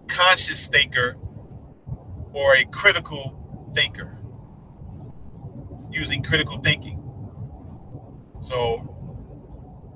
conscious 0.09 0.69
thinker 0.69 1.17
or 2.33 2.57
a 2.57 2.65
critical 2.67 3.71
thinker? 3.75 4.19
using 5.93 6.23
critical 6.23 6.59
thinking. 6.59 6.99
So 8.41 8.89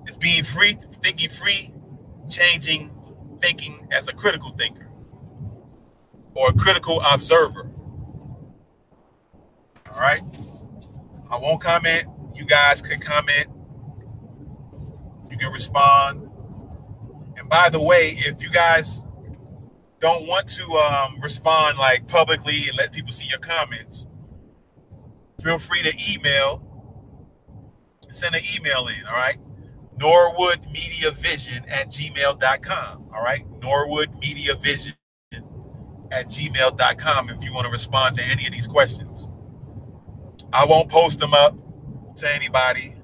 it's 0.06 0.16
being 0.16 0.44
free, 0.44 0.74
thinking 1.02 1.30
free, 1.30 1.72
changing 2.28 2.92
thinking 3.40 3.88
as 3.90 4.08
a 4.08 4.12
critical 4.12 4.50
thinker 4.50 4.88
or 6.34 6.50
a 6.50 6.52
critical 6.52 7.00
observer. 7.00 7.70
All 9.90 10.00
right. 10.00 10.20
I 11.30 11.38
won't 11.38 11.60
comment. 11.60 12.04
You 12.34 12.46
guys 12.46 12.82
can 12.82 13.00
comment. 13.00 13.48
You 15.30 15.36
can 15.36 15.52
respond. 15.52 16.30
And 17.36 17.48
by 17.48 17.68
the 17.70 17.82
way, 17.82 18.16
if 18.18 18.42
you 18.42 18.50
guys 18.50 19.04
don't 20.00 20.26
want 20.26 20.48
to 20.48 20.64
um, 20.74 21.20
respond 21.20 21.78
like 21.78 22.06
publicly 22.08 22.68
and 22.68 22.76
let 22.78 22.92
people 22.92 23.12
see 23.12 23.26
your 23.28 23.38
comments, 23.38 24.06
feel 25.42 25.58
free 25.58 25.82
to 25.82 25.92
email, 26.12 26.62
send 28.10 28.34
an 28.34 28.42
email 28.56 28.86
in, 28.88 29.06
all 29.06 29.16
right? 29.16 29.38
Norwood 29.98 30.64
Media 30.66 31.10
Vision 31.12 31.64
at 31.68 31.88
gmail.com, 31.90 33.10
all 33.14 33.22
right? 33.22 33.44
Norwood 33.62 34.10
Media 34.20 34.54
Vision 34.56 34.94
at 36.12 36.28
gmail.com 36.28 37.30
if 37.30 37.44
you 37.44 37.54
want 37.54 37.64
to 37.66 37.72
respond 37.72 38.14
to 38.16 38.22
any 38.24 38.46
of 38.46 38.52
these 38.52 38.66
questions. 38.66 39.28
I 40.52 40.64
won't 40.64 40.88
post 40.88 41.18
them 41.18 41.34
up 41.34 41.54
to 42.16 42.34
anybody. 42.34 42.94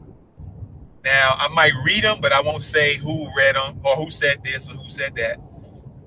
Now, 1.04 1.34
I 1.36 1.48
might 1.48 1.72
read 1.84 2.04
them, 2.04 2.20
but 2.20 2.32
I 2.32 2.40
won't 2.40 2.62
say 2.62 2.96
who 2.96 3.28
read 3.36 3.56
them 3.56 3.80
or 3.84 3.96
who 3.96 4.10
said 4.10 4.42
this 4.44 4.68
or 4.68 4.74
who 4.74 4.88
said 4.88 5.14
that. 5.16 5.40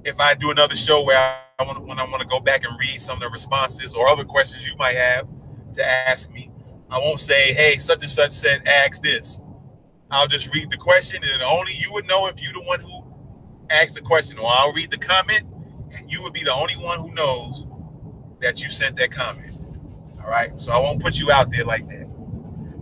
If 0.05 0.19
I 0.19 0.35
do 0.35 0.51
another 0.51 0.75
show 0.75 1.03
where 1.03 1.17
I 1.17 1.63
want 1.63 1.77
to, 1.79 1.83
when 1.83 1.99
I 1.99 2.03
want 2.05 2.21
to 2.21 2.27
go 2.27 2.39
back 2.39 2.63
and 2.63 2.77
read 2.79 3.01
some 3.01 3.17
of 3.17 3.23
the 3.23 3.29
responses 3.29 3.93
or 3.93 4.07
other 4.07 4.23
questions 4.23 4.67
you 4.67 4.75
might 4.77 4.95
have, 4.95 5.27
to 5.73 5.85
ask 5.85 6.31
me. 6.31 6.49
I 6.89 6.99
won't 6.99 7.19
say, 7.19 7.53
hey, 7.53 7.77
such 7.77 8.01
and 8.01 8.09
such 8.09 8.31
said, 8.31 8.67
ask 8.67 9.01
this. 9.01 9.41
I'll 10.11 10.27
just 10.27 10.53
read 10.53 10.69
the 10.71 10.77
question, 10.77 11.23
and 11.23 11.41
only 11.41 11.73
you 11.73 11.91
would 11.93 12.07
know 12.07 12.27
if 12.27 12.41
you're 12.41 12.53
the 12.53 12.63
one 12.63 12.79
who 12.79 13.03
asked 13.69 13.95
the 13.95 14.01
question. 14.01 14.37
Or 14.37 14.47
I'll 14.47 14.73
read 14.73 14.91
the 14.91 14.97
comment, 14.97 15.43
and 15.91 16.11
you 16.11 16.21
would 16.23 16.33
be 16.33 16.43
the 16.43 16.53
only 16.53 16.75
one 16.75 16.99
who 16.99 17.11
knows 17.13 17.67
that 18.39 18.61
you 18.63 18.69
sent 18.69 18.95
that 18.97 19.11
comment. 19.11 19.54
All 20.25 20.31
right. 20.31 20.59
So 20.59 20.71
I 20.71 20.79
won't 20.79 20.99
put 21.01 21.19
you 21.19 21.31
out 21.31 21.51
there 21.51 21.63
like 21.63 21.87
that. 21.87 22.09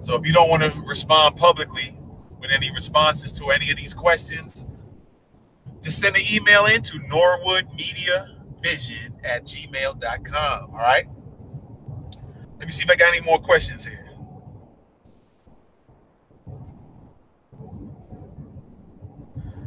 So 0.01 0.15
if 0.15 0.25
you 0.25 0.33
don't 0.33 0.49
want 0.49 0.63
to 0.63 0.71
respond 0.81 1.35
publicly 1.35 1.95
with 2.39 2.49
any 2.51 2.71
responses 2.71 3.31
to 3.33 3.51
any 3.51 3.69
of 3.69 3.77
these 3.77 3.93
questions, 3.93 4.65
just 5.81 5.99
send 5.99 6.15
an 6.15 6.23
email 6.31 6.65
into 6.65 6.97
norwoodmediavision 6.99 9.11
at 9.23 9.45
gmail.com. 9.45 10.71
All 10.71 10.77
right. 10.77 11.05
Let 12.57 12.65
me 12.65 12.71
see 12.71 12.85
if 12.85 12.89
I 12.89 12.95
got 12.95 13.13
any 13.13 13.21
more 13.21 13.39
questions 13.39 13.85
here. 13.85 13.99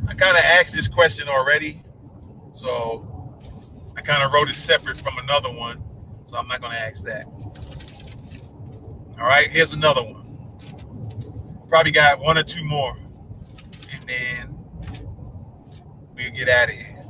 I 0.08 0.14
kind 0.14 0.36
of 0.36 0.42
asked 0.44 0.74
this 0.74 0.88
question 0.88 1.28
already, 1.28 1.82
so 2.52 3.34
I 3.96 4.00
kind 4.00 4.22
of 4.22 4.32
wrote 4.32 4.48
it 4.48 4.54
separate 4.54 4.96
from 4.96 5.18
another 5.18 5.50
one, 5.50 5.82
so 6.26 6.36
I'm 6.36 6.46
not 6.46 6.60
going 6.60 6.72
to 6.72 6.78
ask 6.78 7.02
that. 7.04 7.24
All 9.18 9.26
right, 9.26 9.48
here's 9.50 9.72
another 9.72 10.02
one. 10.02 10.24
Probably 11.68 11.92
got 11.92 12.20
one 12.20 12.36
or 12.36 12.42
two 12.42 12.64
more, 12.64 12.96
and 13.90 14.06
then 14.06 14.54
we'll 16.14 16.30
get 16.32 16.50
out 16.50 16.68
of 16.68 16.74
here. 16.74 17.04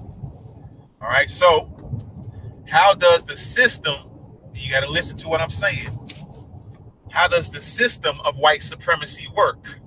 All 1.03 1.09
right, 1.09 1.29
so 1.29 1.73
how 2.69 2.95
does 2.95 3.25
the 3.25 3.37
system 3.37 4.07
you 4.67 4.71
got 4.71 4.83
to 4.83 4.91
listen 4.91 5.17
to 5.19 5.29
what 5.29 5.41
I'm 5.41 5.51
saying. 5.51 5.91
How 7.11 7.29
does 7.29 7.51
the 7.51 7.61
system 7.61 8.19
of 8.25 8.37
white 8.39 8.63
supremacy 8.63 9.29
work? 9.37 9.81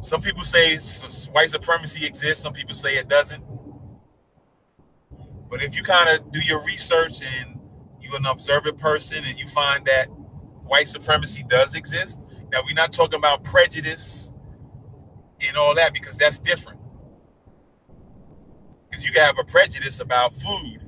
Some 0.00 0.20
people 0.20 0.44
say 0.44 0.78
white 1.32 1.50
supremacy 1.50 2.06
exists, 2.06 2.42
some 2.42 2.52
people 2.52 2.74
say 2.74 2.96
it 2.96 3.08
doesn't. 3.08 3.42
But 5.54 5.62
if 5.62 5.76
you 5.76 5.84
kind 5.84 6.18
of 6.18 6.32
do 6.32 6.40
your 6.40 6.64
research 6.64 7.22
and 7.22 7.60
you're 8.00 8.16
an 8.16 8.26
observant 8.26 8.76
person 8.76 9.18
and 9.24 9.38
you 9.38 9.46
find 9.46 9.84
that 9.84 10.06
white 10.64 10.88
supremacy 10.88 11.44
does 11.46 11.76
exist, 11.76 12.26
now 12.50 12.58
we're 12.66 12.74
not 12.74 12.92
talking 12.92 13.20
about 13.20 13.44
prejudice 13.44 14.32
and 15.40 15.56
all 15.56 15.72
that 15.76 15.92
because 15.92 16.16
that's 16.16 16.40
different. 16.40 16.80
Because 18.90 19.06
you 19.06 19.12
can 19.12 19.22
have 19.22 19.38
a 19.38 19.44
prejudice 19.44 20.00
about 20.00 20.34
food 20.34 20.80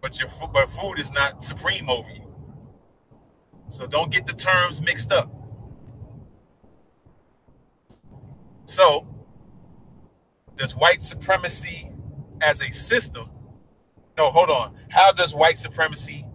but 0.00 0.20
your 0.20 0.28
but 0.52 0.70
food 0.70 1.00
is 1.00 1.10
not 1.10 1.42
supreme 1.42 1.90
over 1.90 2.08
you. 2.10 2.32
So 3.66 3.88
don't 3.88 4.12
get 4.12 4.28
the 4.28 4.32
terms 4.32 4.80
mixed 4.80 5.10
up. 5.10 5.28
So 8.66 9.08
does 10.54 10.76
white 10.76 11.02
supremacy 11.02 11.90
as 12.42 12.60
a 12.62 12.72
system 12.72 13.30
no, 14.18 14.32
hold 14.32 14.50
on. 14.50 14.74
How 14.90 15.12
does 15.12 15.32
white 15.32 15.58
supremacy 15.58 16.26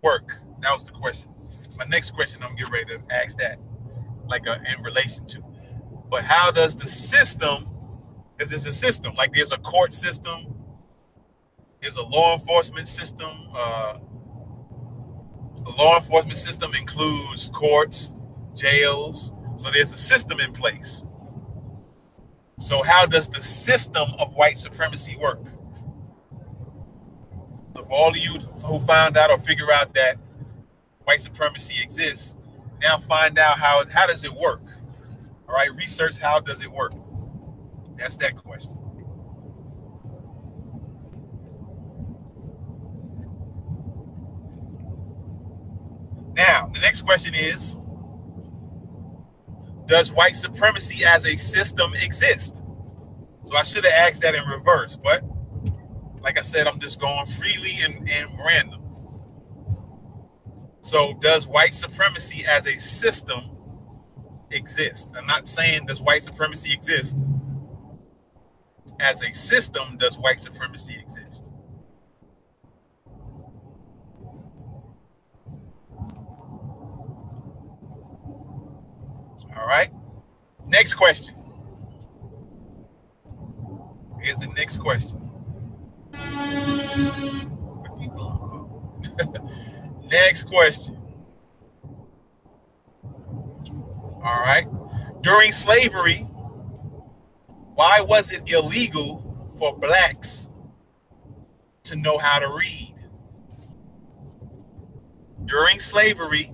work? 0.00 0.38
That 0.60 0.72
was 0.72 0.84
the 0.84 0.92
question. 0.92 1.28
My 1.76 1.86
next 1.86 2.12
question, 2.12 2.40
I'm 2.44 2.54
getting 2.54 2.72
ready 2.72 2.94
to 2.94 3.02
ask 3.12 3.36
that, 3.38 3.58
like 4.28 4.46
uh, 4.46 4.58
in 4.64 4.80
relation 4.84 5.26
to. 5.26 5.42
But 6.08 6.22
how 6.22 6.52
does 6.52 6.76
the 6.76 6.88
system? 6.88 7.68
Is 8.38 8.50
this 8.50 8.64
a 8.64 8.72
system? 8.72 9.12
Like 9.16 9.32
there's 9.32 9.50
a 9.50 9.58
court 9.58 9.92
system, 9.92 10.54
there's 11.82 11.96
a 11.96 12.02
law 12.02 12.34
enforcement 12.34 12.86
system. 12.86 13.48
Uh, 13.52 13.98
a 15.66 15.70
law 15.76 15.98
enforcement 15.98 16.38
system 16.38 16.74
includes 16.74 17.50
courts, 17.52 18.14
jails. 18.54 19.32
So 19.56 19.68
there's 19.72 19.92
a 19.92 19.96
system 19.96 20.38
in 20.38 20.52
place. 20.52 21.04
So 22.58 22.82
how 22.82 23.06
does 23.06 23.28
the 23.28 23.42
system 23.42 24.08
of 24.18 24.34
white 24.34 24.58
supremacy 24.58 25.16
work? 25.16 25.40
So 27.76 27.84
for 27.84 27.92
all 27.92 28.10
of 28.10 28.16
you 28.16 28.32
who 28.64 28.78
found 28.80 29.16
out 29.16 29.30
or 29.30 29.38
figure 29.38 29.72
out 29.72 29.94
that 29.94 30.16
white 31.04 31.20
supremacy 31.20 31.82
exists, 31.82 32.36
now 32.82 32.98
find 32.98 33.38
out 33.38 33.58
how 33.58 33.84
how 33.92 34.06
does 34.06 34.24
it 34.24 34.32
work? 34.32 34.62
All 35.48 35.54
right, 35.54 35.70
research 35.74 36.18
how 36.18 36.40
does 36.40 36.64
it 36.64 36.70
work? 36.70 36.92
That's 37.96 38.16
that 38.18 38.36
question. 38.36 38.78
Now, 46.36 46.68
the 46.72 46.80
next 46.80 47.02
question 47.02 47.32
is 47.34 47.76
Does 49.86 50.12
white 50.12 50.36
supremacy 50.36 51.04
as 51.04 51.26
a 51.26 51.36
system 51.36 51.92
exist? 51.94 52.62
So 53.44 53.56
I 53.56 53.62
should 53.62 53.84
have 53.84 53.94
asked 53.94 54.22
that 54.22 54.34
in 54.34 54.44
reverse, 54.46 54.96
but 54.96 55.22
like 56.22 56.38
I 56.38 56.42
said, 56.42 56.66
I'm 56.66 56.78
just 56.78 56.98
going 57.00 57.26
freely 57.26 57.78
and, 57.82 58.08
and 58.08 58.30
random. 58.38 58.82
So, 60.80 61.14
does 61.14 61.46
white 61.46 61.74
supremacy 61.74 62.44
as 62.46 62.66
a 62.66 62.78
system 62.78 63.50
exist? 64.50 65.10
I'm 65.16 65.26
not 65.26 65.48
saying 65.48 65.86
does 65.86 66.02
white 66.02 66.22
supremacy 66.22 66.72
exist. 66.74 67.22
As 69.00 69.22
a 69.22 69.32
system, 69.32 69.96
does 69.98 70.18
white 70.18 70.40
supremacy 70.40 70.96
exist? 71.00 71.50
All 79.56 79.66
right. 79.66 79.90
Next 80.66 80.94
question. 80.94 81.34
Here's 84.20 84.38
the 84.38 84.48
next 84.56 84.78
question. 84.78 85.20
next 90.10 90.44
question. 90.44 90.96
All 94.24 94.40
right. 94.40 94.66
During 95.20 95.52
slavery, 95.52 96.26
why 97.74 98.00
was 98.00 98.32
it 98.32 98.50
illegal 98.50 99.50
for 99.58 99.76
blacks 99.76 100.48
to 101.84 101.96
know 101.96 102.16
how 102.16 102.38
to 102.38 102.48
read? 102.58 102.94
During 105.44 105.78
slavery, 105.78 106.50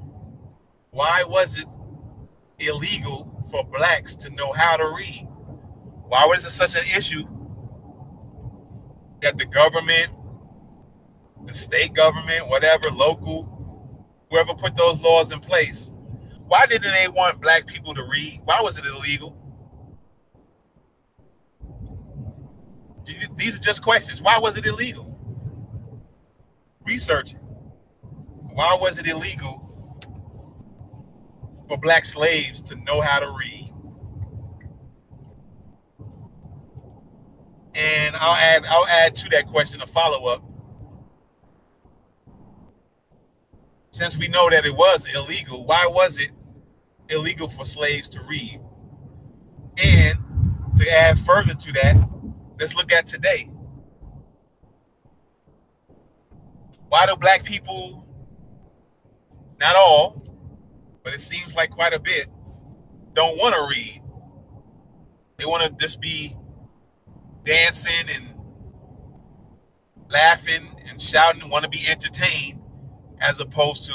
why 0.90 1.22
was 1.26 1.56
it 1.58 1.66
illegal 2.60 3.44
for 3.50 3.64
blacks 3.64 4.14
to 4.16 4.30
know 4.30 4.52
how 4.52 4.76
to 4.76 4.94
read. 4.96 5.26
Why 6.08 6.26
was 6.26 6.44
it 6.44 6.50
such 6.50 6.74
an 6.76 6.84
issue 6.96 7.24
that 9.22 9.38
the 9.38 9.46
government, 9.46 10.12
the 11.46 11.54
state 11.54 11.94
government, 11.94 12.48
whatever, 12.48 12.90
local, 12.90 13.46
whoever 14.30 14.54
put 14.54 14.76
those 14.76 15.00
laws 15.00 15.32
in 15.32 15.40
place, 15.40 15.92
why 16.46 16.66
didn't 16.66 16.92
they 16.92 17.08
want 17.08 17.40
black 17.40 17.66
people 17.66 17.94
to 17.94 18.02
read? 18.10 18.40
Why 18.44 18.60
was 18.60 18.78
it 18.78 18.84
illegal? 18.84 19.36
These 23.36 23.56
are 23.58 23.62
just 23.62 23.82
questions. 23.82 24.22
Why 24.22 24.38
was 24.38 24.56
it 24.56 24.66
illegal? 24.66 25.18
Research 26.84 27.34
it. 27.34 27.40
Why 28.52 28.76
was 28.80 28.98
it 28.98 29.06
illegal 29.06 29.69
for 31.70 31.78
black 31.78 32.04
slaves 32.04 32.60
to 32.60 32.74
know 32.74 33.00
how 33.00 33.20
to 33.20 33.32
read. 33.38 33.72
And 37.76 38.16
I'll 38.16 38.34
add 38.34 38.66
I'll 38.68 38.88
add 38.88 39.14
to 39.14 39.28
that 39.30 39.46
question 39.46 39.80
a 39.80 39.86
follow-up. 39.86 40.42
Since 43.92 44.18
we 44.18 44.26
know 44.26 44.50
that 44.50 44.66
it 44.66 44.74
was 44.74 45.06
illegal, 45.14 45.64
why 45.64 45.86
was 45.88 46.18
it 46.18 46.30
illegal 47.08 47.48
for 47.48 47.64
slaves 47.64 48.08
to 48.10 48.20
read? 48.28 48.60
And 49.78 50.18
to 50.74 50.92
add 50.92 51.20
further 51.20 51.54
to 51.54 51.72
that, 51.74 51.96
let's 52.58 52.74
look 52.74 52.90
at 52.92 53.06
today. 53.06 53.48
Why 56.88 57.06
do 57.06 57.14
black 57.14 57.44
people, 57.44 58.04
not 59.60 59.76
all, 59.76 60.29
but 61.10 61.16
it 61.16 61.22
seems 61.22 61.56
like 61.56 61.70
quite 61.70 61.92
a 61.92 61.98
bit 61.98 62.28
don't 63.14 63.36
want 63.36 63.52
to 63.52 63.62
read. 63.62 64.00
They 65.38 65.44
want 65.44 65.64
to 65.64 65.84
just 65.84 66.00
be 66.00 66.36
dancing 67.42 68.08
and 68.14 68.32
laughing 70.08 70.68
and 70.88 71.02
shouting, 71.02 71.50
want 71.50 71.64
to 71.64 71.68
be 71.68 71.84
entertained 71.88 72.60
as 73.20 73.40
opposed 73.40 73.90
to 73.90 73.94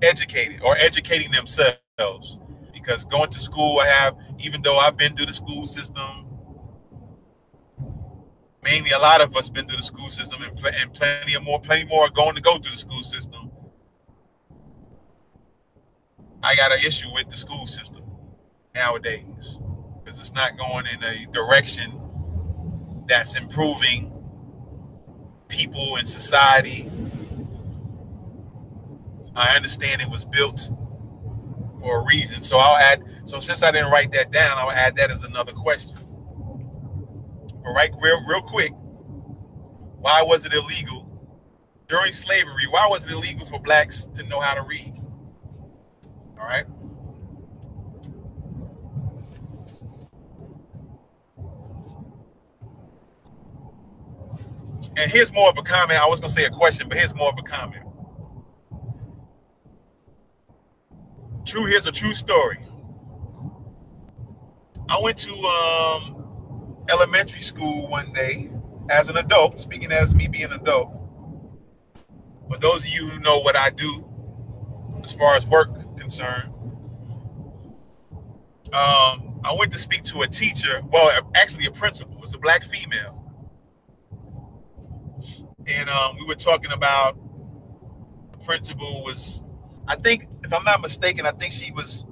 educated 0.00 0.62
or 0.62 0.78
educating 0.78 1.30
themselves. 1.30 2.40
Because 2.72 3.04
going 3.04 3.28
to 3.28 3.38
school, 3.40 3.80
I 3.80 3.88
have, 3.88 4.16
even 4.38 4.62
though 4.62 4.78
I've 4.78 4.96
been 4.96 5.14
through 5.14 5.26
the 5.26 5.34
school 5.34 5.66
system, 5.66 6.26
mainly 8.62 8.92
a 8.92 8.98
lot 8.98 9.20
of 9.20 9.36
us 9.36 9.50
been 9.50 9.66
through 9.66 9.76
the 9.76 9.82
school 9.82 10.08
system 10.08 10.42
and, 10.42 10.56
pl- 10.56 10.72
and 10.74 10.94
plenty 10.94 11.34
of 11.34 11.42
more, 11.42 11.60
plenty 11.60 11.84
more 11.84 12.06
are 12.06 12.10
going 12.10 12.34
to 12.34 12.40
go 12.40 12.56
through 12.56 12.72
the 12.72 12.78
school 12.78 13.02
system. 13.02 13.45
I 16.42 16.54
got 16.56 16.72
an 16.72 16.80
issue 16.80 17.12
with 17.14 17.28
the 17.30 17.36
school 17.36 17.66
system 17.66 18.04
nowadays 18.74 19.60
because 20.04 20.20
it's 20.20 20.34
not 20.34 20.56
going 20.58 20.86
in 20.86 21.02
a 21.02 21.26
direction 21.32 22.00
that's 23.06 23.36
improving 23.36 24.12
people 25.48 25.96
and 25.96 26.08
society. 26.08 26.90
I 29.34 29.54
understand 29.54 30.02
it 30.02 30.08
was 30.08 30.24
built 30.24 30.70
for 31.80 32.00
a 32.00 32.04
reason. 32.04 32.42
So 32.42 32.58
I'll 32.58 32.76
add, 32.76 33.02
so 33.24 33.40
since 33.40 33.62
I 33.62 33.70
didn't 33.70 33.90
write 33.90 34.12
that 34.12 34.30
down, 34.32 34.58
I'll 34.58 34.70
add 34.70 34.96
that 34.96 35.10
as 35.10 35.24
another 35.24 35.52
question. 35.52 35.96
But 37.48 37.72
right, 37.72 37.90
real, 38.00 38.24
real 38.26 38.42
quick. 38.42 38.72
Why 39.98 40.22
was 40.22 40.46
it 40.46 40.52
illegal 40.52 41.28
during 41.88 42.12
slavery? 42.12 42.66
Why 42.70 42.86
was 42.88 43.06
it 43.06 43.12
illegal 43.12 43.46
for 43.46 43.60
blacks 43.60 44.06
to 44.14 44.22
know 44.24 44.40
how 44.40 44.54
to 44.54 44.62
read? 44.62 44.94
All 46.38 46.46
right. 46.46 46.66
And 54.96 55.10
here's 55.10 55.32
more 55.32 55.48
of 55.50 55.58
a 55.58 55.62
comment. 55.62 56.00
I 56.00 56.06
was 56.08 56.20
going 56.20 56.28
to 56.28 56.34
say 56.34 56.44
a 56.44 56.50
question, 56.50 56.88
but 56.88 56.98
here's 56.98 57.14
more 57.14 57.28
of 57.28 57.38
a 57.38 57.42
comment. 57.42 57.84
True, 61.44 61.66
here's 61.66 61.86
a 61.86 61.92
true 61.92 62.14
story. 62.14 62.58
I 64.88 64.98
went 65.02 65.18
to 65.18 65.32
um, 65.32 66.84
elementary 66.88 67.40
school 67.42 67.88
one 67.88 68.12
day 68.12 68.50
as 68.90 69.08
an 69.08 69.16
adult, 69.16 69.58
speaking 69.58 69.92
as 69.92 70.14
me 70.14 70.28
being 70.28 70.44
an 70.46 70.52
adult. 70.52 70.92
For 72.50 72.58
those 72.58 72.84
of 72.84 72.90
you 72.90 73.08
who 73.08 73.18
know 73.20 73.40
what 73.40 73.56
I 73.56 73.70
do 73.70 74.08
as 75.04 75.12
far 75.12 75.36
as 75.36 75.46
work 75.46 75.70
concerned. 76.06 76.52
Um, 78.72 79.40
I 79.44 79.54
went 79.58 79.72
to 79.72 79.78
speak 79.78 80.04
to 80.04 80.22
a 80.22 80.28
teacher, 80.28 80.80
well, 80.92 81.10
actually 81.34 81.66
a 81.66 81.72
principal. 81.72 82.20
It's 82.22 82.34
a 82.34 82.38
black 82.38 82.62
female, 82.62 83.24
and 85.66 85.88
um, 85.90 86.16
we 86.16 86.24
were 86.24 86.36
talking 86.36 86.70
about 86.70 87.18
the 88.30 88.38
principal 88.44 89.02
was, 89.04 89.42
I 89.88 89.96
think, 89.96 90.28
if 90.44 90.52
I'm 90.54 90.62
not 90.62 90.80
mistaken, 90.80 91.26
I 91.26 91.32
think 91.32 91.52
she 91.52 91.72
was. 91.72 92.06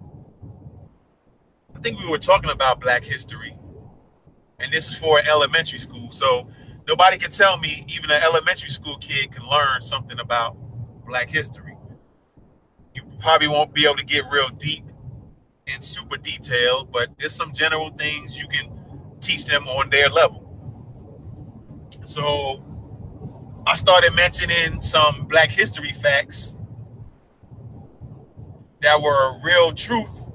I 1.77 1.79
think 1.81 2.01
we 2.01 2.11
were 2.11 2.19
talking 2.19 2.51
about 2.51 2.81
Black 2.81 3.05
history, 3.05 3.57
and 4.59 4.73
this 4.73 4.89
is 4.89 4.97
for 4.97 5.21
elementary 5.21 5.79
school. 5.79 6.11
So 6.11 6.49
nobody 6.89 7.19
can 7.19 7.31
tell 7.31 7.59
me 7.59 7.85
even 7.89 8.11
an 8.11 8.23
elementary 8.23 8.71
school 8.71 8.97
kid 8.97 9.33
can 9.33 9.47
learn 9.49 9.81
something 9.83 10.19
about 10.19 10.57
Black 11.07 11.31
history 11.31 11.74
probably 13.25 13.49
won't 13.49 13.73
be 13.73 13.87
able 13.87 13.97
to 13.97 14.05
get 14.05 14.23
real 14.31 14.51
deep 14.51 14.85
and 15.67 15.83
super 15.83 16.19
detailed, 16.19 16.93
but 16.93 17.09
there's 17.19 17.33
some 17.33 17.55
general 17.55 17.89
things 17.99 18.39
you 18.39 18.47
can 18.49 18.71
teach 19.23 19.47
them 19.47 19.67
on 19.67 19.89
their 19.89 20.11
level. 20.11 20.43
So 22.05 22.63
I 23.67 23.77
started 23.77 24.15
mentioning 24.15 24.79
some 24.79 25.27
Black 25.27 25.51
history 25.51 25.93
facts 25.93 26.55
that 28.83 29.01
were 29.01 29.41
real 29.43 29.73
truth. 29.73 30.27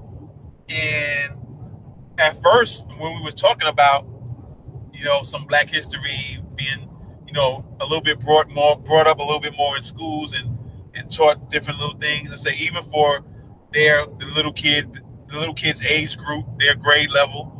And 0.67 1.33
at 2.17 2.41
first, 2.41 2.87
when 2.97 3.15
we 3.17 3.21
was 3.21 3.35
talking 3.35 3.67
about, 3.67 4.07
you 4.91 5.05
know, 5.05 5.21
some 5.21 5.45
Black 5.45 5.69
history 5.69 6.41
being, 6.55 6.89
you 7.27 7.33
know, 7.33 7.63
a 7.79 7.83
little 7.83 8.01
bit 8.01 8.19
brought 8.19 8.49
more 8.49 8.79
brought 8.79 9.05
up 9.05 9.19
a 9.19 9.23
little 9.23 9.39
bit 9.39 9.53
more 9.55 9.77
in 9.77 9.83
schools 9.83 10.33
and 10.33 10.48
and 10.99 11.09
taught 11.09 11.49
different 11.49 11.79
little 11.79 11.97
things. 11.97 12.31
I 12.31 12.35
say 12.35 12.55
even 12.59 12.83
for 12.83 13.25
their 13.73 14.05
the 14.05 14.25
little 14.35 14.51
kid, 14.53 15.01
the 15.27 15.37
little 15.37 15.53
kids 15.53 15.83
age 15.83 16.17
group, 16.17 16.45
their 16.59 16.75
grade 16.75 17.11
level, 17.11 17.55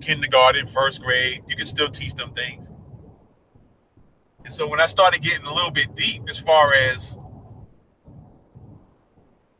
kindergarten, 0.00 0.66
first 0.66 1.02
grade, 1.02 1.42
you 1.46 1.54
can 1.54 1.66
still 1.66 1.90
teach 1.90 2.14
them 2.14 2.32
things. 2.32 2.70
And 4.44 4.52
so 4.52 4.68
when 4.68 4.80
I 4.80 4.86
started 4.86 5.22
getting 5.22 5.46
a 5.46 5.52
little 5.52 5.70
bit 5.70 5.94
deep 5.94 6.22
as 6.28 6.38
far 6.38 6.72
as 6.74 7.18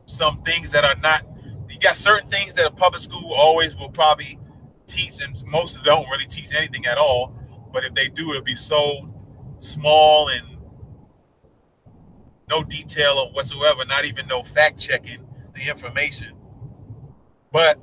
some 0.05 0.41
things 0.43 0.71
that 0.71 0.83
are 0.83 0.99
not, 1.01 1.25
you 1.69 1.79
got 1.79 1.95
certain 1.95 2.29
things 2.29 2.53
that 2.55 2.65
a 2.65 2.71
public 2.71 3.01
school 3.01 3.33
always 3.33 3.77
will 3.77 3.89
probably 3.89 4.37
teach, 4.85 5.23
and 5.23 5.41
most 5.45 5.77
of 5.77 5.83
them 5.83 5.95
don't 5.95 6.09
really 6.09 6.25
teach 6.25 6.53
anything 6.53 6.85
at 6.85 6.97
all. 6.97 7.33
But 7.71 7.85
if 7.85 7.93
they 7.93 8.09
do, 8.09 8.31
it'll 8.31 8.43
be 8.43 8.55
so 8.55 9.09
small 9.57 10.27
and 10.29 10.52
no 12.53 12.63
detail 12.63 13.13
or 13.17 13.31
whatsoever, 13.31 13.83
not 13.85 14.05
even 14.05 14.27
no 14.27 14.43
fact 14.43 14.79
checking 14.79 15.25
the 15.55 15.69
information. 15.69 16.33
But 17.51 17.79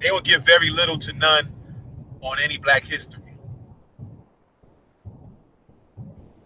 they 0.00 0.10
will 0.10 0.20
give 0.20 0.44
very 0.44 0.70
little 0.70 0.98
to 1.00 1.12
none 1.12 1.52
on 2.22 2.38
any 2.42 2.56
black 2.58 2.84
history. 2.84 3.22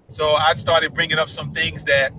So 0.08 0.26
I 0.26 0.54
started 0.54 0.92
bringing 0.92 1.18
up 1.18 1.30
some 1.30 1.52
things 1.52 1.84
that 1.84 2.12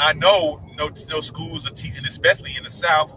I 0.00 0.12
know 0.12 0.60
no, 0.76 0.90
no 1.08 1.20
schools 1.20 1.68
are 1.68 1.74
teaching, 1.74 2.04
especially 2.06 2.56
in 2.56 2.64
the 2.64 2.70
South, 2.70 3.12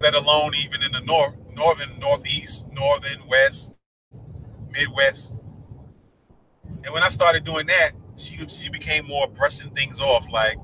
let 0.00 0.14
alone 0.14 0.52
even 0.56 0.82
in 0.82 0.92
the 0.92 1.00
North, 1.00 1.34
Northern, 1.54 1.98
Northeast, 2.00 2.68
Northern, 2.72 3.26
West, 3.28 3.74
Midwest. 4.70 5.34
And 6.84 6.92
when 6.94 7.02
I 7.02 7.08
started 7.10 7.44
doing 7.44 7.66
that, 7.66 7.92
she 8.16 8.36
she 8.48 8.68
became 8.68 9.06
more 9.06 9.28
brushing 9.28 9.70
things 9.70 10.00
off, 10.00 10.26
like, 10.30 10.56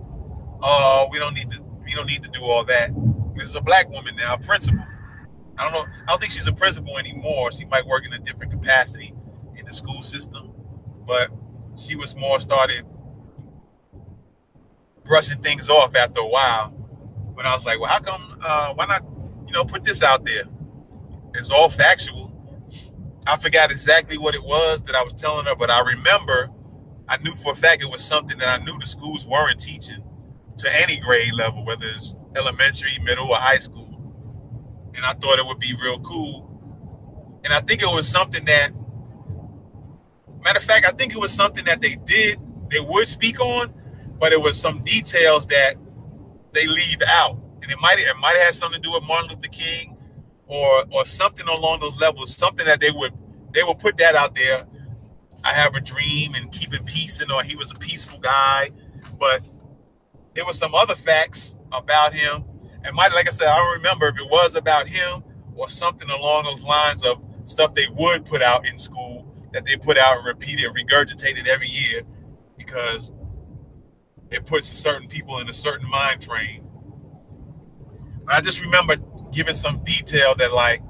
"Oh, 0.62 1.08
we 1.10 1.18
don't 1.18 1.34
need 1.34 1.50
to 1.52 1.62
we 1.84 1.92
don't 1.94 2.06
need 2.06 2.22
to 2.24 2.30
do 2.30 2.44
all 2.44 2.64
that." 2.64 2.90
This 3.34 3.48
is 3.48 3.56
a 3.56 3.62
black 3.62 3.88
woman 3.90 4.16
now, 4.16 4.34
a 4.34 4.38
principal. 4.38 4.84
I 5.58 5.64
don't 5.64 5.72
know. 5.72 5.86
I 6.06 6.10
don't 6.10 6.20
think 6.20 6.32
she's 6.32 6.46
a 6.48 6.52
principal 6.52 6.98
anymore. 6.98 7.52
She 7.52 7.64
might 7.66 7.86
work 7.86 8.04
in 8.06 8.12
a 8.12 8.18
different 8.18 8.52
capacity 8.52 9.14
in 9.56 9.66
the 9.66 9.72
school 9.72 10.02
system, 10.02 10.52
but 11.06 11.30
she 11.76 11.96
was 11.96 12.16
more 12.16 12.40
started 12.40 12.84
brushing 15.04 15.40
things 15.42 15.68
off 15.68 15.94
after 15.96 16.20
a 16.20 16.26
while. 16.26 16.70
When 17.34 17.46
I 17.46 17.54
was 17.54 17.64
like, 17.64 17.80
well, 17.80 17.90
how 17.90 18.00
come? 18.00 18.38
Uh, 18.40 18.74
why 18.74 18.86
not? 18.86 19.04
You 19.46 19.52
know, 19.52 19.64
put 19.64 19.84
this 19.84 20.02
out 20.02 20.24
there. 20.24 20.44
It's 21.34 21.50
all 21.50 21.68
factual. 21.68 22.23
I 23.26 23.36
forgot 23.38 23.70
exactly 23.70 24.18
what 24.18 24.34
it 24.34 24.42
was 24.42 24.82
that 24.82 24.94
I 24.94 25.02
was 25.02 25.14
telling 25.14 25.46
her, 25.46 25.56
but 25.56 25.70
I 25.70 25.80
remember 25.80 26.50
I 27.08 27.16
knew 27.18 27.32
for 27.32 27.52
a 27.52 27.56
fact 27.56 27.82
it 27.82 27.90
was 27.90 28.04
something 28.04 28.38
that 28.38 28.60
I 28.60 28.64
knew 28.64 28.78
the 28.78 28.86
schools 28.86 29.26
weren't 29.26 29.60
teaching 29.60 30.02
to 30.58 30.82
any 30.82 30.98
grade 30.98 31.32
level, 31.34 31.64
whether 31.64 31.86
it's 31.86 32.16
elementary, 32.36 32.98
middle, 33.02 33.28
or 33.28 33.36
high 33.36 33.58
school. 33.58 33.88
And 34.94 35.04
I 35.04 35.14
thought 35.14 35.38
it 35.38 35.46
would 35.46 35.58
be 35.58 35.74
real 35.82 36.00
cool. 36.00 37.40
And 37.44 37.52
I 37.52 37.60
think 37.60 37.82
it 37.82 37.86
was 37.86 38.08
something 38.08 38.44
that, 38.44 38.70
matter 40.44 40.58
of 40.58 40.64
fact, 40.64 40.86
I 40.86 40.92
think 40.92 41.12
it 41.12 41.18
was 41.18 41.32
something 41.32 41.64
that 41.64 41.80
they 41.80 41.96
did, 42.04 42.38
they 42.70 42.80
would 42.80 43.08
speak 43.08 43.40
on, 43.40 43.72
but 44.18 44.32
it 44.32 44.40
was 44.40 44.60
some 44.60 44.82
details 44.82 45.46
that 45.46 45.74
they 46.52 46.66
leave 46.66 47.02
out. 47.06 47.38
And 47.62 47.70
it 47.70 47.78
might 47.80 47.98
it 47.98 48.16
might 48.18 48.36
have 48.44 48.54
something 48.54 48.82
to 48.82 48.88
do 48.88 48.94
with 48.94 49.04
Martin 49.04 49.30
Luther 49.30 49.48
King 49.48 49.93
or 50.46 50.84
or 50.90 51.04
something 51.04 51.46
along 51.48 51.80
those 51.80 51.98
levels, 52.00 52.36
something 52.36 52.66
that 52.66 52.80
they 52.80 52.90
would 52.90 53.12
they 53.52 53.62
would 53.62 53.78
put 53.78 53.96
that 53.98 54.14
out 54.14 54.34
there. 54.34 54.66
I 55.42 55.52
have 55.52 55.74
a 55.74 55.80
dream 55.80 56.34
and 56.34 56.50
keeping 56.50 56.84
peace 56.84 57.20
and 57.20 57.30
or 57.30 57.42
he 57.42 57.56
was 57.56 57.70
a 57.70 57.74
peaceful 57.74 58.18
guy. 58.18 58.70
But 59.18 59.46
there 60.34 60.44
was 60.44 60.58
some 60.58 60.74
other 60.74 60.94
facts 60.94 61.58
about 61.72 62.14
him. 62.14 62.44
And 62.84 62.94
might 62.94 63.12
like 63.12 63.28
I 63.28 63.30
said, 63.30 63.48
I 63.48 63.56
don't 63.56 63.76
remember 63.76 64.08
if 64.08 64.16
it 64.18 64.30
was 64.30 64.56
about 64.56 64.88
him 64.88 65.22
or 65.54 65.68
something 65.68 66.08
along 66.10 66.44
those 66.44 66.62
lines 66.62 67.04
of 67.04 67.22
stuff 67.44 67.74
they 67.74 67.86
would 67.96 68.24
put 68.24 68.42
out 68.42 68.66
in 68.66 68.78
school 68.78 69.30
that 69.52 69.64
they 69.64 69.76
put 69.76 69.96
out 69.96 70.18
and 70.18 70.26
repeated, 70.26 70.70
regurgitated 70.72 71.46
every 71.46 71.68
year 71.68 72.02
because 72.56 73.12
it 74.30 74.44
puts 74.46 74.68
certain 74.68 75.08
people 75.08 75.38
in 75.38 75.48
a 75.48 75.52
certain 75.52 75.88
mind 75.88 76.24
frame. 76.24 76.66
I 78.26 78.40
just 78.40 78.60
remember 78.60 78.96
giving 79.34 79.54
some 79.54 79.82
detail 79.84 80.34
that 80.36 80.52
like 80.52 80.82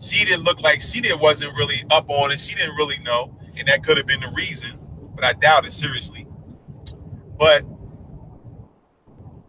she 0.00 0.24
didn't 0.24 0.44
look 0.44 0.60
like 0.62 0.80
she 0.80 1.00
didn't 1.00 1.20
wasn't 1.20 1.52
really 1.54 1.84
up 1.90 2.08
on 2.08 2.30
it. 2.30 2.40
She 2.40 2.54
didn't 2.54 2.74
really 2.76 2.98
know, 3.04 3.36
and 3.58 3.68
that 3.68 3.84
could 3.84 3.98
have 3.98 4.06
been 4.06 4.20
the 4.20 4.30
reason, 4.30 4.78
but 5.14 5.24
I 5.24 5.34
doubt 5.34 5.66
it 5.66 5.72
seriously. 5.72 6.26
But 7.38 7.64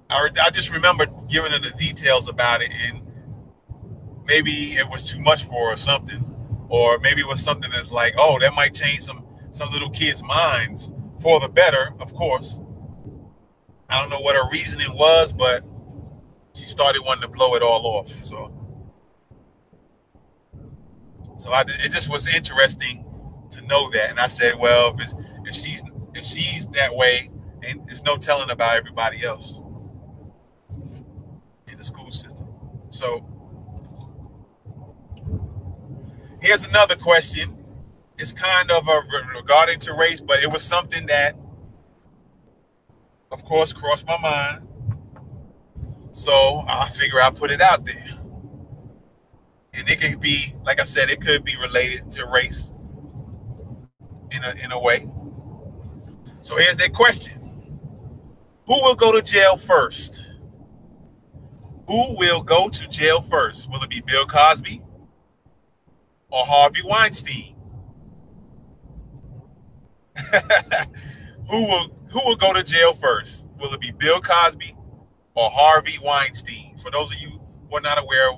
I, 0.09 0.29
I 0.43 0.49
just 0.49 0.71
remember 0.71 1.05
giving 1.29 1.51
her 1.51 1.59
the 1.59 1.71
details 1.71 2.27
about 2.27 2.61
it, 2.61 2.71
and 2.71 3.01
maybe 4.25 4.51
it 4.73 4.87
was 4.89 5.09
too 5.09 5.21
much 5.21 5.45
for 5.45 5.67
her 5.67 5.73
or 5.73 5.77
something, 5.77 6.23
or 6.69 6.99
maybe 6.99 7.21
it 7.21 7.27
was 7.27 7.41
something 7.41 7.71
that's 7.71 7.91
like, 7.91 8.13
oh, 8.17 8.39
that 8.39 8.53
might 8.53 8.73
change 8.73 9.01
some 9.01 9.25
some 9.51 9.69
little 9.71 9.89
kids' 9.89 10.23
minds 10.23 10.93
for 11.21 11.39
the 11.39 11.49
better, 11.49 11.93
of 11.99 12.13
course. 12.13 12.59
I 13.89 13.99
don't 13.99 14.09
know 14.09 14.21
what 14.21 14.35
her 14.35 14.49
reasoning 14.51 14.93
was, 14.95 15.33
but 15.33 15.65
she 16.53 16.65
started 16.65 17.01
wanting 17.03 17.23
to 17.23 17.27
blow 17.27 17.55
it 17.55 17.63
all 17.63 17.85
off. 17.85 18.25
So, 18.25 18.51
so 21.37 21.51
I, 21.51 21.63
it 21.67 21.91
just 21.91 22.09
was 22.09 22.27
interesting 22.33 23.05
to 23.51 23.61
know 23.61 23.89
that. 23.91 24.09
And 24.09 24.19
I 24.19 24.27
said, 24.27 24.55
well, 24.59 24.95
if, 24.99 25.11
if 25.45 25.55
she's 25.55 25.83
if 26.13 26.25
she's 26.25 26.67
that 26.67 26.93
way, 26.95 27.29
and 27.63 27.85
there's 27.85 28.03
no 28.03 28.17
telling 28.17 28.49
about 28.49 28.75
everybody 28.75 29.23
else 29.23 29.59
in 31.67 31.77
the 31.77 31.83
school 31.83 32.11
system. 32.11 32.47
So, 32.89 33.25
here's 36.41 36.65
another 36.65 36.95
question 36.95 37.57
it's 38.17 38.33
kind 38.33 38.69
of 38.69 38.87
a 38.87 39.01
regarding 39.35 39.79
to 39.79 39.93
race, 39.93 40.21
but 40.21 40.43
it 40.43 40.51
was 40.51 40.63
something 40.63 41.07
that, 41.07 41.35
of 43.31 43.43
course, 43.45 43.73
crossed 43.73 44.05
my 44.05 44.17
mind. 44.19 44.67
So 46.11 46.63
I 46.67 46.89
figure 46.89 47.21
I 47.21 47.29
put 47.31 47.51
it 47.51 47.61
out 47.61 47.85
there. 47.85 48.19
And 49.73 49.89
it 49.89 50.01
could 50.01 50.19
be, 50.19 50.53
like 50.65 50.81
I 50.81 50.83
said, 50.83 51.09
it 51.09 51.21
could 51.21 51.43
be 51.45 51.55
related 51.57 52.11
to 52.11 52.25
race 52.27 52.71
in 54.31 54.43
a, 54.43 54.53
in 54.63 54.71
a 54.71 54.79
way. 54.79 55.09
So 56.41 56.57
here's 56.57 56.77
that 56.77 56.93
question 56.93 57.39
Who 58.67 58.73
will 58.83 58.95
go 58.95 59.11
to 59.11 59.21
jail 59.21 59.57
first? 59.57 60.25
Who 61.87 62.17
will 62.17 62.41
go 62.41 62.69
to 62.69 62.87
jail 62.87 63.21
first? 63.21 63.69
Will 63.69 63.81
it 63.83 63.89
be 63.89 64.01
Bill 64.01 64.25
Cosby 64.25 64.81
or 66.31 66.45
Harvey 66.45 66.81
Weinstein? 66.85 67.55
who 71.49 71.65
will 71.65 71.89
who 72.11 72.21
will 72.25 72.35
go 72.35 72.53
to 72.53 72.63
jail 72.63 72.93
first? 72.93 73.47
Will 73.59 73.73
it 73.73 73.81
be 73.81 73.91
Bill 73.91 74.21
Cosby 74.21 74.75
or 75.35 75.49
Harvey 75.51 75.97
Weinstein? 76.03 76.77
For 76.77 76.91
those 76.91 77.11
of 77.11 77.19
you 77.19 77.41
who 77.69 77.77
are 77.77 77.81
not 77.81 78.01
aware, 78.01 78.31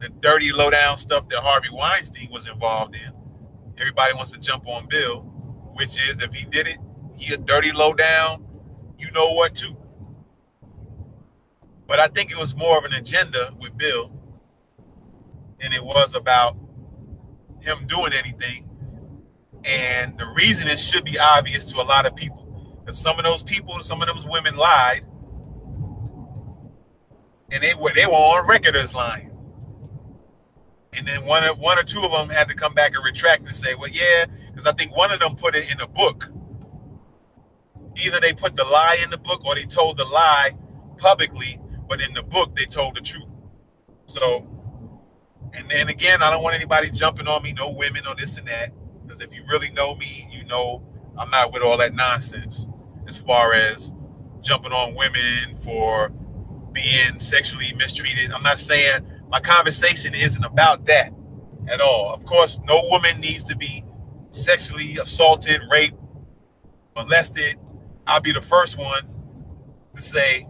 the 0.00 0.08
dirty 0.08 0.52
lowdown 0.52 0.98
stuff 0.98 1.28
that 1.28 1.40
Harvey 1.40 1.68
Weinstein 1.72 2.30
was 2.30 2.48
involved 2.48 2.96
in. 2.96 3.12
Everybody 3.78 4.14
wants 4.14 4.32
to 4.32 4.40
jump 4.40 4.66
on 4.68 4.88
Bill, 4.88 5.20
which 5.74 5.98
is 6.08 6.22
if 6.22 6.34
he 6.34 6.46
did 6.46 6.66
it, 6.68 6.78
he 7.16 7.34
a 7.34 7.36
dirty 7.38 7.72
lowdown. 7.72 8.46
You 8.98 9.10
know 9.12 9.32
what 9.32 9.54
too. 9.54 9.76
But 11.86 11.98
I 11.98 12.08
think 12.08 12.30
it 12.30 12.38
was 12.38 12.54
more 12.56 12.78
of 12.78 12.84
an 12.84 12.94
agenda 12.94 13.54
with 13.60 13.76
Bill 13.76 14.12
than 15.58 15.72
it 15.72 15.84
was 15.84 16.14
about 16.14 16.56
him 17.60 17.86
doing 17.86 18.12
anything. 18.12 18.68
And 19.64 20.18
the 20.18 20.26
reason 20.36 20.68
it 20.68 20.78
should 20.78 21.04
be 21.04 21.18
obvious 21.18 21.64
to 21.64 21.76
a 21.80 21.84
lot 21.84 22.06
of 22.06 22.14
people. 22.16 22.78
Because 22.84 22.98
some 22.98 23.18
of 23.18 23.24
those 23.24 23.42
people, 23.42 23.78
some 23.82 24.02
of 24.02 24.08
those 24.08 24.26
women 24.26 24.56
lied. 24.56 25.04
And 27.50 27.62
they 27.62 27.74
were 27.74 27.92
they 27.94 28.06
were 28.06 28.12
on 28.12 28.48
record 28.48 28.76
as 28.76 28.94
lying. 28.94 29.32
And 30.94 31.06
then 31.06 31.24
one 31.24 31.44
one 31.60 31.78
or 31.78 31.84
two 31.84 32.02
of 32.02 32.12
them 32.12 32.30
had 32.30 32.48
to 32.48 32.54
come 32.54 32.74
back 32.74 32.94
and 32.94 33.04
retract 33.04 33.44
and 33.46 33.54
say, 33.54 33.74
well, 33.74 33.90
yeah, 33.90 34.26
because 34.50 34.66
I 34.66 34.72
think 34.72 34.96
one 34.96 35.12
of 35.12 35.20
them 35.20 35.36
put 35.36 35.56
it 35.56 35.70
in 35.72 35.80
a 35.80 35.88
book. 35.88 36.30
Either 38.04 38.20
they 38.20 38.32
put 38.34 38.56
the 38.56 38.64
lie 38.64 38.98
in 39.04 39.10
the 39.10 39.18
book 39.18 39.44
or 39.46 39.54
they 39.56 39.64
told 39.64 39.98
the 39.98 40.04
lie 40.04 40.52
publicly, 40.98 41.60
but 41.88 42.00
in 42.00 42.14
the 42.14 42.22
book 42.22 42.56
they 42.56 42.64
told 42.66 42.96
the 42.96 43.02
truth. 43.02 43.26
So 44.06 44.44
And 45.54 45.70
then 45.70 45.88
again, 45.90 46.22
I 46.22 46.30
don't 46.30 46.44
want 46.44 46.56
anybody 46.56 46.90
jumping 46.92 47.28
on 47.28 47.42
me, 47.42 47.54
no 47.54 47.72
women 47.72 48.06
or 48.08 48.16
this 48.16 48.38
and 48.38 48.48
that. 48.48 48.72
Because 49.04 49.20
if 49.22 49.34
you 49.34 49.44
really 49.48 49.72
know 49.72 49.96
me, 49.96 50.28
you 50.32 50.44
know 50.44 50.84
I'm 51.18 51.30
not 51.30 51.52
with 51.52 51.62
all 51.64 51.78
that 51.78 51.94
nonsense 51.94 52.68
as 53.08 53.18
far 53.18 53.54
as 53.54 53.94
jumping 54.42 54.72
on 54.72 54.94
women 54.96 55.56
for 55.56 56.12
being 56.76 57.18
sexually 57.18 57.72
mistreated. 57.78 58.30
I'm 58.32 58.42
not 58.42 58.58
saying 58.58 59.00
my 59.30 59.40
conversation 59.40 60.14
isn't 60.14 60.44
about 60.44 60.84
that 60.84 61.10
at 61.68 61.80
all. 61.80 62.12
Of 62.12 62.26
course, 62.26 62.60
no 62.68 62.78
woman 62.90 63.18
needs 63.18 63.44
to 63.44 63.56
be 63.56 63.82
sexually 64.30 64.98
assaulted, 65.00 65.62
raped, 65.70 65.96
molested. 66.94 67.56
I'll 68.06 68.20
be 68.20 68.32
the 68.32 68.42
first 68.42 68.76
one 68.76 69.08
to 69.94 70.02
say, 70.02 70.46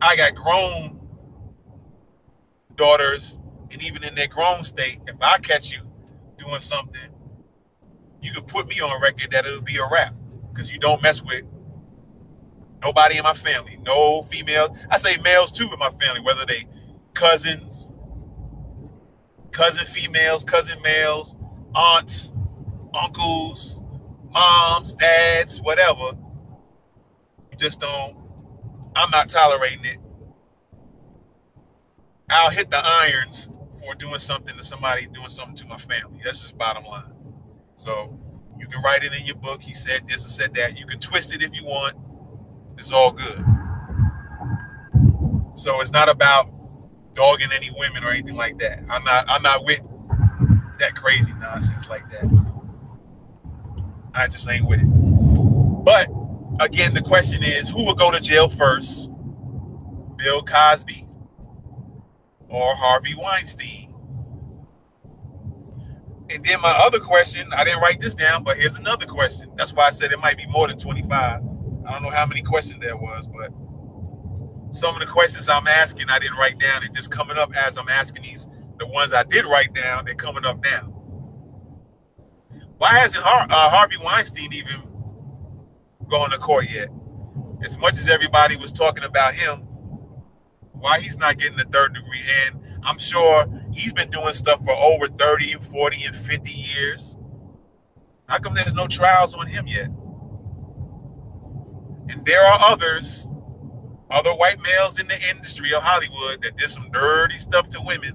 I 0.00 0.14
got 0.14 0.36
grown 0.36 1.00
daughters, 2.76 3.40
and 3.72 3.82
even 3.82 4.04
in 4.04 4.14
their 4.14 4.28
grown 4.28 4.62
state, 4.62 5.00
if 5.08 5.16
I 5.20 5.38
catch 5.38 5.72
you 5.72 5.80
doing 6.38 6.60
something, 6.60 7.10
you 8.22 8.32
could 8.32 8.46
put 8.46 8.68
me 8.68 8.80
on 8.80 9.02
record 9.02 9.32
that 9.32 9.44
it'll 9.44 9.60
be 9.60 9.76
a 9.76 9.88
wrap 9.92 10.14
because 10.52 10.72
you 10.72 10.78
don't 10.78 11.02
mess 11.02 11.20
with 11.20 11.42
nobody 12.86 13.16
in 13.18 13.24
my 13.24 13.34
family, 13.34 13.78
no 13.84 14.22
females. 14.22 14.70
I 14.90 14.98
say 14.98 15.16
males 15.24 15.50
too 15.50 15.68
in 15.72 15.78
my 15.78 15.90
family, 15.90 16.20
whether 16.20 16.46
they 16.46 16.66
cousins, 17.14 17.90
cousin 19.50 19.84
females, 19.86 20.44
cousin 20.44 20.80
males, 20.82 21.36
aunts, 21.74 22.32
uncles, 22.94 23.80
moms, 24.30 24.94
dads, 24.94 25.60
whatever. 25.60 26.12
Just 27.58 27.80
don't, 27.80 28.16
I'm 28.94 29.10
not 29.10 29.30
tolerating 29.30 29.84
it. 29.84 29.98
I'll 32.30 32.50
hit 32.50 32.70
the 32.70 32.80
irons 32.84 33.50
for 33.80 33.94
doing 33.96 34.20
something 34.20 34.56
to 34.56 34.62
somebody, 34.62 35.06
doing 35.06 35.28
something 35.28 35.56
to 35.56 35.66
my 35.66 35.78
family. 35.78 36.20
That's 36.22 36.40
just 36.42 36.56
bottom 36.56 36.84
line. 36.84 37.12
So 37.76 38.16
you 38.58 38.68
can 38.68 38.80
write 38.82 39.02
it 39.02 39.18
in 39.18 39.26
your 39.26 39.36
book. 39.36 39.62
He 39.62 39.74
said 39.74 40.06
this 40.06 40.22
and 40.22 40.30
said 40.30 40.54
that. 40.54 40.78
You 40.78 40.86
can 40.86 41.00
twist 41.00 41.34
it 41.34 41.42
if 41.42 41.54
you 41.54 41.64
want. 41.64 41.96
It's 42.78 42.92
all 42.92 43.12
good. 43.12 43.44
So 45.54 45.80
it's 45.80 45.92
not 45.92 46.08
about 46.08 46.50
dogging 47.14 47.48
any 47.54 47.70
women 47.78 48.04
or 48.04 48.10
anything 48.10 48.36
like 48.36 48.58
that. 48.58 48.80
I'm 48.90 49.04
not 49.04 49.24
I'm 49.28 49.42
not 49.42 49.64
with 49.64 49.80
that 50.78 50.94
crazy 50.94 51.32
nonsense 51.34 51.88
like 51.88 52.08
that. 52.10 52.24
I 54.14 54.28
just 54.28 54.48
ain't 54.50 54.66
with 54.66 54.80
it. 54.80 54.86
But 54.86 56.08
again, 56.60 56.94
the 56.94 57.02
question 57.02 57.42
is 57.42 57.68
who 57.68 57.84
will 57.86 57.94
go 57.94 58.10
to 58.10 58.20
jail 58.20 58.48
first? 58.48 59.10
Bill 60.16 60.42
Cosby 60.42 61.06
or 62.48 62.74
Harvey 62.76 63.14
Weinstein? 63.16 63.94
And 66.30 66.44
then 66.44 66.60
my 66.60 66.72
other 66.72 67.00
question, 67.00 67.48
I 67.56 67.64
didn't 67.64 67.80
write 67.80 68.00
this 68.00 68.14
down, 68.14 68.44
but 68.44 68.56
here's 68.58 68.76
another 68.76 69.06
question. 69.06 69.52
That's 69.56 69.72
why 69.72 69.86
I 69.86 69.90
said 69.90 70.12
it 70.12 70.18
might 70.18 70.36
be 70.36 70.46
more 70.46 70.66
than 70.68 70.78
25. 70.78 71.42
I 71.86 71.92
don't 71.92 72.02
know 72.02 72.10
how 72.10 72.26
many 72.26 72.42
questions 72.42 72.80
there 72.80 72.96
was, 72.96 73.26
but 73.26 73.52
some 74.74 74.94
of 74.94 75.00
the 75.00 75.06
questions 75.06 75.48
I'm 75.48 75.66
asking 75.66 76.06
I 76.08 76.18
didn't 76.18 76.36
write 76.36 76.58
down. 76.58 76.84
And 76.84 76.94
just 76.94 77.10
coming 77.10 77.38
up 77.38 77.54
as 77.54 77.78
I'm 77.78 77.88
asking 77.88 78.22
these, 78.24 78.46
the 78.78 78.86
ones 78.86 79.12
I 79.12 79.22
did 79.22 79.44
write 79.44 79.72
down, 79.72 80.04
they're 80.04 80.14
coming 80.14 80.44
up 80.44 80.62
now. 80.62 80.92
Why 82.78 82.90
hasn't 82.98 83.24
Har- 83.24 83.46
uh, 83.48 83.70
Harvey 83.70 83.96
Weinstein 84.02 84.52
even 84.52 84.82
gone 86.08 86.30
to 86.30 86.38
court 86.38 86.66
yet? 86.70 86.88
As 87.64 87.78
much 87.78 87.94
as 87.94 88.08
everybody 88.08 88.56
was 88.56 88.72
talking 88.72 89.04
about 89.04 89.34
him, 89.34 89.60
why 90.72 91.00
he's 91.00 91.16
not 91.16 91.38
getting 91.38 91.56
the 91.56 91.64
third 91.64 91.94
degree? 91.94 92.20
And 92.44 92.60
I'm 92.84 92.98
sure 92.98 93.46
he's 93.72 93.92
been 93.92 94.10
doing 94.10 94.34
stuff 94.34 94.62
for 94.64 94.74
over 94.74 95.06
30, 95.08 95.54
40, 95.54 96.04
and 96.04 96.16
50 96.16 96.52
years. 96.52 97.16
How 98.28 98.38
come 98.38 98.54
there's 98.54 98.74
no 98.74 98.86
trials 98.86 99.34
on 99.34 99.46
him 99.46 99.66
yet? 99.66 99.88
And 102.08 102.24
there 102.24 102.44
are 102.44 102.58
others, 102.70 103.26
other 104.10 104.32
white 104.32 104.58
males 104.60 104.98
in 104.98 105.08
the 105.08 105.18
industry 105.30 105.72
of 105.74 105.82
Hollywood 105.82 106.42
that 106.42 106.56
did 106.56 106.70
some 106.70 106.90
dirty 106.92 107.38
stuff 107.38 107.68
to 107.70 107.80
women 107.84 108.12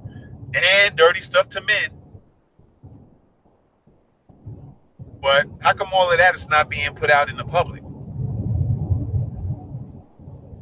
and 0.54 0.96
dirty 0.96 1.22
stuff 1.22 1.50
to 1.50 1.62
men. 1.62 1.90
But 5.22 5.48
how 5.62 5.74
come 5.74 5.90
all 5.94 6.12
of 6.12 6.18
that 6.18 6.36
is 6.36 6.50
not 6.50 6.70
being 6.70 6.94
put 6.96 7.12
out 7.12 7.30
in 7.30 7.38
the 7.38 7.46
public? 7.46 7.84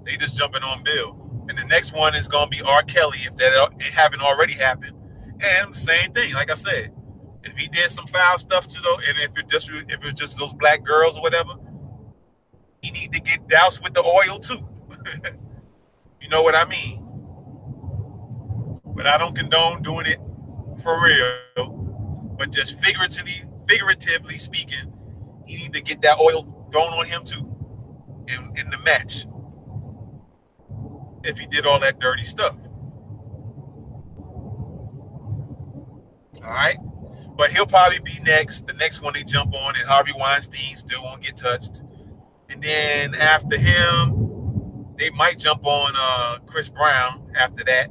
They 0.05 0.17
just 0.17 0.35
jumping 0.37 0.63
on 0.63 0.83
Bill. 0.83 1.15
And 1.49 1.57
the 1.57 1.65
next 1.65 1.93
one 1.95 2.15
is 2.15 2.27
going 2.27 2.49
to 2.49 2.57
be 2.57 2.63
R. 2.63 2.83
Kelly 2.83 3.19
if 3.19 3.35
that 3.37 3.71
haven't 3.93 4.21
already 4.21 4.53
happened. 4.53 4.95
And 5.39 5.75
same 5.75 6.11
thing, 6.11 6.33
like 6.33 6.51
I 6.51 6.55
said, 6.55 6.93
if 7.43 7.55
he 7.57 7.67
did 7.69 7.89
some 7.89 8.07
foul 8.07 8.37
stuff 8.39 8.67
to 8.67 8.81
those, 8.81 8.99
and 9.07 9.17
if 9.19 9.37
it 9.37 9.47
just 9.47 9.69
if 9.69 10.03
it's 10.03 10.19
just 10.19 10.37
those 10.37 10.53
black 10.53 10.83
girls 10.83 11.17
or 11.17 11.21
whatever, 11.21 11.53
he 12.81 12.91
need 12.91 13.11
to 13.13 13.21
get 13.21 13.47
doused 13.47 13.83
with 13.83 13.93
the 13.93 14.03
oil 14.03 14.39
too. 14.39 14.67
you 16.21 16.29
know 16.29 16.41
what 16.43 16.55
I 16.55 16.65
mean? 16.65 17.05
But 18.85 19.07
I 19.07 19.17
don't 19.17 19.35
condone 19.35 19.81
doing 19.81 20.05
it 20.05 20.19
for 20.81 21.03
real. 21.03 22.35
But 22.37 22.51
just 22.51 22.79
figuratively, 22.79 23.43
figuratively 23.67 24.37
speaking, 24.37 24.93
he 25.45 25.57
need 25.57 25.73
to 25.73 25.81
get 25.81 26.01
that 26.03 26.19
oil 26.19 26.69
thrown 26.71 26.93
on 26.93 27.05
him 27.05 27.23
too, 27.23 27.49
in, 28.27 28.51
in 28.57 28.69
the 28.69 28.77
match. 28.79 29.25
If 31.23 31.37
he 31.37 31.47
did 31.47 31.65
all 31.65 31.79
that 31.79 31.99
dirty 31.99 32.23
stuff. 32.23 32.57
All 36.43 36.49
right. 36.49 36.77
But 37.35 37.51
he'll 37.51 37.65
probably 37.65 37.99
be 37.99 38.19
next. 38.25 38.67
The 38.67 38.73
next 38.73 39.01
one 39.01 39.13
they 39.13 39.23
jump 39.23 39.53
on, 39.53 39.75
and 39.75 39.87
Harvey 39.87 40.13
Weinstein 40.17 40.75
still 40.75 41.03
won't 41.03 41.21
get 41.21 41.37
touched. 41.37 41.83
And 42.49 42.61
then 42.61 43.15
after 43.15 43.57
him, 43.57 44.19
they 44.97 45.09
might 45.11 45.39
jump 45.39 45.65
on 45.65 45.93
uh, 45.95 46.39
Chris 46.45 46.69
Brown 46.69 47.31
after 47.35 47.63
that. 47.63 47.89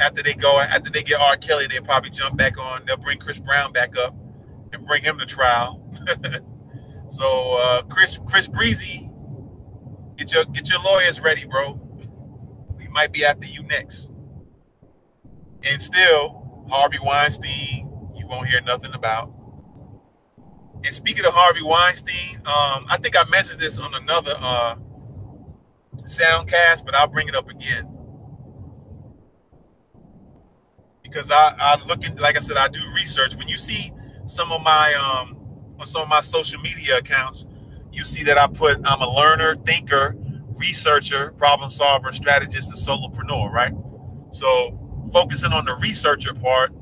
After 0.00 0.22
they 0.22 0.34
go, 0.34 0.58
after 0.60 0.90
they 0.90 1.02
get 1.02 1.20
R. 1.20 1.36
Kelly, 1.36 1.66
they'll 1.68 1.82
probably 1.82 2.10
jump 2.10 2.36
back 2.36 2.58
on. 2.58 2.84
They'll 2.86 2.96
bring 2.96 3.18
Chris 3.18 3.38
Brown 3.38 3.72
back 3.72 3.96
up 3.96 4.14
and 4.72 4.86
bring 4.86 5.02
him 5.02 5.18
to 5.18 5.26
trial. 5.26 5.84
so 7.08 7.58
uh, 7.60 7.82
Chris 7.82 8.18
Chris 8.26 8.48
Breezy, 8.48 9.10
get 10.16 10.32
your 10.32 10.44
get 10.46 10.70
your 10.70 10.80
lawyers 10.82 11.20
ready, 11.20 11.44
bro. 11.46 11.80
We 12.76 12.88
might 12.88 13.12
be 13.12 13.24
after 13.24 13.46
you 13.46 13.62
next. 13.64 14.10
And 15.64 15.82
still, 15.82 16.66
Harvey 16.70 16.98
Weinstein, 17.02 17.90
you 18.14 18.26
won't 18.28 18.48
hear 18.48 18.60
nothing 18.60 18.94
about. 18.94 19.32
And 20.84 20.94
speaking 20.94 21.24
of 21.24 21.32
Harvey 21.34 21.62
Weinstein, 21.62 22.36
um, 22.38 22.86
I 22.88 22.98
think 23.00 23.16
I 23.16 23.28
mentioned 23.28 23.60
this 23.60 23.78
on 23.78 23.94
another 23.94 24.32
uh, 24.38 24.76
soundcast, 26.04 26.84
but 26.84 26.94
I'll 26.94 27.08
bring 27.08 27.28
it 27.28 27.34
up 27.34 27.50
again 27.50 27.88
because 31.02 31.30
I, 31.30 31.54
I 31.58 31.84
look 31.86 32.04
at, 32.04 32.20
like 32.20 32.36
I 32.36 32.40
said, 32.40 32.56
I 32.56 32.68
do 32.68 32.80
research. 32.94 33.34
When 33.36 33.48
you 33.48 33.58
see 33.58 33.92
some 34.26 34.52
of 34.52 34.62
my 34.62 34.94
um, 34.94 35.36
on 35.78 35.86
some 35.86 36.02
of 36.02 36.08
my 36.08 36.20
social 36.20 36.60
media 36.60 36.98
accounts, 36.98 37.46
you 37.92 38.04
see 38.04 38.22
that 38.24 38.38
I 38.38 38.46
put 38.46 38.80
I'm 38.84 39.00
a 39.00 39.10
learner, 39.10 39.56
thinker, 39.64 40.16
researcher, 40.56 41.32
problem 41.32 41.70
solver, 41.70 42.12
strategist, 42.12 42.70
and 42.70 42.78
solopreneur. 42.78 43.50
Right. 43.50 43.72
So 44.30 44.78
focusing 45.12 45.52
on 45.52 45.64
the 45.64 45.74
researcher 45.76 46.34
part, 46.34 46.72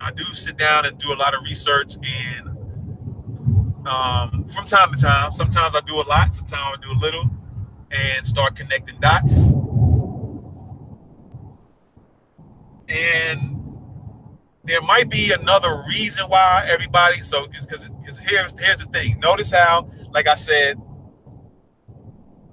I 0.00 0.10
do 0.12 0.24
sit 0.24 0.56
down 0.56 0.86
and 0.86 0.98
do 0.98 1.12
a 1.12 1.16
lot 1.16 1.34
of 1.34 1.42
research 1.44 1.96
and 2.02 2.53
um, 3.86 4.46
from 4.48 4.64
time 4.64 4.92
to 4.92 5.00
time. 5.00 5.32
Sometimes 5.32 5.74
I 5.74 5.80
do 5.80 5.96
a 5.96 6.06
lot, 6.08 6.34
sometimes 6.34 6.78
I 6.78 6.80
do 6.80 6.92
a 6.92 7.00
little, 7.00 7.30
and 7.90 8.26
start 8.26 8.56
connecting 8.56 8.98
dots. 9.00 9.52
And 12.88 13.54
there 14.64 14.80
might 14.82 15.08
be 15.08 15.32
another 15.32 15.84
reason 15.88 16.26
why 16.28 16.66
everybody. 16.68 17.22
So, 17.22 17.46
because 17.48 17.88
here's 18.18 18.58
here's 18.58 18.78
the 18.78 18.88
thing. 18.92 19.18
Notice 19.20 19.50
how, 19.50 19.90
like 20.12 20.28
I 20.28 20.34
said, 20.34 20.80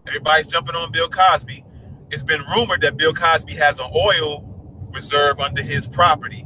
everybody's 0.08 0.48
jumping 0.48 0.76
on 0.76 0.92
Bill 0.92 1.10
Cosby. 1.10 1.64
It's 2.10 2.24
been 2.24 2.42
rumored 2.56 2.82
that 2.82 2.98
Bill 2.98 3.14
Cosby 3.14 3.56
has 3.56 3.80
an 3.80 3.90
oil 3.96 4.48
reserve 4.94 5.40
under 5.40 5.62
his 5.62 5.88
property. 5.88 6.46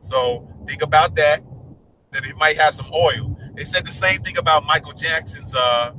So 0.00 0.46
think 0.66 0.82
about 0.82 1.14
that. 1.16 1.42
That 2.12 2.24
he 2.24 2.32
might 2.34 2.56
have 2.58 2.74
some 2.74 2.90
oil. 2.92 3.35
They 3.56 3.64
said 3.64 3.86
the 3.86 3.92
same 3.92 4.20
thing 4.22 4.38
about 4.38 4.64
Michael 4.66 4.92
Jackson's 4.92 5.54
uh 5.56 5.92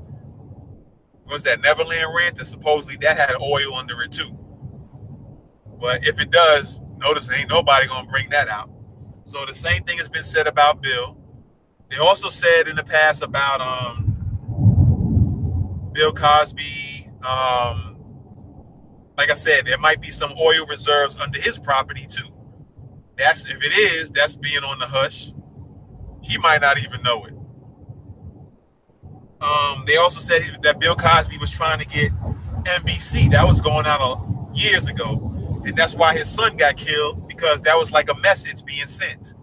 was 1.27 1.43
that 1.43 1.61
Neverland 1.61 2.13
Ranch, 2.15 2.39
and 2.39 2.47
supposedly 2.47 2.97
that 3.01 3.17
had 3.17 3.35
oil 3.41 3.75
under 3.75 4.01
it 4.01 4.11
too. 4.11 4.37
But 5.79 6.05
if 6.07 6.19
it 6.19 6.31
does, 6.31 6.81
notice 6.97 7.29
ain't 7.31 7.49
nobody 7.49 7.87
gonna 7.87 8.07
bring 8.07 8.29
that 8.29 8.47
out. 8.47 8.69
So 9.25 9.45
the 9.45 9.53
same 9.53 9.83
thing 9.83 9.97
has 9.97 10.09
been 10.09 10.23
said 10.23 10.47
about 10.47 10.81
Bill. 10.81 11.17
They 11.89 11.97
also 11.97 12.29
said 12.29 12.67
in 12.67 12.75
the 12.75 12.83
past 12.83 13.23
about 13.23 13.61
um 13.61 14.15
Bill 15.93 16.13
Cosby, 16.13 17.09
um 17.27 17.97
like 19.17 19.31
I 19.31 19.35
said, 19.35 19.65
there 19.65 19.79
might 19.79 20.01
be 20.01 20.11
some 20.11 20.33
oil 20.39 20.65
reserves 20.67 21.17
under 21.17 21.41
his 21.41 21.59
property 21.59 22.05
too. 22.07 22.29
That's 23.17 23.45
if 23.47 23.57
it 23.63 23.77
is, 23.77 24.11
that's 24.11 24.35
being 24.35 24.63
on 24.63 24.79
the 24.79 24.87
hush. 24.87 25.33
He 26.21 26.37
might 26.37 26.61
not 26.61 26.79
even 26.79 27.01
know 27.03 27.25
it. 27.25 27.33
Um, 29.39 29.83
they 29.85 29.97
also 29.97 30.19
said 30.19 30.59
that 30.63 30.79
Bill 30.79 30.95
Cosby 30.95 31.37
was 31.37 31.51
trying 31.51 31.79
to 31.79 31.85
get 31.85 32.11
NBC. 32.63 33.31
That 33.31 33.45
was 33.45 33.61
going 33.61 33.85
on 33.85 34.51
years 34.53 34.87
ago, 34.87 35.61
and 35.65 35.75
that's 35.75 35.95
why 35.95 36.17
his 36.17 36.29
son 36.29 36.57
got 36.57 36.77
killed 36.77 37.27
because 37.27 37.61
that 37.61 37.77
was 37.77 37.91
like 37.91 38.09
a 38.09 38.15
message 38.15 38.65
being 38.65 38.87
sent. 38.87 39.33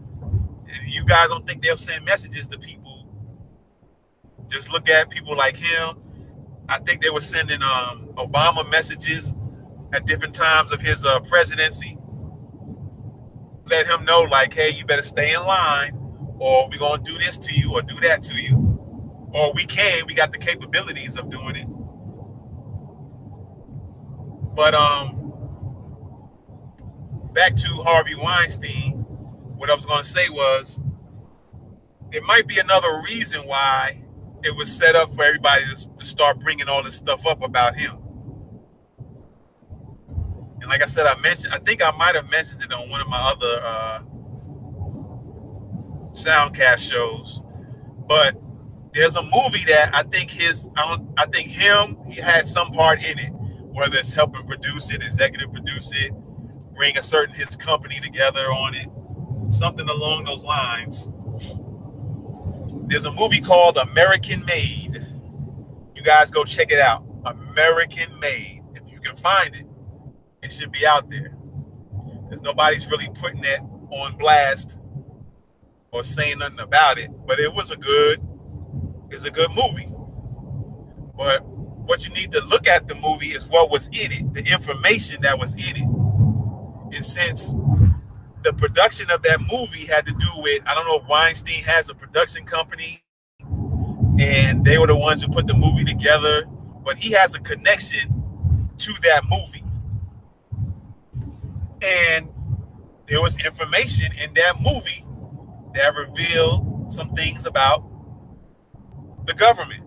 And 0.67 0.93
you 0.93 1.05
guys 1.05 1.29
don't 1.29 1.47
think 1.47 1.63
they'll 1.63 1.77
send 1.77 2.05
messages 2.05 2.49
to 2.49 2.59
people? 2.59 3.07
Just 4.49 4.71
look 4.73 4.89
at 4.89 5.11
people 5.11 5.37
like 5.37 5.57
him. 5.57 5.97
I 6.69 6.79
think 6.79 7.03
they 7.03 7.11
were 7.11 7.21
sending 7.21 7.63
um, 7.63 8.09
Obama 8.17 8.69
messages 8.71 9.37
at 9.93 10.07
different 10.07 10.35
times 10.35 10.73
of 10.73 10.81
his 10.81 11.05
uh, 11.05 11.21
presidency. 11.21 11.99
Let 13.67 13.87
him 13.87 14.05
know, 14.05 14.23
like, 14.23 14.53
hey, 14.53 14.71
you 14.71 14.85
better 14.85 15.03
stay 15.03 15.35
in 15.35 15.41
line, 15.41 15.97
or 16.39 16.69
we're 16.69 16.79
gonna 16.79 17.03
do 17.03 17.17
this 17.19 17.39
to 17.39 17.55
you 17.55 17.73
or 17.75 17.83
do 17.83 17.99
that 18.01 18.23
to 18.25 18.35
you. 18.35 18.64
Or 19.35 19.53
we 19.53 19.67
can, 19.67 20.07
we 20.07 20.15
got 20.15 20.31
the 20.33 20.39
capabilities 20.39 21.19
of 21.19 21.29
doing 21.29 21.57
it. 21.57 21.67
But 24.55 24.75
um 24.75 25.21
back 27.33 27.57
to 27.57 27.69
Harvey 27.83 28.15
Weinstein, 28.15 28.93
what 29.57 29.71
I 29.71 29.75
was 29.75 29.85
gonna 29.85 30.05
say 30.05 30.29
was 30.29 30.81
it 32.13 32.23
might 32.23 32.47
be 32.47 32.59
another 32.61 33.03
reason 33.05 33.41
why 33.41 34.05
it 34.45 34.55
was 34.55 34.71
set 34.71 34.95
up 34.95 35.11
for 35.13 35.25
everybody 35.25 35.65
to, 35.65 35.89
to 35.97 36.05
start 36.05 36.39
bringing 36.39 36.69
all 36.69 36.83
this 36.83 36.95
stuff 36.95 37.27
up 37.27 37.43
about 37.43 37.77
him. 37.77 37.99
And 40.61 40.71
like 40.71 40.83
I 40.83 40.87
said, 40.87 41.07
I 41.07 41.19
mentioned, 41.19 41.53
I 41.53 41.59
think 41.59 41.83
I 41.83 41.91
might 41.91 42.15
have 42.15 42.31
mentioned 42.31 42.63
it 42.63 42.73
on 42.73 42.89
one 42.89 43.01
of 43.01 43.09
my 43.09 43.21
other 43.21 43.61
uh, 43.63 44.01
soundcast 46.13 46.79
shows, 46.79 47.41
but 48.07 48.37
there's 48.95 49.17
a 49.17 49.23
movie 49.23 49.65
that 49.67 49.91
I 49.93 50.05
think 50.05 50.31
his, 50.31 50.71
I, 50.77 50.99
I 51.17 51.27
think 51.27 51.49
him, 51.49 51.99
he 52.09 52.21
had 52.21 52.47
some 52.47 52.71
part 52.71 53.05
in 53.05 53.19
it, 53.19 53.31
whether 53.73 53.99
it's 53.99 54.13
helping 54.13 54.47
produce 54.47 54.95
it, 54.95 55.03
executive 55.03 55.53
produce 55.53 55.93
it, 55.93 56.13
bring 56.77 56.97
a 56.97 57.03
certain 57.03 57.35
his 57.35 57.57
company 57.57 57.97
together 58.01 58.41
on 58.41 58.75
it, 58.75 58.89
something 59.53 59.89
along 59.89 60.25
those 60.25 60.45
lines. 60.45 61.09
There's 62.87 63.05
a 63.05 63.13
movie 63.13 63.41
called 63.41 63.79
American 63.79 64.45
Made. 64.45 65.05
You 65.95 66.03
guys 66.03 66.31
go 66.31 66.45
check 66.45 66.71
it 66.71 66.79
out. 66.79 67.05
American 67.25 68.19
Made. 68.21 68.63
If 68.75 68.93
you 68.93 69.01
can 69.01 69.17
find 69.17 69.57
it, 69.57 69.67
it 70.43 70.53
should 70.53 70.71
be 70.71 70.87
out 70.87 71.11
there. 71.11 71.37
Because 72.29 72.43
nobody's 72.43 72.89
really 72.89 73.09
putting 73.15 73.41
that 73.43 73.61
on 73.91 74.17
blast 74.19 74.79
or 75.91 76.05
saying 76.05 76.39
nothing 76.39 76.61
about 76.61 76.99
it. 76.99 77.11
But 77.27 77.41
it 77.41 77.53
was 77.53 77.71
a 77.71 77.77
good, 77.77 78.21
it's 79.11 79.25
a 79.25 79.31
good 79.31 79.51
movie. 79.51 79.91
But 81.17 81.45
what 81.47 82.07
you 82.07 82.13
need 82.15 82.33
to 82.33 82.45
look 82.47 82.67
at 82.67 82.89
the 82.89 82.95
movie 82.97 83.29
is 83.29 83.47
what 83.47 83.71
was 83.71 83.89
in 83.89 84.13
it, 84.13 84.33
the 84.33 84.41
information 84.53 85.21
that 85.23 85.39
was 85.39 85.53
in 85.55 85.77
it. 85.77 86.97
And 86.97 87.05
since 87.05 87.55
the 88.43 88.53
production 88.53 89.11
of 89.11 89.23
that 89.23 89.41
movie 89.41 89.87
had 89.87 90.07
to 90.07 90.13
do 90.13 90.27
with, 90.39 90.63
I 90.67 90.75
don't 90.75 90.87
know 90.87 90.97
if 90.97 91.09
Weinstein 91.09 91.63
has 91.65 91.89
a 91.89 91.95
production 91.95 92.45
company 92.45 93.03
and 94.19 94.65
they 94.65 94.79
were 94.79 94.87
the 94.87 94.97
ones 94.97 95.23
who 95.23 95.29
put 95.29 95.47
the 95.47 95.55
movie 95.55 95.85
together, 95.85 96.45
but 96.85 96.97
he 96.97 97.13
has 97.13 97.35
a 97.35 97.41
connection 97.41 98.23
to 98.79 98.93
that 99.03 99.23
movie. 99.25 99.65
And 101.83 102.29
there 103.07 103.21
was 103.21 103.45
information 103.45 104.07
in 104.23 104.33
that 104.35 104.61
movie 104.61 105.05
that 105.75 105.95
revealed 105.95 106.93
some 106.93 107.11
things 107.15 107.47
about 107.47 107.85
the 109.25 109.35
government 109.35 109.83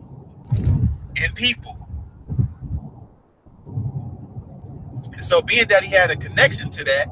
and 1.16 1.36
people. 1.36 1.78
And 5.14 5.24
so, 5.24 5.42
being 5.42 5.68
that 5.70 5.84
he 5.84 5.94
had 5.94 6.12
a 6.12 6.16
connection 6.16 6.70
to 6.72 6.84
that, 6.84 7.08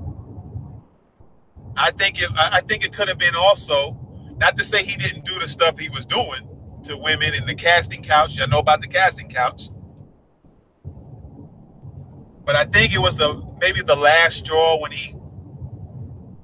I 1.75 1.91
think 1.91 2.21
it. 2.21 2.29
I 2.35 2.61
think 2.61 2.85
it 2.85 2.93
could 2.93 3.07
have 3.09 3.17
been 3.17 3.35
also 3.35 3.97
not 4.37 4.57
to 4.57 4.63
say 4.63 4.83
he 4.83 4.95
didn't 4.97 5.25
do 5.25 5.39
the 5.39 5.47
stuff 5.47 5.79
he 5.79 5.89
was 5.89 6.05
doing 6.05 6.47
to 6.83 6.97
women 6.97 7.33
in 7.33 7.45
the 7.45 7.55
casting 7.55 8.03
couch. 8.03 8.39
I 8.39 8.45
know 8.45 8.59
about 8.59 8.81
the 8.81 8.87
casting 8.87 9.29
couch, 9.29 9.69
but 12.45 12.55
I 12.55 12.65
think 12.65 12.93
it 12.93 12.99
was 12.99 13.17
the 13.17 13.41
maybe 13.59 13.81
the 13.81 13.95
last 13.95 14.37
straw 14.37 14.79
when 14.79 14.91
he 14.91 15.15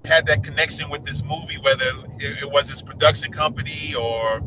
had 0.05 0.25
that 0.27 0.43
connection 0.43 0.89
with 0.89 1.05
this 1.05 1.23
movie, 1.23 1.57
whether 1.61 1.85
it 2.19 2.51
was 2.51 2.69
his 2.69 2.81
production 2.81 3.31
company 3.31 3.93
or 3.93 4.41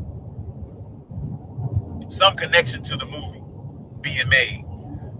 some 2.09 2.37
connection 2.37 2.83
to 2.83 2.97
the 2.97 3.07
movie 3.07 3.43
being 4.01 4.29
made. 4.29 4.65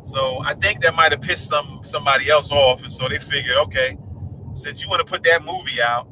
So 0.05 0.41
I 0.45 0.55
think 0.55 0.81
that 0.83 0.95
might 0.95 1.13
have 1.13 1.23
pissed 1.23 1.49
some 1.49 1.81
somebody 1.83 2.29
else 2.29 2.53
off, 2.53 2.83
and 2.83 2.93
so 2.93 3.09
they 3.09 3.19
figured, 3.19 3.57
okay, 3.57 3.97
since 4.55 4.83
you 4.83 4.89
want 4.89 5.01
to 5.01 5.11
put 5.11 5.23
that 5.25 5.45
movie 5.45 5.83
out 5.83 6.09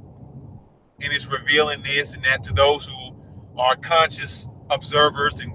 and 1.00 1.12
it's 1.12 1.26
revealing 1.26 1.82
this 1.82 2.14
and 2.14 2.24
that 2.24 2.42
to 2.44 2.52
those 2.52 2.86
who 2.86 3.16
are 3.56 3.76
conscious 3.76 4.48
observers 4.70 5.40
and 5.40 5.52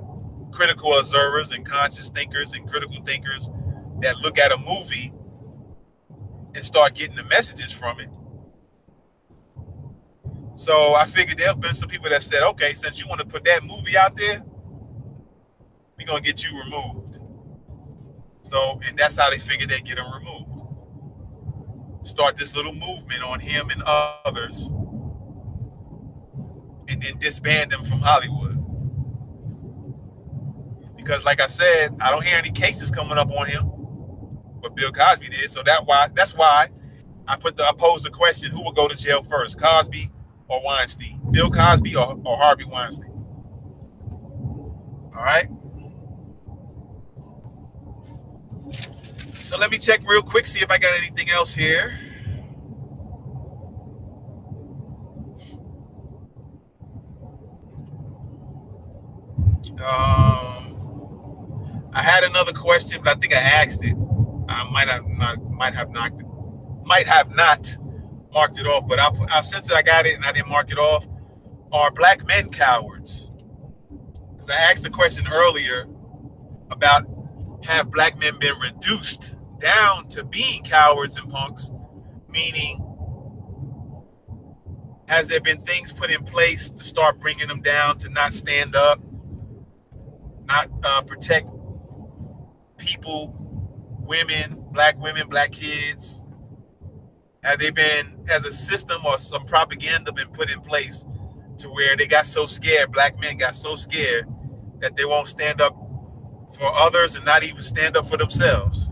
critical 0.51 0.97
observers 0.97 1.51
and 1.51 1.65
conscious 1.65 2.09
thinkers 2.09 2.53
and 2.53 2.70
critical 2.70 3.01
thinkers 3.05 3.49
that 4.01 4.18
look 4.18 4.38
at 4.38 4.51
a 4.51 4.57
movie 4.57 5.13
and 6.53 6.63
start 6.63 6.95
getting 6.95 7.15
the 7.15 7.24
messages 7.24 7.72
from 7.72 7.99
it. 7.99 8.09
So 10.55 10.95
I 10.95 11.05
figured 11.05 11.38
there 11.38 11.47
have 11.47 11.59
been 11.59 11.74
some 11.74 11.89
people 11.89 12.09
that 12.09 12.24
said, 12.24 12.43
okay, 12.49 12.74
since 12.74 12.99
you 12.99 13.07
want 13.07 13.22
to 13.22 13.28
put 13.28 13.43
that 13.45 13.63
movie 13.63 13.97
out 13.97 14.15
there, 14.15 14.43
we're 15.97 16.05
gonna 16.05 16.21
get 16.21 16.43
you 16.43 16.57
removed. 16.59 17.19
So, 18.41 18.79
and 18.85 18.97
that's 18.97 19.15
how 19.15 19.29
they 19.29 19.39
figured 19.39 19.69
they'd 19.69 19.83
get 19.83 19.97
him 19.97 20.05
removed. 20.11 20.61
Start 22.01 22.37
this 22.37 22.55
little 22.55 22.73
movement 22.73 23.23
on 23.23 23.39
him 23.39 23.69
and 23.69 23.83
others, 23.85 24.67
and 26.87 27.01
then 27.01 27.17
disband 27.19 27.71
them 27.71 27.83
from 27.83 27.99
Hollywood. 27.99 28.63
Because, 30.95 31.25
like 31.25 31.41
I 31.41 31.47
said, 31.47 31.95
I 31.99 32.11
don't 32.11 32.23
hear 32.23 32.37
any 32.37 32.51
cases 32.51 32.91
coming 32.91 33.17
up 33.17 33.31
on 33.31 33.47
him 33.47 33.77
but 34.61 34.75
Bill 34.75 34.91
Cosby 34.91 35.27
did. 35.27 35.49
So 35.49 35.63
that 35.63 35.85
why 35.85 36.09
that's 36.13 36.35
why 36.35 36.67
I 37.27 37.37
put 37.37 37.55
the 37.55 37.63
I 37.65 37.71
posed 37.77 38.05
the 38.05 38.09
question: 38.09 38.51
Who 38.51 38.63
will 38.63 38.71
go 38.71 38.87
to 38.87 38.95
jail 38.95 39.23
first, 39.23 39.59
Cosby 39.59 40.11
or 40.47 40.61
Weinstein? 40.63 41.19
Bill 41.31 41.49
Cosby 41.49 41.95
or, 41.95 42.19
or 42.25 42.37
Harvey 42.37 42.65
Weinstein? 42.65 43.11
All 45.15 45.23
right. 45.23 45.47
So 49.47 49.57
let 49.57 49.71
me 49.71 49.77
check 49.77 50.01
real 50.05 50.21
quick, 50.21 50.45
see 50.45 50.59
if 50.59 50.69
I 50.69 50.77
got 50.77 50.93
anything 50.97 51.29
else 51.29 51.53
here. 51.53 51.97
Um, 59.81 60.75
I 61.93 62.01
had 62.01 62.25
another 62.25 62.51
question, 62.51 63.01
but 63.01 63.15
I 63.15 63.19
think 63.21 63.33
I 63.33 63.39
asked 63.39 63.85
it. 63.85 63.95
I 64.49 64.69
might 64.69 64.89
have 64.89 65.07
not 65.07 65.41
might 65.49 65.73
have 65.73 65.91
knocked 65.91 66.23
might 66.83 67.07
have 67.07 67.33
not 67.33 67.77
marked 68.33 68.59
it 68.59 68.67
off, 68.67 68.85
but 68.85 68.99
I'll, 68.99 69.15
I'll 69.29 69.43
since 69.43 69.71
I 69.71 69.81
got 69.81 70.05
it 70.05 70.15
and 70.15 70.25
I 70.25 70.33
didn't 70.33 70.49
mark 70.49 70.73
it 70.73 70.77
off. 70.77 71.07
Are 71.71 71.89
black 71.89 72.27
men 72.27 72.49
cowards? 72.49 73.31
Because 74.33 74.49
I 74.49 74.55
asked 74.55 74.83
the 74.83 74.89
question 74.89 75.25
earlier 75.31 75.85
about 76.69 77.05
have 77.63 77.89
black 77.91 78.19
men 78.19 78.37
been 78.39 78.59
reduced 78.59 79.35
down 79.59 80.07
to 80.09 80.23
being 80.23 80.63
cowards 80.63 81.17
and 81.17 81.29
punks, 81.29 81.71
meaning 82.29 82.83
has 85.07 85.27
there 85.27 85.39
been 85.39 85.61
things 85.61 85.93
put 85.93 86.11
in 86.11 86.23
place 86.23 86.69
to 86.69 86.83
start 86.83 87.19
bringing 87.19 87.47
them 87.47 87.61
down 87.61 87.97
to 87.99 88.09
not 88.09 88.33
stand 88.33 88.75
up, 88.75 88.99
not 90.45 90.69
uh, 90.83 91.01
protect 91.03 91.47
people 92.77 93.33
women, 94.01 94.61
black 94.71 94.99
women, 95.01 95.29
black 95.29 95.51
kids? 95.53 96.23
Have 97.43 97.59
they 97.59 97.71
been, 97.71 98.25
as 98.29 98.45
a 98.45 98.51
system 98.51 99.05
or 99.05 99.17
some 99.19 99.45
propaganda 99.45 100.11
been 100.11 100.27
put 100.29 100.51
in 100.51 100.59
place 100.59 101.05
to 101.59 101.69
where 101.69 101.95
they 101.95 102.05
got 102.05 102.27
so 102.27 102.45
scared, 102.45 102.91
black 102.91 103.19
men 103.19 103.37
got 103.37 103.55
so 103.55 103.77
scared 103.77 104.27
that 104.79 104.97
they 104.97 105.05
won't 105.05 105.29
stand 105.29 105.61
up 105.61 105.73
for 106.53 106.65
others 106.73 107.15
and 107.15 107.25
not 107.25 107.43
even 107.43 107.63
stand 107.63 107.95
up 107.95 108.07
for 108.09 108.17
themselves? 108.17 108.89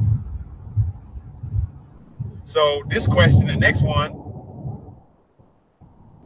So 2.45 2.83
this 2.89 3.07
question, 3.07 3.47
the 3.47 3.57
next 3.57 3.83
one, 3.83 4.33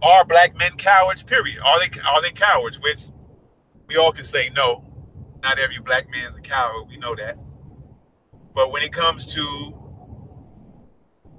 are 0.03 0.26
black 0.26 0.57
men 0.57 0.72
cowards? 0.78 1.24
Period. 1.24 1.59
Are 1.65 1.80
they 1.80 1.99
are 2.01 2.22
they 2.22 2.32
cowards? 2.32 2.80
Which 2.82 3.05
we 3.88 3.97
all 3.97 4.11
can 4.13 4.24
say 4.26 4.51
no. 4.55 4.86
Not 5.43 5.59
every 5.59 5.80
black 5.80 6.09
man 6.11 6.28
is 6.30 6.36
a 6.36 6.41
coward. 6.41 6.88
We 6.89 6.97
know 6.97 7.15
that. 7.15 7.38
But 8.55 8.72
when 8.72 8.84
it 8.84 8.93
comes 8.93 9.34
to 9.36 9.93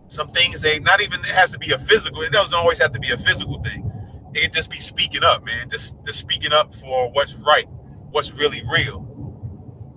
some 0.08 0.30
things, 0.32 0.62
they 0.62 0.80
not 0.80 1.02
even 1.02 1.20
it 1.20 1.26
has 1.26 1.52
to 1.52 1.58
be 1.58 1.72
a 1.72 1.78
physical. 1.78 2.22
It 2.22 2.32
doesn't 2.32 2.54
always 2.54 2.80
have 2.80 2.92
to 2.92 3.00
be 3.00 3.10
a 3.10 3.18
physical 3.18 3.62
thing. 3.62 3.90
It 4.34 4.52
just 4.52 4.70
be 4.70 4.78
speaking 4.78 5.24
up, 5.24 5.44
man. 5.44 5.70
Just 5.70 5.96
just 6.06 6.18
speaking 6.20 6.52
up 6.52 6.74
for 6.74 7.10
what's 7.12 7.34
right, 7.36 7.66
what's 8.12 8.32
really 8.34 8.62
real. 8.72 9.20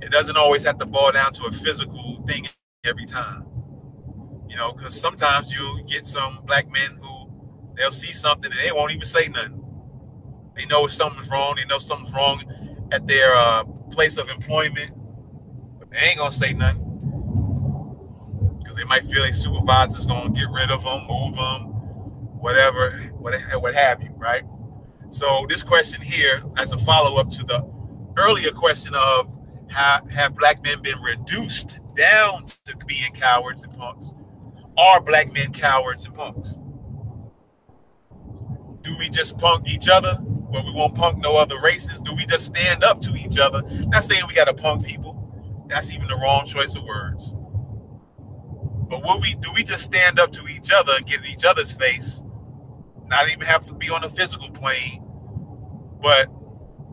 It 0.01 0.11
doesn't 0.11 0.37
always 0.37 0.63
have 0.65 0.79
to 0.79 0.87
boil 0.87 1.11
down 1.13 1.33
to 1.33 1.45
a 1.45 1.53
physical 1.53 2.23
thing 2.27 2.47
every 2.85 3.05
time. 3.05 3.45
You 4.53 4.59
know, 4.59 4.71
because 4.71 4.93
sometimes 4.93 5.51
you 5.51 5.81
get 5.87 6.05
some 6.05 6.41
black 6.45 6.71
men 6.71 6.95
who 7.01 7.27
they'll 7.75 7.91
see 7.91 8.11
something 8.11 8.51
and 8.51 8.61
they 8.63 8.71
won't 8.71 8.91
even 8.91 9.03
say 9.03 9.27
nothing. 9.27 9.63
They 10.55 10.67
know 10.67 10.85
something's 10.85 11.27
wrong. 11.27 11.55
They 11.57 11.65
know 11.65 11.79
something's 11.79 12.13
wrong 12.13 12.43
at 12.91 13.07
their 13.07 13.33
uh, 13.33 13.63
place 13.89 14.17
of 14.17 14.29
employment, 14.29 14.91
but 15.79 15.89
they 15.89 15.97
ain't 15.97 16.19
gonna 16.19 16.31
say 16.31 16.53
nothing 16.53 16.81
because 18.59 18.75
they 18.75 18.83
might 18.83 19.05
feel 19.05 19.21
like 19.21 19.33
supervisor's 19.33 20.05
gonna 20.05 20.29
get 20.29 20.47
rid 20.51 20.69
of 20.69 20.83
them, 20.83 21.01
move 21.09 21.35
them, 21.35 21.61
whatever, 22.37 22.91
what, 23.17 23.33
what 23.59 23.73
have 23.73 24.03
you, 24.03 24.11
right? 24.17 24.43
So 25.09 25.47
this 25.49 25.63
question 25.63 25.99
here, 25.99 26.43
as 26.57 26.73
a 26.73 26.77
follow-up 26.77 27.31
to 27.31 27.43
the 27.43 27.67
earlier 28.17 28.51
question 28.51 28.93
of 28.93 29.35
have, 29.69 30.07
have 30.11 30.35
black 30.35 30.63
men 30.63 30.79
been 30.83 31.01
reduced 31.01 31.79
down 31.95 32.45
to 32.65 32.77
being 32.85 33.11
cowards 33.13 33.63
and 33.63 33.73
punks? 33.75 34.13
Are 34.77 35.01
black 35.01 35.31
men 35.33 35.53
cowards 35.53 36.05
and 36.05 36.13
punks? 36.15 36.57
Do 38.81 38.97
we 38.97 39.09
just 39.09 39.37
punk 39.37 39.67
each 39.67 39.87
other, 39.87 40.17
but 40.19 40.65
we 40.65 40.73
won't 40.73 40.95
punk 40.95 41.19
no 41.19 41.37
other 41.37 41.59
races? 41.61 42.01
Do 42.01 42.15
we 42.15 42.25
just 42.25 42.45
stand 42.45 42.83
up 42.83 42.99
to 43.01 43.15
each 43.15 43.37
other? 43.37 43.61
Not 43.87 44.03
saying 44.03 44.23
we 44.27 44.33
got 44.33 44.47
to 44.47 44.53
punk 44.53 44.85
people. 44.85 45.65
That's 45.67 45.91
even 45.91 46.07
the 46.07 46.17
wrong 46.17 46.45
choice 46.45 46.75
of 46.75 46.83
words. 46.83 47.35
But 48.89 49.03
will 49.03 49.21
we 49.21 49.35
do 49.35 49.49
we 49.55 49.63
just 49.63 49.83
stand 49.83 50.19
up 50.19 50.31
to 50.33 50.47
each 50.47 50.71
other 50.71 50.93
and 50.97 51.05
get 51.05 51.19
in 51.19 51.27
each 51.27 51.45
other's 51.45 51.71
face? 51.73 52.23
Not 53.07 53.29
even 53.29 53.41
have 53.41 53.65
to 53.67 53.73
be 53.73 53.89
on 53.89 54.03
a 54.03 54.09
physical 54.09 54.49
plane, 54.51 55.03
but 56.01 56.29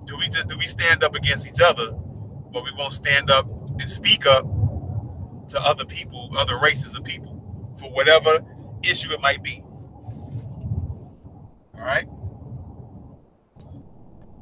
do 0.07 0.17
we 0.19 0.29
just 0.29 0.49
do 0.49 0.57
we 0.59 0.67
stand 0.67 1.03
up 1.03 1.15
against 1.15 1.47
each 1.47 1.61
other, 1.61 1.91
but 1.93 2.65
we 2.65 2.71
won't 2.77 2.95
stand 2.95 3.31
up 3.31 3.47
and 3.79 3.89
speak 3.89 4.27
up 4.27 4.45
to 5.49 5.61
other 5.61 5.85
people, 5.85 6.31
other 6.39 6.59
races 6.59 6.95
of 6.95 7.05
people, 7.05 7.30
for 7.81 7.91
whatever 7.91 8.45
issue 8.83 9.11
it 9.13 9.21
might 9.21 9.43
be. 9.43 9.63
All 11.75 11.81
right. 11.81 12.07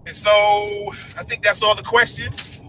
And 0.06 0.16
so 0.16 0.30
I 1.16 1.22
think 1.22 1.42
that's 1.42 1.62
all 1.62 1.74
the 1.74 1.82
questions. 1.82 2.62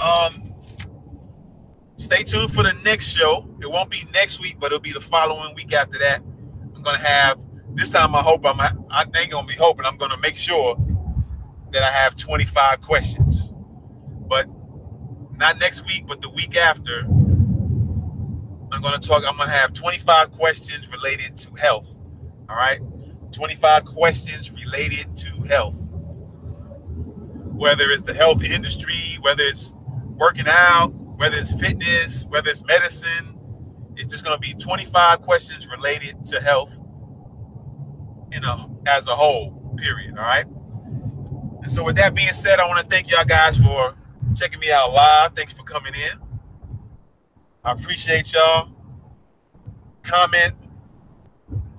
Um, 0.00 0.54
stay 1.96 2.22
tuned 2.22 2.52
for 2.52 2.62
the 2.62 2.72
next 2.84 3.06
show. 3.08 3.46
It 3.60 3.70
won't 3.70 3.90
be 3.90 4.04
next 4.14 4.40
week, 4.40 4.56
but 4.58 4.66
it'll 4.66 4.80
be 4.80 4.92
the 4.92 5.00
following 5.00 5.54
week 5.54 5.72
after 5.72 5.98
that. 5.98 6.22
I'm 6.74 6.82
gonna 6.82 6.98
have 6.98 7.40
this 7.74 7.90
time. 7.90 8.14
I 8.14 8.22
hope 8.22 8.46
I'm. 8.46 8.58
I 8.60 9.04
ain't 9.20 9.30
gonna 9.30 9.46
be 9.46 9.54
hoping. 9.54 9.84
I'm 9.84 9.96
gonna 9.96 10.18
make 10.18 10.36
sure 10.36 10.76
that 11.72 11.82
I 11.82 11.90
have 11.90 12.16
25 12.16 12.80
questions, 12.80 13.50
but 14.28 14.46
not 15.36 15.58
next 15.58 15.84
week, 15.86 16.06
but 16.06 16.20
the 16.22 16.30
week 16.30 16.56
after. 16.56 17.06
I'm 18.82 18.90
gonna 18.90 18.98
talk. 18.98 19.22
I'm 19.28 19.36
gonna 19.36 19.52
have 19.52 19.72
25 19.72 20.32
questions 20.32 20.90
related 20.90 21.36
to 21.36 21.54
health. 21.54 21.96
All 22.48 22.56
right, 22.56 22.80
25 23.30 23.84
questions 23.84 24.50
related 24.50 25.16
to 25.18 25.30
health. 25.46 25.76
Whether 27.38 27.90
it's 27.90 28.02
the 28.02 28.14
health 28.14 28.42
industry, 28.42 29.18
whether 29.20 29.44
it's 29.44 29.76
working 30.16 30.46
out, 30.48 30.88
whether 30.94 31.36
it's 31.38 31.52
fitness, 31.52 32.26
whether 32.28 32.50
it's 32.50 32.64
medicine. 32.64 33.38
It's 33.96 34.10
just 34.10 34.24
going 34.24 34.36
to 34.36 34.40
be 34.40 34.54
25 34.54 35.20
questions 35.20 35.68
related 35.68 36.24
to 36.26 36.40
health 36.40 36.76
in 38.32 38.44
a 38.44 38.68
as 38.86 39.06
a 39.06 39.14
whole, 39.14 39.76
period. 39.78 40.18
All 40.18 40.24
right. 40.24 40.46
And 41.62 41.70
so 41.70 41.84
with 41.84 41.96
that 41.96 42.14
being 42.14 42.32
said, 42.32 42.58
I 42.58 42.66
want 42.68 42.80
to 42.80 42.86
thank 42.86 43.10
y'all 43.10 43.24
guys 43.24 43.56
for 43.56 43.94
checking 44.34 44.60
me 44.60 44.72
out 44.72 44.92
live. 44.92 45.34
Thanks 45.34 45.52
for 45.52 45.64
coming 45.64 45.94
in. 45.94 46.21
I 47.64 47.72
appreciate 47.72 48.32
y'all. 48.32 48.70
Comment 50.02 50.54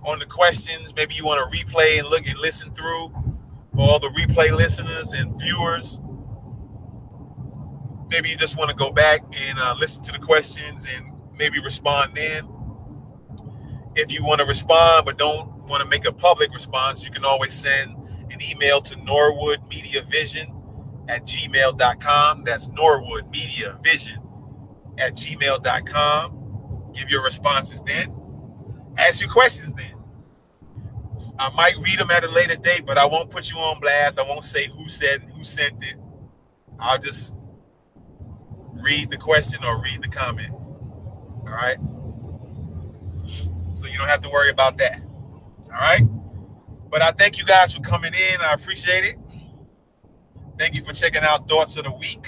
on 0.06 0.20
the 0.20 0.26
questions. 0.26 0.94
Maybe 0.96 1.16
you 1.16 1.26
want 1.26 1.52
to 1.52 1.58
replay 1.58 2.00
and 2.00 2.08
look 2.08 2.26
and 2.26 2.40
listen 2.40 2.74
through 2.74 3.10
for 3.74 3.82
all 3.82 4.00
the 4.00 4.10
replay 4.10 4.56
listeners 4.56 5.12
and 5.14 5.40
viewers 5.40 6.00
maybe 8.14 8.30
you 8.30 8.38
just 8.38 8.58
want 8.58 8.70
to 8.70 8.76
go 8.76 8.92
back 8.92 9.24
and 9.36 9.58
uh, 9.60 9.74
listen 9.80 10.04
to 10.04 10.12
the 10.12 10.20
questions 10.20 10.88
and 10.96 11.12
maybe 11.36 11.60
respond 11.62 12.14
then. 12.14 12.48
If 13.96 14.12
you 14.12 14.24
want 14.24 14.40
to 14.40 14.46
respond 14.46 15.06
but 15.06 15.18
don't 15.18 15.52
want 15.68 15.82
to 15.82 15.90
make 15.90 16.06
a 16.06 16.12
public 16.12 16.54
response, 16.54 17.04
you 17.04 17.10
can 17.10 17.26
always 17.26 17.54
send 17.54 17.92
an 18.32 18.38
email 18.52 18.82
to 18.82 18.96
Norwood 19.04 19.68
Media 19.68 20.04
Vision 20.04 20.54
at 21.10 21.26
gmail.com. 21.26 22.44
That's 22.44 22.68
Norwood 22.70 23.32
Media 23.32 23.80
Vision 23.84 24.23
at 24.98 25.14
gmail.com. 25.14 26.92
Give 26.94 27.10
your 27.10 27.24
responses 27.24 27.82
then. 27.82 28.14
Ask 28.98 29.22
your 29.22 29.30
questions 29.32 29.74
then. 29.74 29.94
I 31.40 31.50
might 31.52 31.76
read 31.78 31.98
them 31.98 32.12
at 32.12 32.24
a 32.24 32.30
later 32.30 32.56
date, 32.56 32.84
but 32.86 32.98
I 32.98 33.06
won't 33.06 33.30
put 33.30 33.50
you 33.52 33.58
on 33.58 33.80
blast. 33.80 34.20
I 34.20 34.24
won't 34.24 34.46
say 34.46 34.68
who 34.68 34.88
said 34.88 35.24
who 35.36 35.44
sent 35.44 35.84
it. 35.84 35.96
I'll 36.80 37.00
just 37.00 37.36
read 38.74 39.10
the 39.10 39.18
question 39.18 39.64
or 39.64 39.82
read 39.82 40.04
the 40.04 40.10
comment. 40.10 40.52
All 40.52 41.46
right. 41.46 41.78
So 43.74 43.88
you 43.88 43.98
don't 43.98 44.08
have 44.08 44.22
to 44.22 44.30
worry 44.30 44.52
about 44.52 44.78
that. 44.78 45.02
All 45.66 45.80
right. 45.80 46.04
But 46.90 47.02
I 47.02 47.12
thank 47.12 47.38
you 47.40 47.46
guys 47.46 47.74
for 47.74 47.82
coming 47.82 48.14
in. 48.14 48.42
I 48.42 48.54
appreciate 48.54 49.04
it. 49.04 49.16
Thank 50.60 50.76
you 50.76 50.84
for 50.84 50.94
checking 50.94 51.24
out 51.24 51.50
Thoughts 51.50 51.78
of 51.78 51.86
the 51.86 51.94
Week. 51.94 52.28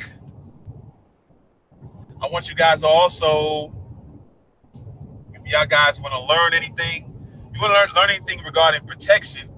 I 2.21 2.27
want 2.29 2.49
you 2.49 2.55
guys 2.55 2.81
to 2.81 2.87
also, 2.87 3.73
if 5.33 5.51
y'all 5.51 5.65
guys 5.65 5.99
want 5.99 6.13
to 6.13 6.21
learn 6.21 6.53
anything, 6.53 7.13
you 7.53 7.61
want 7.61 7.73
to 7.73 7.79
learn, 7.79 7.89
learn 7.95 8.09
anything 8.09 8.43
regarding 8.43 8.85
protection, 8.87 9.49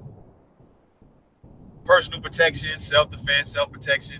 personal 1.85 2.19
protection, 2.21 2.79
self 2.79 3.09
defense, 3.09 3.53
self 3.53 3.71
protection, 3.71 4.19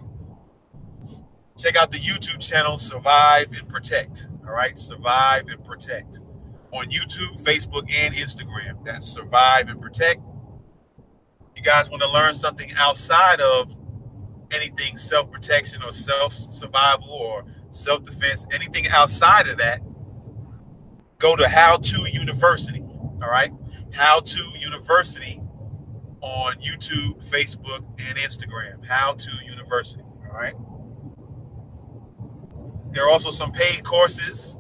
check 1.58 1.76
out 1.76 1.92
the 1.92 1.98
YouTube 2.00 2.40
channel 2.40 2.78
Survive 2.78 3.52
and 3.54 3.68
Protect. 3.68 4.28
All 4.48 4.54
right, 4.54 4.78
Survive 4.78 5.48
and 5.48 5.64
Protect 5.66 6.22
on 6.72 6.86
YouTube, 6.86 7.42
Facebook, 7.44 7.92
and 7.92 8.14
Instagram. 8.14 8.84
That's 8.86 9.08
Survive 9.08 9.70
and 9.70 9.82
Protect. 9.82 10.22
You 11.56 11.64
guys 11.64 11.90
want 11.90 12.04
to 12.04 12.12
learn 12.12 12.34
something 12.34 12.72
outside 12.78 13.42
of 13.42 13.76
anything 14.52 14.98
self 14.98 15.32
protection 15.32 15.82
or 15.84 15.92
self 15.92 16.34
survival 16.34 17.10
or 17.10 17.46
self 17.78 18.04
defense, 18.04 18.46
anything 18.52 18.88
outside 18.90 19.48
of 19.48 19.58
that, 19.58 19.82
go 21.20 21.36
to 21.36 21.48
How 21.48 21.78
To 21.78 22.10
University. 22.12 22.82
All 22.82 23.30
right, 23.30 23.52
How 23.92 24.20
To 24.20 24.44
University 24.60 25.42
on 26.22 26.56
YouTube, 26.56 27.24
Facebook, 27.30 27.86
and 28.00 28.18
Instagram. 28.18 28.86
How 28.86 29.14
To 29.14 29.32
University. 29.46 30.04
All 30.30 30.38
right. 30.38 30.56
There 32.92 33.06
are 33.06 33.10
also 33.12 33.32
some 33.32 33.52
paid 33.52 33.84
courses. 33.84 34.58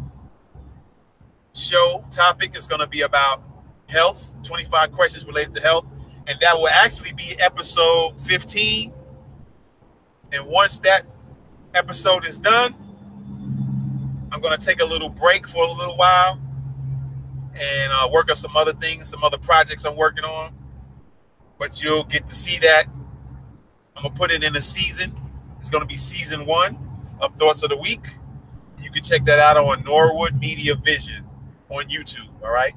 show 1.55 2.03
topic 2.11 2.57
is 2.57 2.67
going 2.67 2.81
to 2.81 2.87
be 2.87 3.01
about 3.01 3.43
health, 3.87 4.33
25 4.43 4.91
questions 4.91 5.25
related 5.25 5.55
to 5.55 5.61
health. 5.61 5.87
And 6.27 6.39
that 6.41 6.57
will 6.57 6.67
actually 6.69 7.13
be 7.13 7.35
episode 7.39 8.19
15 8.21 8.93
and 10.31 10.45
once 10.45 10.77
that 10.79 11.05
episode 11.73 12.25
is 12.27 12.37
done. 12.37 12.75
I'm 14.31 14.41
going 14.41 14.57
to 14.57 14.63
take 14.63 14.79
a 14.79 14.85
little 14.85 15.09
break 15.09 15.47
for 15.47 15.63
a 15.63 15.71
little 15.71 15.97
while 15.97 16.39
and 17.53 17.91
uh, 17.91 18.07
work 18.11 18.29
on 18.29 18.35
some 18.35 18.55
other 18.55 18.73
things, 18.73 19.09
some 19.09 19.23
other 19.23 19.39
projects 19.39 19.85
I'm 19.85 19.95
working 19.95 20.23
on. 20.23 20.53
But 21.57 21.81
you'll 21.81 22.03
get 22.03 22.27
to 22.27 22.35
see 22.35 22.59
that. 22.59 22.85
I'm 23.95 24.03
going 24.03 24.13
to 24.13 24.19
put 24.19 24.31
it 24.31 24.43
in 24.43 24.55
a 24.55 24.61
season. 24.61 25.13
It's 25.59 25.69
going 25.69 25.81
to 25.81 25.87
be 25.87 25.97
season 25.97 26.45
one 26.45 26.88
of 27.19 27.35
Thoughts 27.35 27.63
of 27.63 27.69
the 27.69 27.77
Week. 27.77 28.05
You 28.81 28.91
can 28.91 29.03
check 29.03 29.25
that 29.25 29.39
out 29.39 29.57
on 29.57 29.83
Norwood 29.83 30.39
Media 30.39 30.75
Vision 30.75 31.25
on 31.69 31.85
YouTube. 31.85 32.29
All 32.43 32.51
right. 32.51 32.73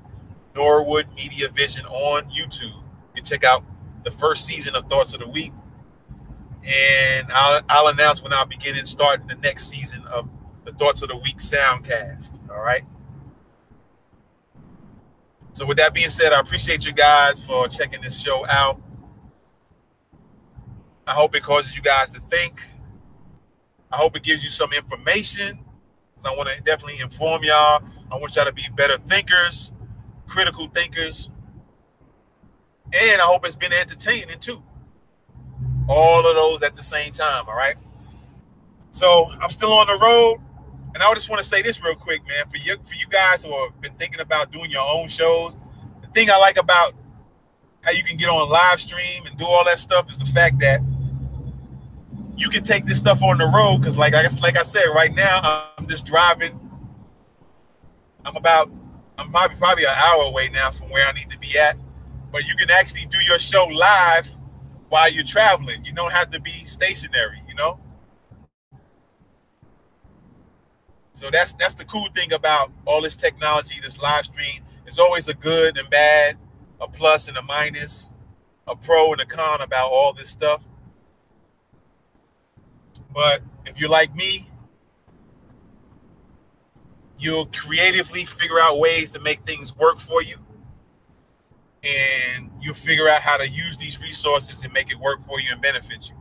Norwood 0.55 1.07
Media 1.17 1.49
Vision 1.49 1.87
on 1.87 2.25
YouTube. 2.25 2.63
You 2.63 3.17
can 3.17 3.25
check 3.25 3.45
out 3.45 3.65
the 4.05 4.11
first 4.11 4.45
season 4.45 4.75
of 4.75 4.89
Thoughts 4.89 5.15
of 5.15 5.21
the 5.21 5.29
Week. 5.29 5.53
And 6.65 7.27
I'll, 7.33 7.63
I'll 7.69 7.89
announce 7.89 8.23
when 8.23 8.33
I'll 8.33 8.47
begin 8.47 8.77
and 8.77 8.87
starting 8.87 9.27
the 9.27 9.35
next 9.37 9.69
season 9.69 10.05
of 10.07 10.31
the 10.65 10.73
Thoughts 10.73 11.03
of 11.03 11.09
the 11.09 11.17
Week 11.17 11.39
soundcast. 11.39 12.39
All 12.51 12.61
right. 12.61 12.85
So, 15.55 15.67
with 15.67 15.77
that 15.79 15.93
being 15.93 16.09
said, 16.09 16.33
I 16.33 16.41
appreciate 16.41 16.87
you 16.87 16.93
guys 16.93 17.43
for 17.43 17.69
checking 17.69 18.01
this 18.01 18.19
show 18.19 18.47
out. 18.49 18.81
I 21.07 21.13
hope 21.13 21.35
it 21.35 21.43
causes 21.43 21.77
you 21.77 21.83
guys 21.83 22.11
to 22.11 22.21
think. 22.31 22.63
I 23.93 23.97
hope 23.97 24.17
it 24.17 24.23
gives 24.23 24.43
you 24.43 24.51
some 24.51 24.73
information. 24.73 25.59
So 26.17 26.33
I 26.33 26.37
want 26.37 26.49
to 26.49 26.61
definitely 26.63 27.01
inform 27.01 27.43
y'all. 27.45 27.83
I 28.11 28.17
want 28.17 28.37
y'all 28.37 28.47
to 28.47 28.53
be 28.53 28.65
better 28.75 28.97
thinkers, 28.99 29.73
critical 30.27 30.69
thinkers. 30.69 31.31
And 32.93 33.21
I 33.21 33.25
hope 33.25 33.47
it's 33.47 33.57
been 33.57 33.73
entertaining 33.73 34.39
too. 34.39 34.63
All 35.89 36.21
of 36.21 36.35
those 36.37 36.63
at 36.63 36.77
the 36.77 36.83
same 36.83 37.13
time, 37.13 37.45
all 37.49 37.57
right? 37.57 37.77
So 38.93 39.31
I'm 39.41 39.51
still 39.51 39.73
on 39.73 39.87
the 39.87 39.99
road. 40.03 40.37
And 40.95 41.03
I 41.03 41.13
just 41.15 41.31
want 41.31 41.41
to 41.41 41.49
say 41.49 41.63
this 41.63 41.83
real 41.83 41.95
quick, 41.95 42.21
man. 42.27 42.47
For 42.49 42.59
you, 42.59 42.77
for 42.85 42.95
you 42.95 43.07
guys 43.09 43.45
who 43.45 43.53
have 43.63 43.81
been 43.81 43.95
thinking 43.95 44.21
about 44.21 44.53
doing 44.53 44.71
your 44.71 44.85
own 44.91 45.09
shows, 45.09 45.57
the 46.03 46.09
thing 46.09 46.31
I 46.31 46.39
like 46.39 46.59
about 46.59 46.95
how 47.83 47.91
you 47.91 48.05
can 48.05 48.17
get 48.17 48.29
on 48.29 48.49
live 48.49 48.81
stream 48.81 49.25
and 49.27 49.37
do 49.37 49.47
all 49.47 49.65
that 49.65 49.79
stuff 49.79 50.11
is 50.11 50.19
the 50.19 50.27
fact 50.27 50.61
that 50.61 50.81
you 52.37 52.49
can 52.49 52.63
take 52.63 52.87
this 52.87 52.99
stuff 52.99 53.23
on 53.23 53.39
the 53.39 53.51
road 53.55 53.79
because, 53.79 53.97
like 53.97 54.15
I 54.15 54.27
like 54.41 54.57
I 54.57 54.63
said, 54.63 54.85
right 54.95 55.15
now 55.15 55.69
I'm 55.79 55.87
just 55.87 56.05
driving. 56.05 56.59
I'm 58.25 58.37
about 58.37 58.71
I'm 59.19 59.31
probably 59.31 59.57
probably 59.57 59.85
an 59.85 59.95
hour 59.97 60.25
away 60.25 60.49
now 60.53 60.71
from 60.71 60.89
where 60.91 61.07
I 61.07 61.13
need 61.13 61.31
to 61.31 61.39
be 61.39 61.59
at, 61.59 61.77
but 62.31 62.47
you 62.47 62.57
can 62.57 62.71
actually 62.71 63.07
do 63.07 63.19
your 63.27 63.39
show 63.39 63.65
live 63.67 64.29
while 64.89 65.11
you're 65.11 65.25
traveling. 65.25 65.85
You 65.85 65.93
don't 65.93 66.13
have 66.13 66.31
to 66.31 66.41
be 66.41 66.51
stationary, 66.51 67.43
you 67.49 67.55
know. 67.55 67.79
So 71.15 71.29
that's 71.31 71.53
that's 71.55 71.75
the 71.75 71.85
cool 71.85 72.09
thing 72.15 72.33
about 72.33 72.73
all 72.87 73.03
this 73.03 73.15
technology, 73.15 73.79
this 73.81 74.01
live 74.01 74.25
stream. 74.25 74.63
There's 74.85 74.99
always 74.99 75.29
a 75.29 75.35
good 75.35 75.79
and 75.79 75.89
bad, 75.91 76.39
a 76.81 76.89
plus 76.89 77.29
and 77.29 77.37
a 77.37 77.43
minus, 77.43 78.15
a 78.67 78.75
pro 78.75 79.13
and 79.13 79.21
a 79.21 79.27
con 79.27 79.61
about 79.61 79.91
all 79.91 80.13
this 80.13 80.31
stuff. 80.31 80.63
But 83.13 83.43
if 83.67 83.79
you're 83.81 83.91
like 83.91 84.15
me, 84.15 84.49
you'll 87.19 87.47
creatively 87.47 88.25
figure 88.25 88.59
out 88.61 88.79
ways 88.79 89.11
to 89.13 89.21
make 89.21 89.43
things 89.45 89.77
work 89.77 90.01
for 90.01 90.23
you. 90.23 90.37
And 91.85 92.51
you'll 92.61 92.75
figure 92.75 93.09
out 93.09 93.21
how 93.21 93.37
to 93.37 93.49
use 93.49 93.77
these 93.77 94.01
resources 94.01 94.65
and 94.65 94.73
make 94.73 94.91
it 94.91 94.99
work 94.99 95.21
for 95.27 95.41
you 95.41 95.49
and 95.53 95.61
benefit 95.61 96.09
you, 96.09 96.17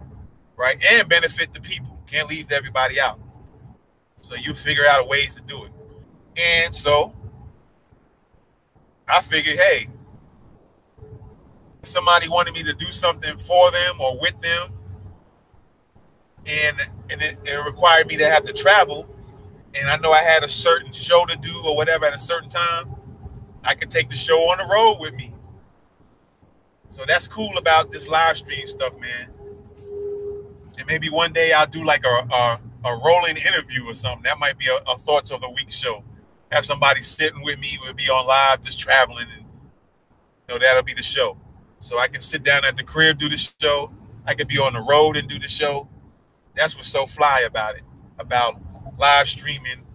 right? 0.56 0.78
And 0.90 1.08
benefit 1.08 1.54
the 1.54 1.62
people. 1.62 2.00
Can't 2.08 2.30
leave 2.30 2.52
everybody 2.52 3.00
out. 3.00 3.20
So 4.18 4.36
you 4.36 4.54
figure 4.54 4.84
out 4.90 5.08
ways 5.08 5.36
to 5.36 5.42
do 5.42 5.66
it. 5.66 5.72
And 6.38 6.74
so 6.76 7.14
I 9.08 9.22
figured, 9.22 9.58
hey, 9.58 9.88
somebody 11.84 12.30
wanted 12.30 12.54
me 12.54 12.64
to 12.64 12.74
do 12.74 12.88
something 12.88 13.38
for 13.38 13.72
them 13.72 14.00
or 14.00 14.20
with 14.20 14.40
them, 14.42 14.72
and 16.46 16.78
and 17.10 17.22
it, 17.22 17.38
it, 17.46 17.66
required 17.66 18.08
me 18.08 18.18
to 18.18 18.30
have 18.30 18.46
to 18.46 18.54
travel, 18.54 19.08
and 19.76 19.90
I 19.90 19.98
know 19.98 20.12
I 20.12 20.22
had 20.22 20.44
a 20.44 20.50
certain 20.50 20.92
show 20.92 21.26
to 21.26 21.38
do 21.38 21.62
or 21.66 21.76
whatever 21.76 22.06
at 22.06 22.16
a 22.16 22.20
certain 22.20 22.50
time, 22.50 22.96
I 23.64 23.76
could 23.76 23.92
take 23.92 24.10
the 24.10 24.16
show 24.16 24.40
on 24.50 24.58
the 24.58 24.66
road 24.72 24.98
with 25.00 25.14
me. 25.14 25.34
So 26.90 27.04
that's 27.08 27.28
cool 27.28 27.58
about 27.58 27.92
this 27.92 28.08
live 28.08 28.38
stream 28.38 28.68
stuff, 28.68 29.00
man. 29.00 29.30
And 30.78 30.88
maybe 30.88 31.10
one 31.10 31.32
day 31.32 31.54
I'll 31.54 31.68
do 31.68 31.86
like 31.86 32.04
a, 32.06 32.28
a 32.34 32.62
a 32.84 32.96
rolling 32.98 33.38
interview 33.38 33.86
or 33.86 33.94
something. 33.94 34.24
That 34.24 34.40
might 34.40 34.58
be 34.58 34.68
a, 34.68 34.92
a 34.92 34.98
thoughts 34.98 35.32
of 35.32 35.42
the 35.42 35.50
week 35.50 35.70
show. 35.70 36.04
Have 36.52 36.66
somebody 36.66 37.02
sitting 37.02 37.42
with 37.44 37.60
me. 37.60 37.78
We'll 37.82 37.94
be 37.94 38.10
on 38.10 38.28
live, 38.28 38.62
just 38.64 38.80
traveling, 38.80 39.28
and 39.38 39.46
you 39.46 40.56
know 40.56 40.60
that'll 40.60 40.84
be 40.84 40.94
the 40.94 41.04
show. 41.04 41.38
So 41.80 41.98
I 41.98 42.08
can 42.08 42.22
sit 42.22 42.44
down 42.44 42.66
at 42.66 42.78
the 42.78 42.84
crib, 42.84 43.18
do 43.18 43.30
the 43.30 43.38
show. 43.38 43.92
I 44.26 44.34
could 44.34 44.48
be 44.48 44.58
on 44.58 44.74
the 44.74 44.82
road 44.82 45.18
and 45.18 45.28
do 45.28 45.40
the 45.40 45.48
show. 45.48 45.88
That's 46.56 46.76
what's 46.76 46.90
so 46.90 47.06
fly 47.06 47.42
about 47.42 47.76
it, 47.76 47.84
about 48.20 48.62
live 48.98 49.28
streaming 49.28 49.86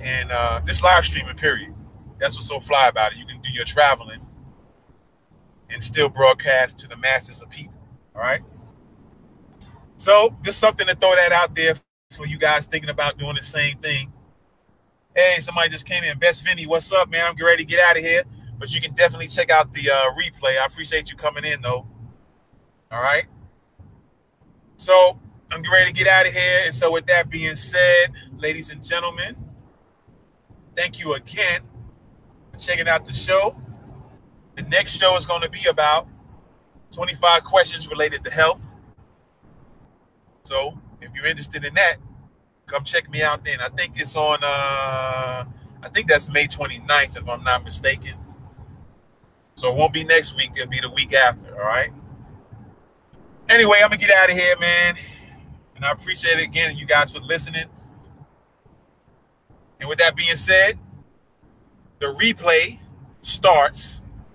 and 0.00 0.30
uh, 0.30 0.60
live 0.82 1.04
streaming. 1.04 1.36
Period. 1.36 1.74
That's 2.18 2.36
what's 2.36 2.48
so 2.48 2.60
fly 2.60 2.88
about 2.88 3.12
it. 3.12 3.18
You 3.18 3.26
can 3.26 3.40
do 3.40 3.50
your 3.50 3.64
traveling 3.64 4.20
and 5.70 5.82
still 5.82 6.08
broadcast 6.08 6.78
to 6.78 6.88
the 6.88 6.96
masses 6.96 7.40
of 7.42 7.48
people. 7.50 7.74
All 8.14 8.20
right. 8.20 8.42
So 9.96 10.36
just 10.42 10.58
something 10.58 10.86
to 10.86 10.94
throw 10.94 11.14
that 11.14 11.32
out 11.32 11.54
there 11.54 11.74
for 12.10 12.26
you 12.26 12.38
guys 12.38 12.66
thinking 12.66 12.90
about 12.90 13.18
doing 13.18 13.36
the 13.36 13.42
same 13.42 13.78
thing. 13.78 14.12
Hey, 15.14 15.36
somebody 15.40 15.68
just 15.68 15.86
came 15.86 16.04
in. 16.04 16.18
Best 16.18 16.44
Vinny, 16.44 16.66
what's 16.66 16.92
up, 16.92 17.10
man? 17.10 17.26
I'm 17.26 17.34
getting 17.34 17.46
ready 17.46 17.64
to 17.64 17.68
get 17.68 17.80
out 17.84 17.96
of 17.96 18.02
here, 18.02 18.22
but 18.58 18.72
you 18.72 18.80
can 18.80 18.94
definitely 18.94 19.28
check 19.28 19.50
out 19.50 19.72
the 19.74 19.90
uh, 19.90 20.10
replay. 20.12 20.58
I 20.58 20.66
appreciate 20.66 21.10
you 21.10 21.16
coming 21.16 21.44
in, 21.44 21.60
though. 21.62 21.86
All 22.90 23.02
right. 23.02 23.26
So 24.80 25.20
I'm 25.52 25.62
ready 25.70 25.90
to 25.90 25.92
get 25.92 26.06
out 26.06 26.26
of 26.26 26.32
here. 26.32 26.62
And 26.64 26.74
so, 26.74 26.90
with 26.90 27.04
that 27.08 27.28
being 27.28 27.54
said, 27.54 28.12
ladies 28.38 28.70
and 28.70 28.82
gentlemen, 28.82 29.36
thank 30.74 30.98
you 30.98 31.12
again 31.12 31.60
for 32.50 32.58
checking 32.58 32.88
out 32.88 33.04
the 33.04 33.12
show. 33.12 33.60
The 34.56 34.62
next 34.62 34.96
show 34.96 35.14
is 35.18 35.26
going 35.26 35.42
to 35.42 35.50
be 35.50 35.66
about 35.68 36.08
25 36.92 37.44
questions 37.44 37.88
related 37.88 38.24
to 38.24 38.30
health. 38.30 38.62
So 40.44 40.78
if 41.02 41.10
you're 41.14 41.26
interested 41.26 41.62
in 41.66 41.74
that, 41.74 41.96
come 42.64 42.82
check 42.82 43.10
me 43.10 43.20
out 43.20 43.44
then. 43.44 43.60
I 43.60 43.68
think 43.68 44.00
it's 44.00 44.16
on 44.16 44.38
uh 44.42 45.44
I 45.82 45.88
think 45.92 46.08
that's 46.08 46.30
May 46.30 46.46
29th, 46.46 47.18
if 47.18 47.28
I'm 47.28 47.44
not 47.44 47.64
mistaken. 47.64 48.14
So 49.56 49.70
it 49.70 49.76
won't 49.76 49.92
be 49.92 50.04
next 50.04 50.36
week, 50.36 50.52
it'll 50.56 50.70
be 50.70 50.80
the 50.80 50.90
week 50.90 51.12
after, 51.12 51.52
all 51.60 51.68
right? 51.68 51.92
Anyway, 53.50 53.78
I'm 53.82 53.90
gonna 53.90 53.96
get 53.96 54.10
out 54.10 54.30
of 54.30 54.36
here, 54.36 54.54
man. 54.60 54.94
And 55.74 55.84
I 55.84 55.90
appreciate 55.90 56.38
it 56.38 56.44
again, 56.44 56.76
you 56.76 56.86
guys 56.86 57.10
for 57.10 57.18
listening. 57.18 57.64
And 59.80 59.88
with 59.88 59.98
that 59.98 60.14
being 60.14 60.36
said, 60.36 60.78
the 61.98 62.06
replay 62.22 62.78
starts 63.22 64.02